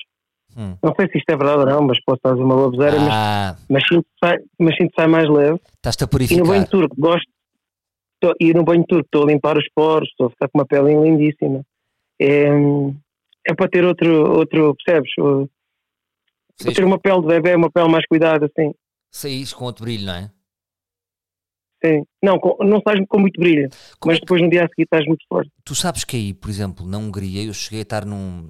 Hum. 0.57 0.75
Não 0.83 0.93
sei 0.95 1.07
se 1.09 1.17
isto 1.19 1.29
é 1.29 1.37
verdade 1.37 1.59
ou 1.59 1.65
não, 1.65 1.81
mas 1.83 2.03
posso 2.03 2.19
fazer 2.21 2.41
uma 2.41 2.55
baboseira, 2.55 2.97
ah. 2.99 3.55
mas, 3.57 3.67
mas, 3.69 3.87
sinto 3.87 4.07
sai, 4.23 4.37
mas 4.59 4.75
sinto 4.75 4.93
sai 4.95 5.07
mais 5.07 5.29
leve. 5.29 5.59
Estás-te 5.75 6.03
a 6.03 6.07
purificar. 6.07 6.37
E 6.37 6.41
no 6.41 6.47
banho 6.47 6.67
turco, 6.67 6.95
gosto. 6.97 7.27
Tô, 8.19 8.33
e 8.39 8.53
no 8.53 8.63
banho 8.63 8.83
turco 8.85 9.05
estou 9.05 9.23
a 9.23 9.27
limpar 9.27 9.57
os 9.57 9.67
poros, 9.73 10.09
estou 10.09 10.27
a 10.27 10.29
ficar 10.29 10.49
com 10.49 10.57
uma 10.57 10.65
pele 10.65 10.93
lindíssima. 10.93 11.63
É, 12.21 12.49
é 13.47 13.53
para 13.55 13.69
ter 13.69 13.85
outro, 13.85 14.37
outro 14.37 14.75
percebes? 14.75 15.11
Para 15.15 16.73
ter 16.73 16.83
uma 16.83 16.99
pele 16.99 17.21
de 17.21 17.27
bebê, 17.27 17.55
uma 17.55 17.71
pele 17.71 17.87
mais 17.87 18.05
cuidada, 18.05 18.47
assim. 18.47 18.73
Saís 19.11 19.53
com 19.53 19.65
outro 19.65 19.85
brilho, 19.85 20.05
não 20.05 20.13
é? 20.13 20.31
Sim. 21.83 22.03
Não, 22.21 22.39
não 22.59 22.77
estás 22.77 22.99
com 23.07 23.19
muito 23.19 23.39
brilho, 23.39 23.69
Como 23.99 24.11
mas 24.11 24.17
é 24.17 24.19
depois 24.19 24.41
no 24.41 24.49
dia 24.49 24.65
a 24.65 24.67
seguir 24.67 24.83
estás 24.83 25.05
muito 25.05 25.25
forte. 25.27 25.51
Tu 25.63 25.73
sabes 25.73 26.03
que 26.03 26.15
aí, 26.17 26.33
por 26.33 26.49
exemplo, 26.49 26.85
na 26.85 26.97
Hungria, 26.97 27.43
eu 27.43 27.53
cheguei 27.53 27.79
a 27.79 27.83
estar 27.83 28.05
num. 28.05 28.49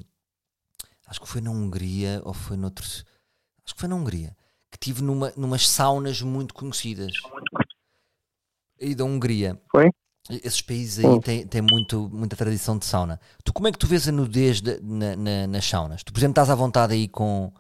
Acho 1.08 1.22
que 1.22 1.28
foi 1.28 1.42
na 1.42 1.52
Hungria 1.52 2.22
ou 2.24 2.34
foi 2.34 2.58
noutros. 2.58 3.06
Acho 3.66 3.76
que 3.76 3.82
foi 3.82 3.90
na 3.90 3.96
Hungria. 3.96 4.36
Que 4.72 4.78
tive 4.80 5.04
numa, 5.04 5.32
numas 5.36 5.68
saunas 5.68 6.22
muito 6.22 6.54
conhecidas. 6.54 7.14
Aí 8.82 8.96
da 8.96 9.04
Hungria. 9.04 9.60
Foi? 9.72 9.90
Esses 10.30 10.62
países 10.62 11.04
aí 11.04 11.20
têm, 11.22 11.48
têm 11.48 11.62
muito, 11.62 12.08
muita 12.12 12.36
tradição 12.36 12.78
de 12.78 12.86
sauna. 12.86 13.20
Tu 13.44 13.52
como 13.52 13.68
é 13.68 13.72
que 13.72 13.80
tu 13.80 13.88
vês 13.88 14.08
a 14.08 14.12
nudez 14.12 14.62
de, 14.62 14.80
na, 14.82 15.16
na, 15.16 15.48
nas 15.48 15.66
saunas? 15.66 16.04
Tu, 16.04 16.14
por 16.14 16.20
exemplo, 16.20 16.34
estás 16.34 16.50
à 16.52 16.56
vontade 16.56 16.94
aí 16.94 17.08
com 17.08 17.52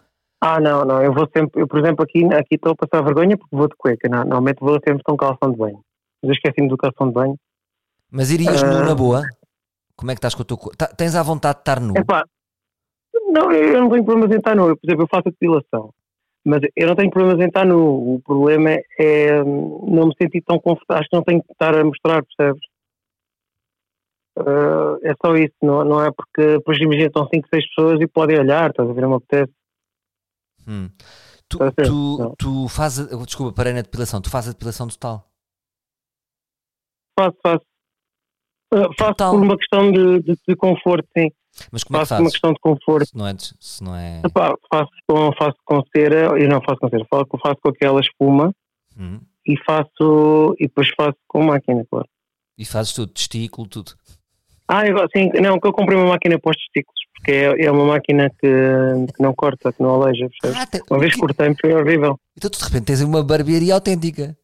ah, 0.41 0.59
não, 0.59 0.85
não, 0.85 1.01
eu 1.01 1.13
vou 1.13 1.27
sempre, 1.35 1.61
eu 1.61 1.67
por 1.67 1.79
exemplo 1.79 2.03
aqui, 2.03 2.23
aqui 2.33 2.55
estou 2.55 2.71
a 2.71 2.75
passar 2.75 3.03
vergonha 3.03 3.37
porque 3.37 3.55
vou 3.55 3.67
de 3.67 3.75
cueca, 3.75 4.07
não, 4.07 4.19
normalmente 4.19 4.59
vou 4.61 4.79
sempre 4.85 5.03
com 5.03 5.17
calção 5.17 5.51
de 5.51 5.57
banho, 5.57 5.81
mas 6.21 6.29
eu 6.29 6.33
esqueci-me 6.33 6.69
do 6.69 6.77
calção 6.77 7.07
de 7.07 7.13
banho. 7.13 7.35
Mas 8.09 8.31
irias 8.31 8.63
nu 8.63 8.79
na 8.79 8.91
ah. 8.91 8.95
boa? 8.95 9.23
Como 9.97 10.11
é 10.11 10.13
que 10.13 10.19
estás 10.19 10.33
com 10.33 10.43
o 10.43 10.45
teu 10.45 10.57
corpo? 10.57 10.77
Tens 10.95 11.13
à 11.13 11.21
vontade 11.21 11.55
de 11.55 11.61
estar 11.61 11.81
nu? 11.81 11.93
Epá, 11.97 12.23
não, 13.27 13.51
eu 13.51 13.81
não 13.81 13.89
tenho 13.89 14.05
problemas 14.05 14.33
em 14.33 14.39
estar 14.39 14.55
nu, 14.55 14.77
por 14.77 14.87
exemplo, 14.87 15.03
eu 15.03 15.07
faço 15.09 15.27
a 15.27 15.31
depilação, 15.31 15.93
mas 16.45 16.61
eu 16.73 16.87
não 16.87 16.95
tenho 16.95 17.11
problemas 17.11 17.43
em 17.43 17.47
estar 17.47 17.65
nu, 17.65 18.15
o 18.15 18.21
problema 18.25 18.69
é, 18.97 19.43
não 19.43 20.07
me 20.07 20.15
sentir 20.21 20.41
tão 20.41 20.57
confortável, 20.57 21.01
acho 21.01 21.09
que 21.09 21.15
não 21.17 21.23
tenho 21.23 21.43
que 21.43 21.51
estar 21.51 21.75
a 21.75 21.83
mostrar, 21.83 22.23
percebes? 22.23 22.63
Uh, 24.37 24.95
é 25.03 25.13
só 25.23 25.35
isso, 25.35 25.55
não, 25.61 25.83
não 25.83 26.01
é 26.01 26.09
porque 26.11 26.59
depois 26.59 26.79
imagina 26.79 27.07
estão 27.07 27.27
5, 27.27 27.49
6 27.53 27.67
pessoas 27.75 27.99
e 27.99 28.07
podem 28.07 28.39
olhar, 28.39 28.69
estás 28.69 28.89
a 28.89 28.93
ver, 28.93 29.01
não 29.01 29.15
apetece. 29.15 29.51
Hum. 30.67 30.89
Tu, 31.47 31.57
tu, 31.85 32.35
tu 32.37 32.67
fazes, 32.67 33.11
a- 33.11 33.25
desculpa, 33.25 33.53
parei 33.53 33.73
na 33.73 33.81
depilação, 33.81 34.21
tu 34.21 34.29
fazes 34.29 34.49
a 34.49 34.53
depilação 34.53 34.87
total. 34.87 35.27
Faço, 37.19 37.37
faço. 37.43 37.65
Uh, 38.73 38.83
faço 38.97 39.09
Total. 39.13 39.31
por 39.33 39.41
uma 39.43 39.57
questão 39.57 39.91
de, 39.91 40.19
de, 40.21 40.37
de 40.47 40.55
conforto, 40.55 41.07
sim. 41.17 41.31
Mas 41.71 41.83
como 41.83 41.97
é 41.97 42.01
que 42.01 42.07
Faço 42.07 42.09
por 42.09 42.15
uma 42.15 42.19
fazes? 42.25 42.31
questão 42.33 42.53
de 42.53 42.59
conforto. 42.59 43.05
Se 43.07 43.17
não 43.17 43.27
é, 43.27 43.35
se 43.37 43.83
não 43.83 43.95
é... 43.95 44.21
Epá, 44.23 44.55
faço, 44.71 44.91
com, 45.07 45.31
faço 45.33 45.57
com 45.65 45.81
cera, 45.95 46.39
eu 46.39 46.47
não 46.47 46.61
faço 46.61 46.77
com 46.79 46.87
cera, 46.89 47.03
faço, 47.09 47.25
faço 47.41 47.57
com 47.61 47.69
aquela 47.69 47.99
espuma 47.99 48.53
Hum. 48.97 49.19
e 49.47 49.57
faço, 49.65 50.55
e 50.59 50.67
depois 50.67 50.87
faço 50.95 51.17
com 51.27 51.41
máquina, 51.43 51.83
claro. 51.89 52.07
E 52.57 52.63
fazes 52.65 52.93
tudo, 52.93 53.11
testículo, 53.11 53.67
tudo. 53.67 53.93
Ah, 54.67 54.85
eu, 54.85 54.95
sim, 55.15 55.29
não, 55.41 55.59
que 55.59 55.67
eu 55.67 55.73
comprei 55.73 55.97
uma 55.97 56.09
máquina 56.09 56.37
para 56.37 56.51
os 56.51 56.57
testículos, 56.57 56.99
porque 57.19 57.31
é, 57.31 57.65
é 57.65 57.71
uma 57.71 57.85
máquina 57.85 58.29
que, 58.29 58.47
que 59.15 59.21
não 59.21 59.33
corta, 59.33 59.71
que 59.71 59.81
não 59.83 59.99
percebes? 60.01 60.37
Ah, 60.45 60.67
Uma 60.89 60.99
vez 60.99 61.13
que- 61.13 61.19
cortei 61.19 61.53
foi 61.59 61.73
horrível. 61.73 62.17
Então 62.37 62.49
tu 62.49 62.57
de 62.59 62.63
repente 62.65 62.85
tens 62.85 63.01
uma 63.01 63.23
barbearia 63.23 63.73
autêntica. 63.73 64.35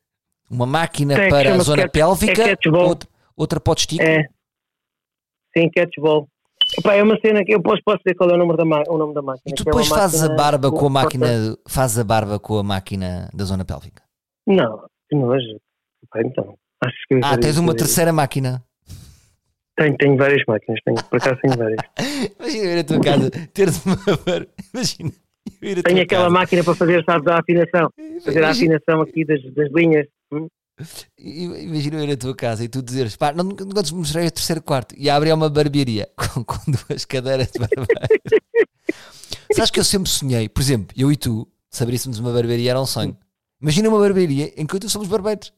Uma 0.49 0.65
máquina 0.65 1.15
Tem, 1.15 1.29
para 1.29 1.55
a 1.55 1.57
zona 1.59 1.83
cat- 1.83 1.91
pélvica, 1.91 2.41
é 2.43 2.55
outra, 2.69 3.07
outra 3.35 3.59
para 3.59 3.71
o 3.71 3.75
testículo. 3.75 4.07
É. 4.07 4.25
Sim, 5.57 5.69
catchball. 5.75 6.27
Epá, 6.77 6.93
é 6.95 7.03
uma 7.03 7.17
cena 7.19 7.43
que 7.43 7.53
eu 7.53 7.61
posso, 7.61 7.81
posso 7.85 7.99
dizer 8.05 8.15
qual 8.15 8.29
é 8.29 8.33
o 8.33 8.37
nome 8.37 8.55
da, 8.57 8.65
ma- 8.65 8.83
o 8.87 8.97
nome 8.97 9.13
da 9.13 9.21
máquina. 9.21 9.43
E 9.47 9.53
tu 9.53 9.61
é 9.61 9.65
depois 9.65 9.87
fazes 9.87 10.21
a 10.23 10.29
barba 10.35 10.69
com 10.69 10.77
a 10.77 10.79
corta- 10.79 10.89
máquina, 10.91 11.57
fazes 11.67 11.97
a 11.97 12.03
barba 12.03 12.39
com 12.39 12.57
a 12.57 12.63
máquina 12.63 13.29
da 13.33 13.43
zona 13.43 13.63
pélvica. 13.65 14.03
Não, 14.47 14.83
que 15.09 15.15
nojo. 15.15 15.59
Epá, 16.03 16.21
então, 16.23 16.55
acho 16.83 16.95
que... 17.07 17.19
Ah, 17.23 17.37
tens 17.37 17.57
uma 17.57 17.73
terceira 17.75 18.11
máquina. 18.13 18.63
Tenho, 19.77 19.97
tenho 19.97 20.15
várias 20.17 20.41
máquinas, 20.47 20.79
tenho, 20.85 21.03
por 21.03 21.17
acaso 21.17 21.39
tenho 21.41 21.57
várias. 21.57 21.79
Imagina 22.39 22.65
ir 22.65 22.79
à 22.79 22.83
tua 22.83 23.01
casa, 23.01 23.29
teres 23.53 23.85
uma. 23.85 23.97
Imagina. 24.73 25.11
Tenho 25.83 26.01
aquela 26.01 26.29
máquina 26.29 26.63
para 26.63 26.75
fazer, 26.75 27.03
sabes, 27.05 27.27
a 27.27 27.39
afinação. 27.39 27.89
Fazer 28.23 28.39
a 28.39 28.43
Imagina- 28.43 28.77
afinação 28.77 29.01
aqui 29.01 29.25
das, 29.25 29.43
das 29.53 29.71
linhas. 29.73 30.07
Hum? 30.31 30.47
Imagina 31.17 31.97
eu 31.97 32.03
ir 32.05 32.11
à 32.13 32.17
tua 32.17 32.35
casa 32.35 32.63
e 32.63 32.67
tu 32.67 32.81
dizeres, 32.81 33.15
pá, 33.15 33.31
não, 33.33 33.43
nunca 33.43 33.83
te 33.83 33.93
mostrei 33.93 34.27
o 34.27 34.31
terceiro 34.31 34.61
quarto 34.61 34.93
e 34.97 35.09
abre 35.09 35.31
uma 35.31 35.49
barbearia 35.49 36.09
com, 36.15 36.43
com 36.43 36.57
duas 36.71 37.05
cadeiras 37.05 37.51
de 37.51 37.59
barbeiro. 37.59 37.85
Sabes 39.53 39.71
que 39.71 39.79
eu 39.79 39.83
sempre 39.83 40.09
sonhei, 40.09 40.49
por 40.49 40.61
exemplo, 40.61 40.87
eu 40.97 41.11
e 41.11 41.15
tu, 41.15 41.47
se 41.69 41.81
abríssemos 41.83 42.19
uma 42.19 42.31
barbearia 42.33 42.71
era 42.71 42.81
um 42.81 42.85
sonho. 42.85 43.15
Imagina 43.61 43.89
uma 43.89 43.99
barbearia 43.99 44.51
em 44.57 44.65
que 44.65 44.73
eu 44.73 44.77
e 44.77 44.79
tu 44.81 44.89
somos 44.89 45.07
barbeiros. 45.07 45.53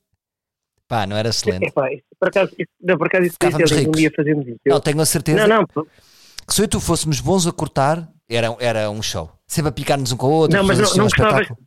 Pá, 0.87 1.05
não 1.05 1.17
era 1.17 1.29
excelente. 1.29 1.65
Epá, 1.67 1.91
isso, 1.91 2.03
por 2.19 2.29
acaso, 2.29 2.51
isso, 2.57 2.69
não, 2.81 2.97
por 2.97 3.07
acaso 3.07 3.23
isso 3.25 3.33
Ficávamos 3.33 3.71
um 3.71 3.91
dia 3.91 4.11
fazemos 4.15 4.47
isso. 4.47 4.59
Eu- 4.65 4.73
Não, 4.75 4.79
tenho 4.81 5.01
a 5.01 5.05
certeza 5.05 5.47
não, 5.47 5.57
não, 5.57 5.65
que 5.65 6.53
se 6.53 6.61
eu 6.61 6.65
e 6.65 6.67
tu 6.67 6.79
fôssemos 6.79 7.19
bons 7.19 7.45
a 7.45 7.51
cortar, 7.51 8.07
era, 8.29 8.55
era 8.59 8.89
um 8.89 9.01
show. 9.01 9.29
Sempre 9.45 9.69
a 9.69 9.71
picar-nos 9.73 10.11
um 10.13 10.17
com 10.17 10.27
o 10.27 10.31
outro, 10.31 10.55
Não, 10.57 10.63
mas 10.65 10.77
fazer 10.79 10.81
não- 10.81 11.05
assim 11.05 11.17
um 11.17 11.23
não 11.23 11.25
gostavas- 11.43 11.57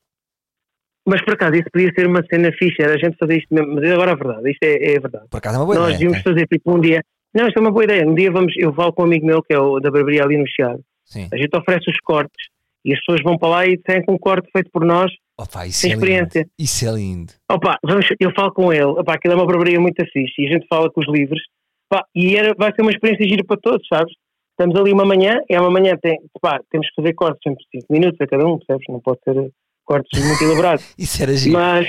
mas 1.06 1.24
por 1.24 1.35
acaso 1.35 1.54
isso 1.54 1.68
podia 1.72 1.90
ser 1.94 2.06
uma 2.06 2.22
cena 2.26 2.52
fixa, 2.52 2.83
era 2.83 2.94
a 2.94 2.98
gente 2.98 3.16
fazer 3.18 3.38
isto 3.38 3.52
mesmo, 3.54 3.74
mas 3.74 3.90
agora 3.90 4.12
é 4.12 4.16
verdade, 4.16 4.50
isto 4.50 4.62
é, 4.62 4.92
é 4.94 5.00
verdade. 5.00 5.28
Por 5.28 5.38
acaso 5.38 5.56
é 5.56 5.59
uma 5.59 5.66
boa 5.66 5.74
Nós 5.78 5.85
ideia. 5.87 5.98
devíamos 5.98 6.20
ok? 6.20 6.33
fazer 6.33 6.46
tipo 6.46 6.76
um 6.76 6.80
dia, 6.80 7.02
não, 7.35 7.46
isto 7.48 7.56
é 7.56 7.61
uma 7.61 7.70
boa 7.72 7.85
ideia, 7.85 8.06
um 8.06 8.14
dia 8.14 8.30
vamos, 8.30 8.52
eu 8.56 8.72
falo 8.72 8.92
com 8.92 9.02
um 9.02 9.06
amigo 9.06 9.26
meu 9.26 9.42
que 9.42 9.52
é 9.54 9.59
o 9.59 9.80
da 9.80 9.90
barbearia 9.90 10.22
ali 10.24 10.37
no 10.37 10.46
Chiado, 10.46 10.80
Sim. 11.04 11.28
a 11.33 11.37
gente 11.37 11.56
oferece 11.56 11.90
os 11.90 11.98
cortes 12.00 12.46
e 12.85 12.92
as 12.92 13.00
pessoas 13.00 13.22
vão 13.22 13.37
para 13.38 13.48
lá 13.48 13.66
e 13.66 13.76
têm 13.78 14.02
um 14.09 14.18
corte 14.18 14.48
feito 14.52 14.70
por 14.72 14.85
nós, 14.85 15.11
Opa, 15.40 15.66
isso 15.66 15.87
é 15.87 15.88
lindo. 15.90 16.05
experiência. 16.05 16.48
Isso 16.59 16.87
é 16.87 16.92
lindo. 16.92 17.33
Opa, 17.50 17.79
vamos, 17.83 18.07
eu 18.20 18.31
falo 18.37 18.53
com 18.53 18.72
ele, 18.72 18.85
opa, 18.85 19.14
aquilo 19.14 19.35
é 19.35 19.37
uma 19.37 19.46
barbearia 19.46 19.81
muito 19.81 20.05
fixe 20.12 20.42
e 20.42 20.46
a 20.48 20.53
gente 20.53 20.66
fala 20.68 20.90
com 20.90 21.00
os 21.00 21.07
livros 21.09 21.40
pá, 21.88 22.05
e 22.14 22.37
era, 22.37 22.55
vai 22.57 22.72
ser 22.74 22.83
uma 22.83 22.90
experiência 22.90 23.26
gira 23.29 23.42
para 23.44 23.57
todos, 23.61 23.87
sabes? 23.88 24.12
Estamos 24.53 24.79
ali 24.79 24.92
uma 24.92 25.05
manhã 25.05 25.40
e 25.48 25.59
uma 25.59 25.70
manhã 25.70 25.96
tem, 26.00 26.18
pá, 26.40 26.61
temos 26.70 26.87
que 26.88 26.94
fazer 26.94 27.14
cortes 27.14 27.40
sempre 27.42 27.64
5 27.74 27.87
minutos 27.90 28.20
a 28.20 28.26
cada 28.26 28.46
um, 28.46 28.59
percebes? 28.59 28.85
Não 28.90 29.00
pode 29.00 29.18
ser 29.24 29.50
cortes 29.85 30.22
muito 30.24 30.44
elaborados. 30.44 30.85
Isso 30.98 31.22
era 31.22 31.35
giro. 31.35 31.57
Mas, 31.59 31.88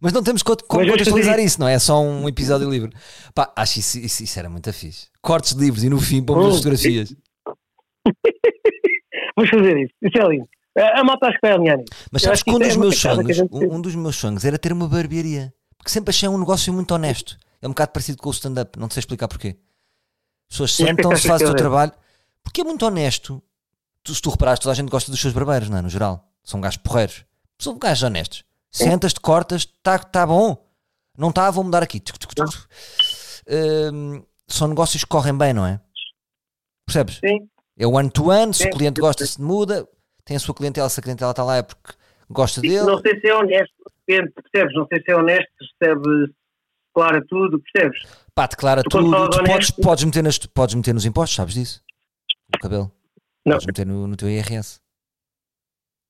Mas 0.00 0.12
não 0.12 0.22
temos 0.22 0.42
co- 0.42 0.56
como 0.68 0.86
contextualizar 0.86 1.38
isso, 1.40 1.60
não 1.60 1.66
é? 1.68 1.74
É 1.74 1.78
só 1.80 2.00
um 2.00 2.28
episódio 2.28 2.70
livre. 2.70 2.90
Pá, 3.34 3.52
acho 3.56 3.78
isso, 3.80 3.98
isso, 3.98 4.22
isso 4.22 4.38
era 4.38 4.48
muito 4.48 4.72
fixe. 4.72 5.08
Cortes 5.20 5.54
de 5.54 5.62
livros 5.64 5.82
e 5.84 5.90
no 5.90 6.00
fim 6.00 6.22
pomos 6.24 6.46
as 6.46 6.52
Oh, 6.52 6.56
fotografias. 6.58 7.14
vamos 9.36 9.50
fazer 9.50 9.76
isso, 9.78 9.94
isso 10.02 10.18
é 10.22 10.28
lindo. 10.28 10.48
A, 10.78 11.00
a 11.00 11.04
malta 11.04 11.26
acho 11.26 11.38
que 11.38 11.46
vai 11.46 11.52
alinhar. 11.52 11.78
Mas 12.10 12.22
sabes 12.22 12.42
que 12.42 12.50
um 12.50 12.56
é 12.56 12.66
dos 12.66 12.76
uma 12.76 12.84
meus 12.86 12.98
sonhos, 12.98 13.36
gente 13.36 13.54
um, 13.54 13.80
dos 13.80 13.94
meus 13.94 14.16
sonhos 14.16 14.44
era 14.44 14.58
ter 14.58 14.72
uma 14.72 14.88
barbearia. 14.88 15.52
Porque 15.76 15.90
sempre 15.90 16.10
achei 16.10 16.28
um 16.28 16.38
negócio 16.38 16.72
muito 16.72 16.94
honesto. 16.94 17.36
É 17.60 17.66
um 17.66 17.70
bocado 17.70 17.92
parecido 17.92 18.18
com 18.18 18.28
o 18.28 18.32
stand-up, 18.32 18.78
não 18.78 18.88
te 18.88 18.94
sei 18.94 19.00
explicar 19.00 19.28
porquê. 19.28 19.56
As 20.50 20.56
pessoas 20.56 20.76
que 20.76 20.84
sentam-se, 20.84 21.28
fazem 21.28 21.46
o 21.46 21.50
teu 21.50 21.56
é? 21.56 21.58
trabalho. 21.58 21.92
Porque 22.42 22.60
é 22.60 22.64
muito 22.64 22.84
honesto. 22.86 23.42
Tu, 24.02 24.14
se 24.14 24.20
tu 24.20 24.30
reparares, 24.30 24.60
toda 24.60 24.72
a 24.72 24.74
gente 24.74 24.90
gosta 24.90 25.10
dos 25.10 25.20
seus 25.20 25.32
barbeiros, 25.32 25.68
não 25.68 25.78
é? 25.78 25.82
No 25.82 25.88
geral. 25.88 26.28
São 26.42 26.60
gajos 26.60 26.78
porreiros. 26.78 27.24
São 27.58 27.78
gajos 27.78 28.02
honestos. 28.02 28.44
Sentas-te, 28.70 29.20
cortas, 29.20 29.62
está 29.62 29.98
tá 29.98 30.26
bom. 30.26 30.56
Não 31.16 31.28
está, 31.28 31.50
vou 31.50 31.62
mudar 31.62 31.82
aqui. 31.82 32.00
Tuc, 32.00 32.18
tuc, 32.18 32.34
tuc. 32.34 32.54
Hum, 33.92 34.22
são 34.48 34.68
negócios 34.68 35.04
que 35.04 35.08
correm 35.08 35.36
bem, 35.36 35.52
não 35.52 35.66
é? 35.66 35.80
Percebes? 36.86 37.20
Sim. 37.24 37.48
É 37.76 37.86
o 37.86 37.92
one-to-one, 37.92 38.52
se 38.52 38.66
o 38.66 38.70
cliente 38.70 39.00
gosta, 39.00 39.24
se 39.24 39.40
muda, 39.40 39.88
tem 40.24 40.36
a 40.36 40.40
sua 40.40 40.54
clientela, 40.54 40.88
se 40.88 41.00
a 41.00 41.02
clientela 41.02 41.30
está 41.30 41.44
lá 41.44 41.56
é 41.56 41.62
porque 41.62 41.94
gosta 42.30 42.60
dele. 42.60 42.82
Não 42.82 43.00
sei 43.00 43.18
se 43.20 43.28
é 43.28 43.34
honesto, 43.34 43.74
percebes? 44.06 44.74
Não 44.74 44.86
sei 44.86 45.02
se 45.02 45.10
é 45.10 45.16
honesto, 45.16 45.50
se 45.58 45.66
recebe, 45.80 46.32
declara 46.88 47.24
tudo, 47.28 47.60
percebes? 47.60 48.02
Pá, 48.34 48.46
declara 48.46 48.82
Tu 48.82 48.88
tudo. 48.90 49.30
Tu 49.30 49.44
podes, 49.44 49.70
podes, 49.70 50.04
meter 50.04 50.22
nas, 50.22 50.38
podes 50.38 50.74
meter 50.74 50.94
nos 50.94 51.04
impostos, 51.04 51.36
sabes 51.36 51.54
disso? 51.54 51.82
O 52.54 52.58
cabelo. 52.58 52.92
Não. 53.44 53.54
Podes 53.54 53.66
meter 53.66 53.86
no, 53.86 54.06
no 54.06 54.16
teu 54.16 54.28
IRS. 54.28 54.81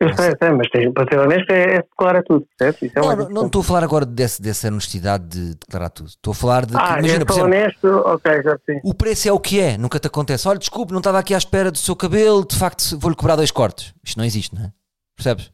Eu 0.03 0.17
sei, 0.17 0.35
sei, 0.37 0.51
mas 0.51 0.69
tens, 0.71 0.93
para 0.93 1.09
ser 1.09 1.19
honesto 1.21 1.51
é, 1.51 1.63
é 1.77 1.83
declara 1.83 2.23
tudo? 2.25 2.47
Isso 2.61 2.99
é 2.99 3.01
Não, 3.01 3.29
não, 3.29 3.47
estou 3.47 3.61
a 3.61 3.65
falar 3.65 3.85
agora 3.85 4.05
desse, 4.05 4.43
dessa 4.43 4.67
honestidade 4.69 5.25
de 5.29 5.55
declarar 5.55 5.91
tudo. 5.91 6.09
Estou 6.09 6.33
a 6.33 6.35
falar 6.35 6.67
de. 6.67 6.73
que, 6.73 6.79
Ah, 6.79 6.99
imagina, 6.99 7.25
por 7.25 7.33
exemplo, 7.33 7.49
honesto, 7.49 7.87
ok, 7.87 8.43
já 8.43 8.59
sei. 8.67 8.81
o 8.83 8.95
preço 8.95 9.29
é 9.29 9.33
o 9.33 9.39
que 9.39 9.61
é, 9.61 9.79
nunca 9.79 10.01
te 10.01 10.09
acontece. 10.09 10.49
Olha, 10.49 10.59
desculpe, 10.59 10.93
não 10.93 10.99
estava 10.99 11.19
aqui 11.19 11.35
à 11.35 11.39
espera 11.39 11.71
do 11.71 11.79
seu 11.79 11.95
cabelo, 11.95 12.45
de 12.45 12.57
facto 12.57 12.99
vou-lhe 12.99 13.15
cobrar 13.17 13.37
dois 13.37 13.51
cortes. 13.51 13.95
Isto 14.03 14.19
não 14.19 14.25
existe, 14.25 14.55
não 14.55 14.65
é? 14.65 14.73
Percebes? 15.15 15.53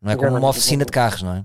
Não 0.00 0.10
é 0.12 0.16
como 0.16 0.36
uma 0.36 0.48
oficina 0.48 0.84
de 0.84 0.92
carros, 0.92 1.22
não 1.22 1.34
é? 1.34 1.44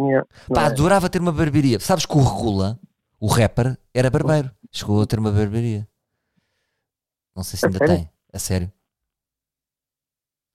Yeah, 0.00 0.26
Pá, 0.52 0.62
é. 0.62 0.66
adorava 0.66 1.08
ter 1.08 1.20
uma 1.20 1.30
barbearia. 1.30 1.78
Sabes 1.78 2.06
que 2.06 2.16
o 2.16 2.22
Regula, 2.22 2.78
o 3.20 3.26
rapper, 3.26 3.76
era 3.94 4.10
barbeiro. 4.10 4.50
Chegou 4.72 5.02
a 5.02 5.06
ter 5.06 5.18
uma 5.18 5.30
barbearia. 5.30 5.86
Não 7.36 7.44
sei 7.44 7.58
se 7.58 7.66
ainda 7.66 7.78
tem. 7.78 8.10
A 8.32 8.38
sério. 8.38 8.72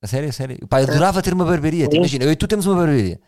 A 0.05 0.07
sério, 0.07 0.29
a 0.29 0.31
sério. 0.31 0.67
Pá, 0.69 0.81
eu 0.83 0.87
adorava 0.87 1.19
ter 1.23 1.33
uma 1.33 1.45
barbearia. 1.45 1.85
Sim. 1.89 1.97
Imagina, 1.97 2.25
eu 2.25 2.31
e 2.31 2.35
tu 2.35 2.47
temos 2.47 2.67
uma 2.67 2.75
barbearia. 2.75 3.19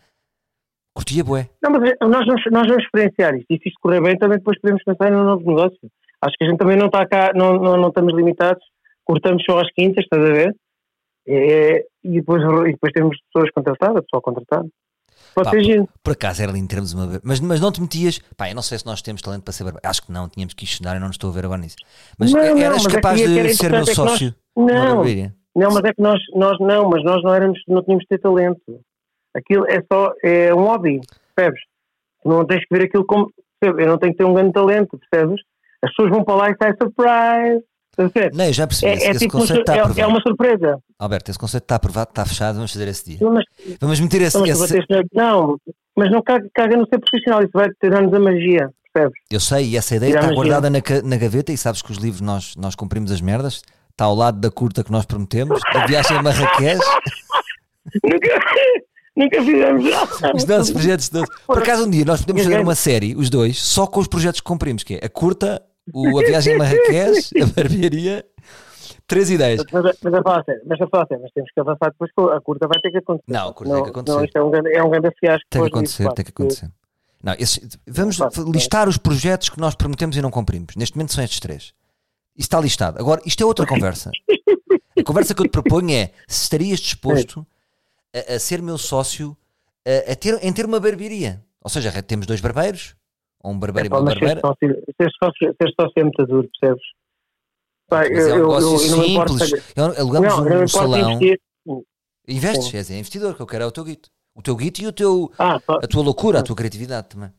Curtia 0.94 1.24
bué. 1.24 1.48
Não, 1.60 1.72
mas 1.72 1.90
é, 1.90 1.96
nós 2.06 2.24
vamos, 2.24 2.42
nós 2.52 2.66
vamos 2.68 2.84
experienciar 2.84 3.34
isto. 3.34 3.46
E 3.50 3.56
se 3.58 3.68
isto 3.68 3.80
correr 3.82 4.00
bem, 4.00 4.16
também 4.16 4.38
depois 4.38 4.60
podemos 4.60 4.80
pensar 4.84 5.10
num 5.10 5.24
novo 5.24 5.44
negócio. 5.44 5.78
Acho 6.22 6.36
que 6.38 6.44
a 6.44 6.48
gente 6.48 6.58
também 6.58 6.76
não 6.76 6.86
está 6.86 7.04
cá, 7.04 7.32
não, 7.34 7.54
não, 7.54 7.76
não 7.76 7.88
estamos 7.88 8.14
limitados. 8.14 8.62
Cortamos 9.04 9.42
só 9.44 9.58
às 9.58 9.68
quintas, 9.72 10.04
estás 10.04 10.22
a 10.22 10.32
ver? 10.32 10.54
É, 11.26 11.84
e, 12.04 12.12
depois, 12.20 12.42
e 12.42 12.72
depois 12.72 12.92
temos 12.92 13.16
pessoas 13.32 13.50
contratadas, 13.50 14.04
pessoal 14.04 14.22
contratado. 14.22 14.68
Pode 15.34 15.46
Pá, 15.46 15.50
ser 15.50 15.64
giro. 15.64 15.88
Por 16.00 16.12
acaso 16.12 16.42
era 16.42 16.52
lindo 16.52 16.68
termos 16.68 16.92
uma 16.94 17.02
barbearia. 17.02 17.22
Mas, 17.24 17.40
mas 17.40 17.60
não 17.60 17.72
te 17.72 17.80
metias. 17.80 18.20
Pá, 18.36 18.48
eu 18.50 18.54
não 18.54 18.62
sei 18.62 18.78
se 18.78 18.86
nós 18.86 19.02
temos 19.02 19.20
talento 19.20 19.42
para 19.42 19.52
ser 19.52 19.64
barbeiro. 19.64 19.88
Acho 19.88 20.02
que 20.06 20.12
não, 20.12 20.28
tínhamos 20.28 20.54
que 20.54 20.64
estudar 20.64 20.94
e 20.96 21.00
não 21.00 21.08
nos 21.08 21.14
estou 21.16 21.28
a 21.30 21.32
ver 21.32 21.44
agora 21.44 21.60
nisso. 21.60 21.76
Mas 22.16 22.32
Não, 22.32 22.40
não, 22.40 22.56
eras 22.58 22.84
mas 22.84 22.86
é 22.86 22.88
que 22.88 22.94
capaz 22.94 23.20
ia- 23.20 23.26
que 23.26 23.42
de 23.42 23.54
ser 23.56 23.70
meu 23.70 23.80
é 23.80 23.80
nós- 23.80 23.94
sócio 23.94 24.34
numa 24.56 24.72
Não. 24.72 25.02
Não, 25.58 25.72
mas 25.72 25.84
é 25.84 25.92
que 25.92 26.02
nós, 26.02 26.20
nós 26.34 26.58
não, 26.60 26.88
mas 26.88 27.02
nós 27.04 27.22
não 27.22 27.34
éramos, 27.34 27.60
não 27.68 27.82
tínhamos 27.82 28.02
de 28.04 28.08
ter 28.08 28.18
talento. 28.18 28.60
Aquilo 29.36 29.66
é 29.68 29.82
só, 29.92 30.12
é 30.24 30.54
um 30.54 30.62
hobby, 30.64 31.00
percebes? 31.34 31.60
Tu 32.22 32.28
não 32.28 32.44
tens 32.46 32.60
que 32.66 32.76
ver 32.76 32.84
aquilo 32.86 33.04
como, 33.04 33.30
percebes? 33.60 33.84
Eu 33.84 33.90
não 33.92 33.98
tenho 33.98 34.12
que 34.12 34.18
ter 34.18 34.24
um 34.24 34.34
grande 34.34 34.52
talento, 34.52 34.98
percebes? 35.10 35.40
As 35.82 35.90
pessoas 35.90 36.10
vão 36.10 36.24
para 36.24 36.34
lá 36.34 36.50
e 36.50 36.56
sai 36.60 36.72
surprise? 36.80 37.64
Não, 38.32 38.52
já 38.52 38.64
percebi. 38.66 38.92
É, 38.92 38.94
esse 38.94 39.06
é 39.06 39.10
esse 39.10 39.18
tipo 39.20 39.34
uma, 39.36 39.40
conceito 39.40 39.60
está 39.60 39.74
é, 39.74 39.80
aprovado. 39.80 40.00
é 40.00 40.06
uma 40.06 40.20
surpresa. 40.20 40.78
Alberto, 40.98 41.30
esse 41.32 41.38
conceito 41.38 41.64
está 41.64 41.74
aprovado, 41.76 42.10
está 42.10 42.24
fechado. 42.24 42.54
Vamos 42.54 42.72
fazer 42.72 42.86
esse 42.86 43.04
dia. 43.10 43.18
Não, 43.20 43.32
mas, 43.34 43.44
Vamos 43.80 43.98
meter 44.00 44.22
esse. 44.22 44.36
não, 44.38 44.46
mas 44.46 44.60
esse- 44.70 44.86
na- 44.88 45.02
não, 45.12 45.56
mas 45.96 46.10
não 46.10 46.22
caga, 46.22 46.48
caga 46.54 46.76
no 46.76 46.86
ser 46.86 47.00
profissional, 47.00 47.42
isso 47.42 47.50
vai 47.52 47.68
tirar-nos 47.82 48.14
a 48.14 48.20
magia, 48.20 48.70
percebes? 48.92 49.18
Eu 49.30 49.40
sei, 49.40 49.70
e 49.70 49.76
essa 49.76 49.96
ideia 49.96 50.12
Já 50.12 50.20
está 50.20 50.32
guardada 50.32 50.70
na, 50.70 50.78
na 51.04 51.16
gaveta 51.16 51.52
e 51.52 51.56
sabes 51.56 51.82
que 51.82 51.90
os 51.90 51.98
livros 51.98 52.20
nós, 52.20 52.54
nós 52.56 52.76
cumprimos 52.76 53.10
as 53.10 53.20
merdas. 53.20 53.62
Está 53.98 54.04
ao 54.04 54.14
lado 54.14 54.38
da 54.38 54.48
curta 54.48 54.84
que 54.84 54.92
nós 54.92 55.04
prometemos, 55.04 55.58
da 55.74 55.84
viagem 55.84 56.16
a 56.18 56.22
Marrakech, 56.22 56.78
nunca, 58.04 58.40
nunca 59.16 59.42
fizemos 59.42 59.84
nada. 59.90 60.36
os 60.36 60.44
nossos 60.44 60.70
projetos 60.70 61.08
todos. 61.08 61.28
Por 61.44 61.58
acaso 61.58 61.84
um 61.84 61.90
dia 61.90 62.04
nós 62.04 62.20
podemos 62.20 62.44
fazer 62.44 62.60
uma 62.60 62.76
série, 62.76 63.16
os 63.16 63.28
dois, 63.28 63.60
só 63.60 63.88
com 63.88 63.98
os 63.98 64.06
projetos 64.06 64.40
que 64.40 64.44
cumprimos, 64.46 64.84
que 64.84 64.94
é 64.94 65.04
a 65.04 65.08
curta, 65.08 65.60
o, 65.92 66.16
a 66.16 66.22
viagem 66.22 66.54
a 66.54 66.58
Marrakech, 66.58 67.42
a 67.42 67.46
barbearia, 67.46 68.24
três 69.08 69.32
ideias. 69.32 69.64
Mas, 69.72 69.82
mas, 69.82 69.96
mas 70.00 70.14
a 70.14 70.22
mas 70.64 70.80
a 70.80 70.88
mas 71.20 71.32
temos 71.32 71.50
que 71.52 71.60
avançar 71.60 71.90
depois, 71.90 72.12
a 72.36 72.40
curta 72.40 72.68
vai 72.68 72.80
ter 72.80 72.92
que 72.92 72.98
acontecer. 72.98 73.32
Não, 73.32 73.48
a 73.48 73.52
curta 73.52 73.74
tem 73.74 73.82
que 73.82 73.90
acontecer. 73.90 74.16
Não, 74.16 74.24
isto 74.24 74.38
é 74.38 74.42
um 74.44 74.50
grande, 74.52 74.76
é 74.76 74.82
um 74.84 74.90
grande 74.90 75.10
fiasco. 75.18 75.42
Tem 75.50 75.60
que 75.60 75.66
disso, 75.66 75.76
acontecer, 75.76 76.04
pá, 76.04 76.12
tem 76.12 76.24
que 76.24 76.30
acontecer. 76.30 76.70
Não, 77.20 77.34
esse- 77.36 77.66
vamos 77.84 78.16
listar 78.46 78.88
os 78.88 78.96
projetos 78.96 79.48
que 79.48 79.58
nós 79.58 79.74
prometemos 79.74 80.16
e 80.16 80.22
não 80.22 80.30
cumprimos. 80.30 80.76
Neste 80.76 80.96
momento 80.96 81.12
são 81.12 81.24
estes 81.24 81.40
três. 81.40 81.72
Está 82.38 82.60
listado. 82.60 82.98
Agora, 83.00 83.20
isto 83.26 83.42
é 83.42 83.46
outra 83.46 83.66
conversa. 83.66 84.10
A 84.98 85.02
conversa 85.02 85.34
que 85.34 85.40
eu 85.42 85.46
te 85.46 85.50
proponho 85.50 85.90
é 85.90 86.06
se 86.28 86.42
estarias 86.44 86.78
disposto 86.80 87.44
a, 88.14 88.34
a 88.34 88.38
ser 88.38 88.62
meu 88.62 88.78
sócio 88.78 89.36
a, 89.86 90.12
a 90.12 90.16
ter, 90.16 90.38
em 90.44 90.52
ter 90.52 90.64
uma 90.64 90.78
barbearia. 90.78 91.44
Ou 91.62 91.68
seja, 91.70 91.90
temos 92.02 92.26
dois 92.26 92.40
barbeiros, 92.40 92.94
ou 93.42 93.52
um 93.52 93.58
barbeiro 93.58 93.88
e 93.88 93.90
Pá, 93.90 93.98
uma 93.98 94.04
barbeira. 94.06 94.40
ser 94.40 95.10
sócio, 95.22 95.54
ser 95.60 95.72
sócio 95.80 95.92
é 95.96 96.02
muito 96.04 96.24
duro, 96.26 96.48
percebes? 96.60 96.84
Pá, 97.88 98.04
é 98.04 98.08
um 98.34 98.36
negócio 98.36 98.96
não 98.96 99.04
importo 99.04 99.38
simples. 99.38 99.72
Eu- 99.76 99.84
Alugamos 100.00 100.28
Não, 100.28 100.36
não 100.38 100.44
me 100.44 100.50
um 100.50 100.54
importa 100.64 100.70
salão. 100.70 101.12
investir. 101.12 101.40
Investes, 102.28 102.74
és 102.74 102.90
é 102.90 102.98
investidor, 102.98 103.34
que 103.34 103.40
eu 103.42 103.46
quero 103.46 103.64
é 103.64 103.66
o 103.66 103.72
teu 103.72 103.82
guito. 103.84 104.10
O 104.34 104.42
teu 104.42 104.54
guito 104.54 104.80
e 104.82 104.86
o 104.86 104.92
teu, 104.92 105.32
Ah, 105.38 105.58
só, 105.64 105.74
a 105.82 105.86
tua 105.88 106.02
loucura, 106.02 106.38
a 106.40 106.42
tua 106.42 106.54
criatividade 106.54 107.08
também. 107.08 107.32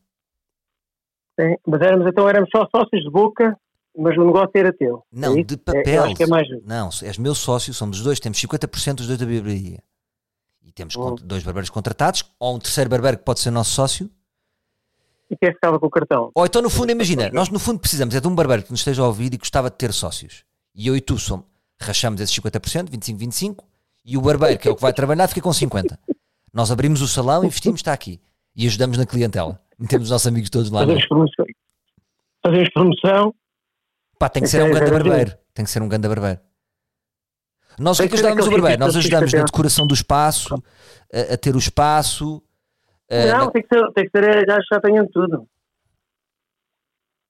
sim. 1.39 1.55
Mas 1.65 1.81
éramos, 1.81 2.07
então 2.07 2.27
éramos 2.27 2.49
só 2.53 2.67
sócios 2.75 3.03
de 3.03 3.09
boca, 3.09 3.55
mas 3.99 4.17
o 4.17 4.25
negócio 4.25 4.51
era 4.55 4.71
teu. 4.73 5.03
Não, 5.11 5.37
É 5.37 5.43
de 5.43 5.53
É, 5.55 5.57
papel. 5.57 6.15
que 6.15 6.23
é 6.23 6.27
mais. 6.27 6.47
Não, 6.65 6.89
és 7.03 7.17
meu 7.17 7.35
sócio, 7.35 7.73
somos 7.73 7.97
os 7.99 8.03
dois, 8.03 8.19
temos 8.19 8.37
50% 8.39 8.95
dos 8.95 9.07
dois 9.07 9.19
da 9.19 9.25
barbearia. 9.25 9.83
E 10.63 10.71
temos 10.71 10.95
Hum. 10.95 11.15
dois 11.23 11.43
barbeiros 11.43 11.69
contratados, 11.69 12.23
ou 12.39 12.55
um 12.55 12.59
terceiro 12.59 12.89
barbeiro 12.89 13.17
que 13.17 13.23
pode 13.23 13.39
ser 13.39 13.51
nosso 13.51 13.71
sócio. 13.71 14.09
E 15.29 15.35
quem 15.37 15.49
é 15.49 15.53
ficava 15.53 15.79
com 15.79 15.85
o 15.85 15.89
cartão? 15.89 16.31
Ou 16.33 16.45
então, 16.45 16.61
no 16.61 16.69
fundo, 16.69 16.91
imagina, 16.91 17.29
nós 17.31 17.49
no 17.49 17.59
fundo 17.59 17.79
precisamos 17.79 18.15
é 18.15 18.19
de 18.19 18.27
um 18.27 18.33
barbeiro 18.33 18.63
que 18.63 18.71
nos 18.71 18.79
esteja 18.79 19.01
a 19.03 19.07
ouvir 19.07 19.31
e 19.33 19.37
gostava 19.37 19.69
de 19.69 19.75
ter 19.77 19.93
sócios. 19.93 20.43
E 20.73 20.87
eu 20.87 20.95
e 20.95 21.01
tu 21.01 21.17
somos, 21.19 21.45
rachamos 21.79 22.19
esses 22.21 22.35
50%, 22.35 22.89
25-25, 22.89 23.63
e 24.05 24.17
o 24.17 24.21
barbeiro, 24.21 24.57
que 24.57 24.67
é 24.67 24.71
o 24.71 24.75
que 24.75 24.81
vai 24.81 24.91
trabalhar, 24.93 25.27
fica 25.27 25.41
com 25.41 25.49
50%. 25.51 25.97
Nós 26.51 26.71
abrimos 26.71 27.01
o 27.01 27.07
salão, 27.07 27.43
investimos, 27.43 27.79
está 27.79 27.93
aqui. 27.93 28.19
E 28.55 28.65
ajudamos 28.65 28.97
na 28.97 29.05
clientela. 29.05 29.61
Metemos 29.77 30.05
os 30.07 30.11
nossos 30.11 30.25
amigos 30.27 30.49
todos 30.49 30.71
lá. 30.71 30.81
é? 30.81 30.85
Fazemos 30.85 31.07
promoção. 31.07 31.45
Fazemos 32.43 32.69
promoção. 32.71 33.35
Pá, 34.19 34.27
tem 34.29 34.43
que 34.43 34.49
ser 34.49 34.61
um 34.61 34.67
É, 34.67 34.71
grande 34.71 34.85
é, 34.85 34.87
é, 34.89 34.91
barbeiro. 34.91 35.37
Tem 35.53 35.63
que 35.65 35.71
ser 35.71 35.81
um 35.81 35.87
grande 35.87 36.07
barbeiro. 36.07 36.39
Nós 37.79 37.97
que 37.97 38.13
ajudamos 38.13 38.45
o 38.45 38.51
barbeiro? 38.51 38.79
Nós 38.79 38.95
ajudamos 38.97 39.31
na 39.33 39.43
decoração 39.43 39.87
do 39.87 39.93
espaço, 39.93 40.61
a, 41.13 41.33
a 41.33 41.37
ter 41.37 41.55
o 41.55 41.59
espaço. 41.59 42.43
a- 43.09 43.25
não, 43.37 43.45
na- 43.45 43.51
tem 43.51 43.61
que 43.63 43.67
ser, 43.73 43.91
tem 43.93 44.09
que 44.09 44.11
ser 44.11 44.45
já, 44.45 44.59
já 44.73 44.81
tenham 44.81 45.07
tudo. 45.07 45.47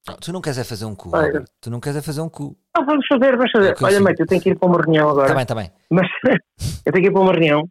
Não, 0.07 0.15
Tu 0.15 0.33
não 0.33 0.41
queres 0.41 0.57
é 0.57 0.63
fazer 0.63 0.85
um 0.85 0.95
cu. 0.95 1.15
Alberto. 1.15 1.51
Tu 1.61 1.69
não 1.69 1.79
queres 1.79 1.97
é 1.99 2.01
fazer 2.01 2.21
um 2.21 2.29
cu. 2.29 2.57
Ah, 2.75 2.81
vamos 2.81 3.05
fazer, 3.05 3.37
vamos 3.37 3.51
fazer. 3.51 3.73
É 3.79 3.85
Olha, 3.85 3.99
mate, 3.99 4.19
eu 4.21 4.25
tenho 4.25 4.41
que 4.41 4.49
ir 4.49 4.57
para 4.57 4.67
uma 4.67 4.81
reunião 4.81 5.09
agora. 5.09 5.25
Está 5.27 5.35
bem, 5.35 5.43
está 5.43 5.55
bem. 5.55 5.71
Mas 5.91 6.07
eu 6.85 6.91
tenho 6.91 7.03
que 7.05 7.09
ir 7.09 7.13
para 7.13 7.21
uma 7.21 7.31
reunião. 7.31 7.69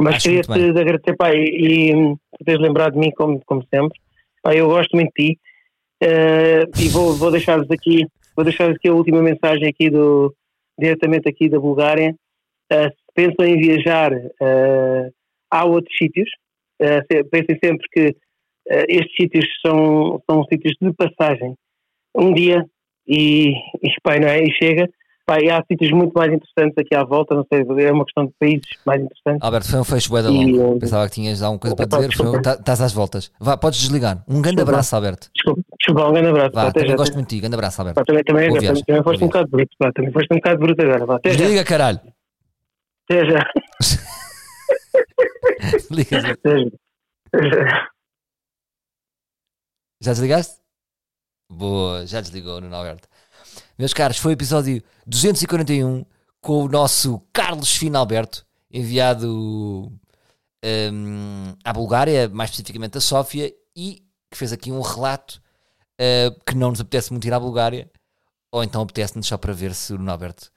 Mas 0.00 0.22
queria-te 0.22 0.50
agradecer, 0.50 1.16
pá, 1.16 1.32
e, 1.34 1.90
e 1.90 1.92
por 1.92 2.44
teres 2.46 2.60
lembrado 2.62 2.94
de 2.94 2.98
mim, 2.98 3.10
como, 3.12 3.40
como 3.44 3.62
sempre. 3.72 3.98
Pá, 4.42 4.54
eu 4.54 4.66
gosto 4.68 4.96
muito 4.96 5.12
de 5.16 5.34
ti. 5.34 5.40
Eh, 6.02 6.64
e 6.84 6.88
vou, 6.88 7.14
vou 7.14 7.30
deixar-vos 7.30 7.70
aqui, 7.70 8.06
vou 8.36 8.44
deixar 8.44 8.70
aqui 8.70 8.88
a 8.88 8.94
última 8.94 9.22
mensagem 9.22 9.68
aqui 9.68 9.88
do, 9.90 10.34
diretamente 10.78 11.28
aqui 11.28 11.48
da 11.48 11.58
Bulgária. 11.58 12.14
Eh, 12.70 12.88
se 12.90 12.96
pensam 13.14 13.46
em 13.46 13.56
viajar, 13.58 14.12
eh, 14.12 15.10
há 15.50 15.64
outros 15.64 15.96
sítios. 15.96 16.28
Se- 17.10 17.24
pensem 17.30 17.56
sempre 17.64 17.86
que 17.92 18.16
estes 18.88 19.14
sítios 19.16 19.46
são, 19.64 20.20
são 20.28 20.44
sítios 20.44 20.74
de 20.80 20.92
passagem. 20.92 21.54
Um 22.14 22.34
dia 22.34 22.66
e, 23.06 23.52
e, 23.82 23.88
pá, 24.02 24.18
não 24.18 24.28
é? 24.28 24.42
e 24.42 24.50
chega. 24.52 24.88
Pá, 25.26 25.40
e 25.40 25.50
há 25.50 25.62
sítios 25.66 25.90
muito 25.90 26.12
mais 26.12 26.30
interessantes 26.30 26.76
aqui 26.76 26.94
à 26.94 27.02
volta, 27.02 27.34
não 27.34 27.46
sei, 27.50 27.64
é 27.86 27.90
uma 27.90 28.04
questão 28.04 28.26
de 28.26 28.32
países 28.38 28.68
mais 28.84 29.00
interessantes. 29.02 29.40
Alberto, 29.42 29.70
foi 29.70 29.80
um 29.80 29.84
fecho 29.84 30.10
bué 30.10 30.20
longo. 30.20 30.76
eh, 30.76 30.78
Pensava 30.80 31.08
que 31.08 31.14
tinhas 31.14 31.40
alguma 31.40 31.58
coisa 31.58 31.74
para 31.76 31.86
dizer. 31.86 32.08
desculpa. 32.08 32.42
tá- 32.42 32.52
Estás 32.54 32.80
às 32.82 32.92
voltas. 32.92 33.32
Vá, 33.40 33.56
podes 33.56 33.80
desligar. 33.80 34.18
Um 34.28 34.42
grande 34.42 34.56
Desculpa. 34.56 34.70
abraço, 34.72 34.94
Alberto. 34.96 35.30
Desculpa, 35.34 35.62
desculpa, 35.80 36.08
um 36.08 36.12
grande 36.12 36.28
abraço. 36.28 36.50
Vá, 36.52 36.68
até 36.68 36.80
já, 36.86 36.94
gosto 36.96 37.02
até- 37.12 37.14
muito 37.16 37.28
de 37.30 37.36
ti. 37.36 37.40
Grande 37.40 37.54
abraço, 37.54 37.80
Alberto. 37.80 37.94
pá, 38.00 38.04
também, 38.04 38.22
também, 38.24 38.48
também, 38.52 38.82
também 38.84 39.02
foste 39.02 39.24
um 39.24 39.26
bocado 39.28 39.48
bruto, 39.48 39.76
pá, 39.78 39.92
também 39.94 40.12
foste 40.12 40.28
um 40.30 40.36
bocado 40.36 40.58
bruto 40.58 40.82
agora. 40.82 41.06
Pá, 41.06 41.16
até 41.16 41.30
já. 41.30 41.36
Desliga, 41.38 41.64
caralho. 41.64 42.00
Até 43.08 43.24
já. 43.30 43.50
Desliga. 45.72 46.18
Até 46.18 46.20
já. 46.20 46.68
Até 47.32 47.48
já. 47.48 47.88
Já 50.02 50.12
desligaste? 50.12 50.58
Boa, 51.50 52.06
já 52.06 52.20
desligou, 52.20 52.60
Nuno 52.60 52.76
Alberto. 52.76 53.08
Meus 53.78 53.92
caros, 53.92 54.18
foi 54.18 54.32
o 54.32 54.34
episódio 54.34 54.82
241 55.06 56.04
com 56.40 56.64
o 56.64 56.68
nosso 56.68 57.20
Carlos 57.32 57.76
Fino 57.76 57.98
Alberto, 57.98 58.46
enviado 58.70 59.92
hum, 60.92 61.54
à 61.64 61.72
Bulgária, 61.72 62.28
mais 62.28 62.50
especificamente 62.50 62.98
a 62.98 63.00
Sófia, 63.00 63.52
e 63.74 64.04
que 64.30 64.36
fez 64.36 64.52
aqui 64.52 64.70
um 64.70 64.80
relato 64.80 65.42
uh, 66.00 66.44
que 66.46 66.54
não 66.54 66.70
nos 66.70 66.80
apetece 66.80 67.10
muito 67.10 67.26
ir 67.26 67.32
à 67.32 67.40
Bulgária, 67.40 67.90
ou 68.52 68.62
então 68.62 68.82
apetece-nos 68.82 69.26
só 69.26 69.36
para 69.36 69.52
ver 69.52 69.74
se 69.74 69.92
o 69.92 69.98
Nuno 69.98 70.12
Alberto 70.12 70.52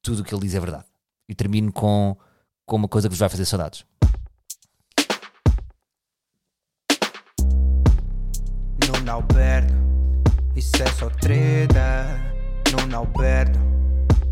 tudo 0.00 0.20
o 0.20 0.24
que 0.24 0.32
ele 0.32 0.42
diz 0.42 0.54
é 0.54 0.60
verdade. 0.60 0.84
E 1.28 1.34
termino 1.34 1.72
com, 1.72 2.16
com 2.64 2.76
uma 2.76 2.86
coisa 2.86 3.08
que 3.08 3.12
vos 3.12 3.18
vai 3.18 3.28
fazer 3.28 3.44
saudades. 3.44 3.84
Nuno 8.86 9.10
Alberto, 9.10 9.85
isso 10.56 10.82
é 10.82 10.86
só 10.86 11.10
treta. 11.10 12.18
Nuno 12.72 12.96
Alberto, 12.96 13.58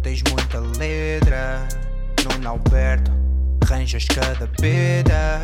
tens 0.02 0.22
muita 0.30 0.58
letra. 0.58 1.68
Nuno 2.24 2.48
Alberto, 2.48 3.12
arranjas 3.62 4.06
cada 4.06 4.46
peda. 4.58 5.40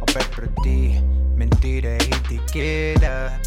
Ao 0.00 0.06
pé 0.06 0.24
para 0.34 0.46
ti, 0.62 1.02
mentira 1.36 1.88
é 1.88 1.96
etiqueta. 1.96 3.40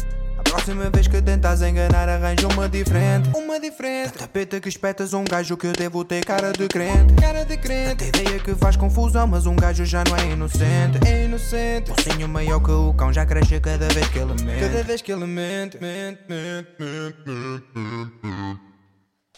A 0.54 0.56
próxima 0.56 0.88
vez 0.88 1.08
que 1.08 1.20
tentas 1.20 1.62
enganar, 1.62 2.08
arranja 2.08 2.46
uma 2.46 2.68
diferente. 2.68 3.28
Uma 3.34 3.58
diferente. 3.58 4.12
Da 4.12 4.20
tapeta 4.20 4.60
que 4.60 4.68
espetas 4.68 5.12
um 5.12 5.24
gajo 5.24 5.56
que 5.56 5.66
eu 5.66 5.72
devo 5.72 6.04
ter 6.04 6.24
cara 6.24 6.52
de 6.52 6.68
crente. 6.68 7.12
Cara 7.20 7.44
de 7.44 7.56
crente. 7.56 7.96
Tanta 7.96 8.04
ideia 8.04 8.38
que 8.38 8.54
faz 8.54 8.76
confusão, 8.76 9.26
mas 9.26 9.46
um 9.46 9.56
gajo 9.56 9.84
já 9.84 10.04
não 10.08 10.16
é 10.16 10.30
inocente. 10.30 11.04
É 11.04 11.24
inocente. 11.24 11.90
Mocinho 11.90 12.28
maior 12.28 12.60
que 12.60 12.70
o 12.70 12.94
cão 12.94 13.12
já 13.12 13.26
cresce 13.26 13.58
cada 13.58 13.88
vez 13.88 14.06
que 14.06 14.18
ele 14.20 14.44
mente. 14.44 14.60
Cada 14.60 14.82
vez 14.84 15.02
que 15.02 15.12
ele 15.12 15.26
mente, 15.26 15.76
mente, 15.80 16.20
mente, 16.28 16.70
mente, 16.78 17.24
mente, 17.26 18.20
mente. 18.22 18.60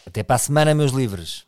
Até 0.05 0.21
para 0.21 0.35
a 0.35 0.39
semana, 0.39 0.75
meus 0.75 0.91
livres. 0.91 1.46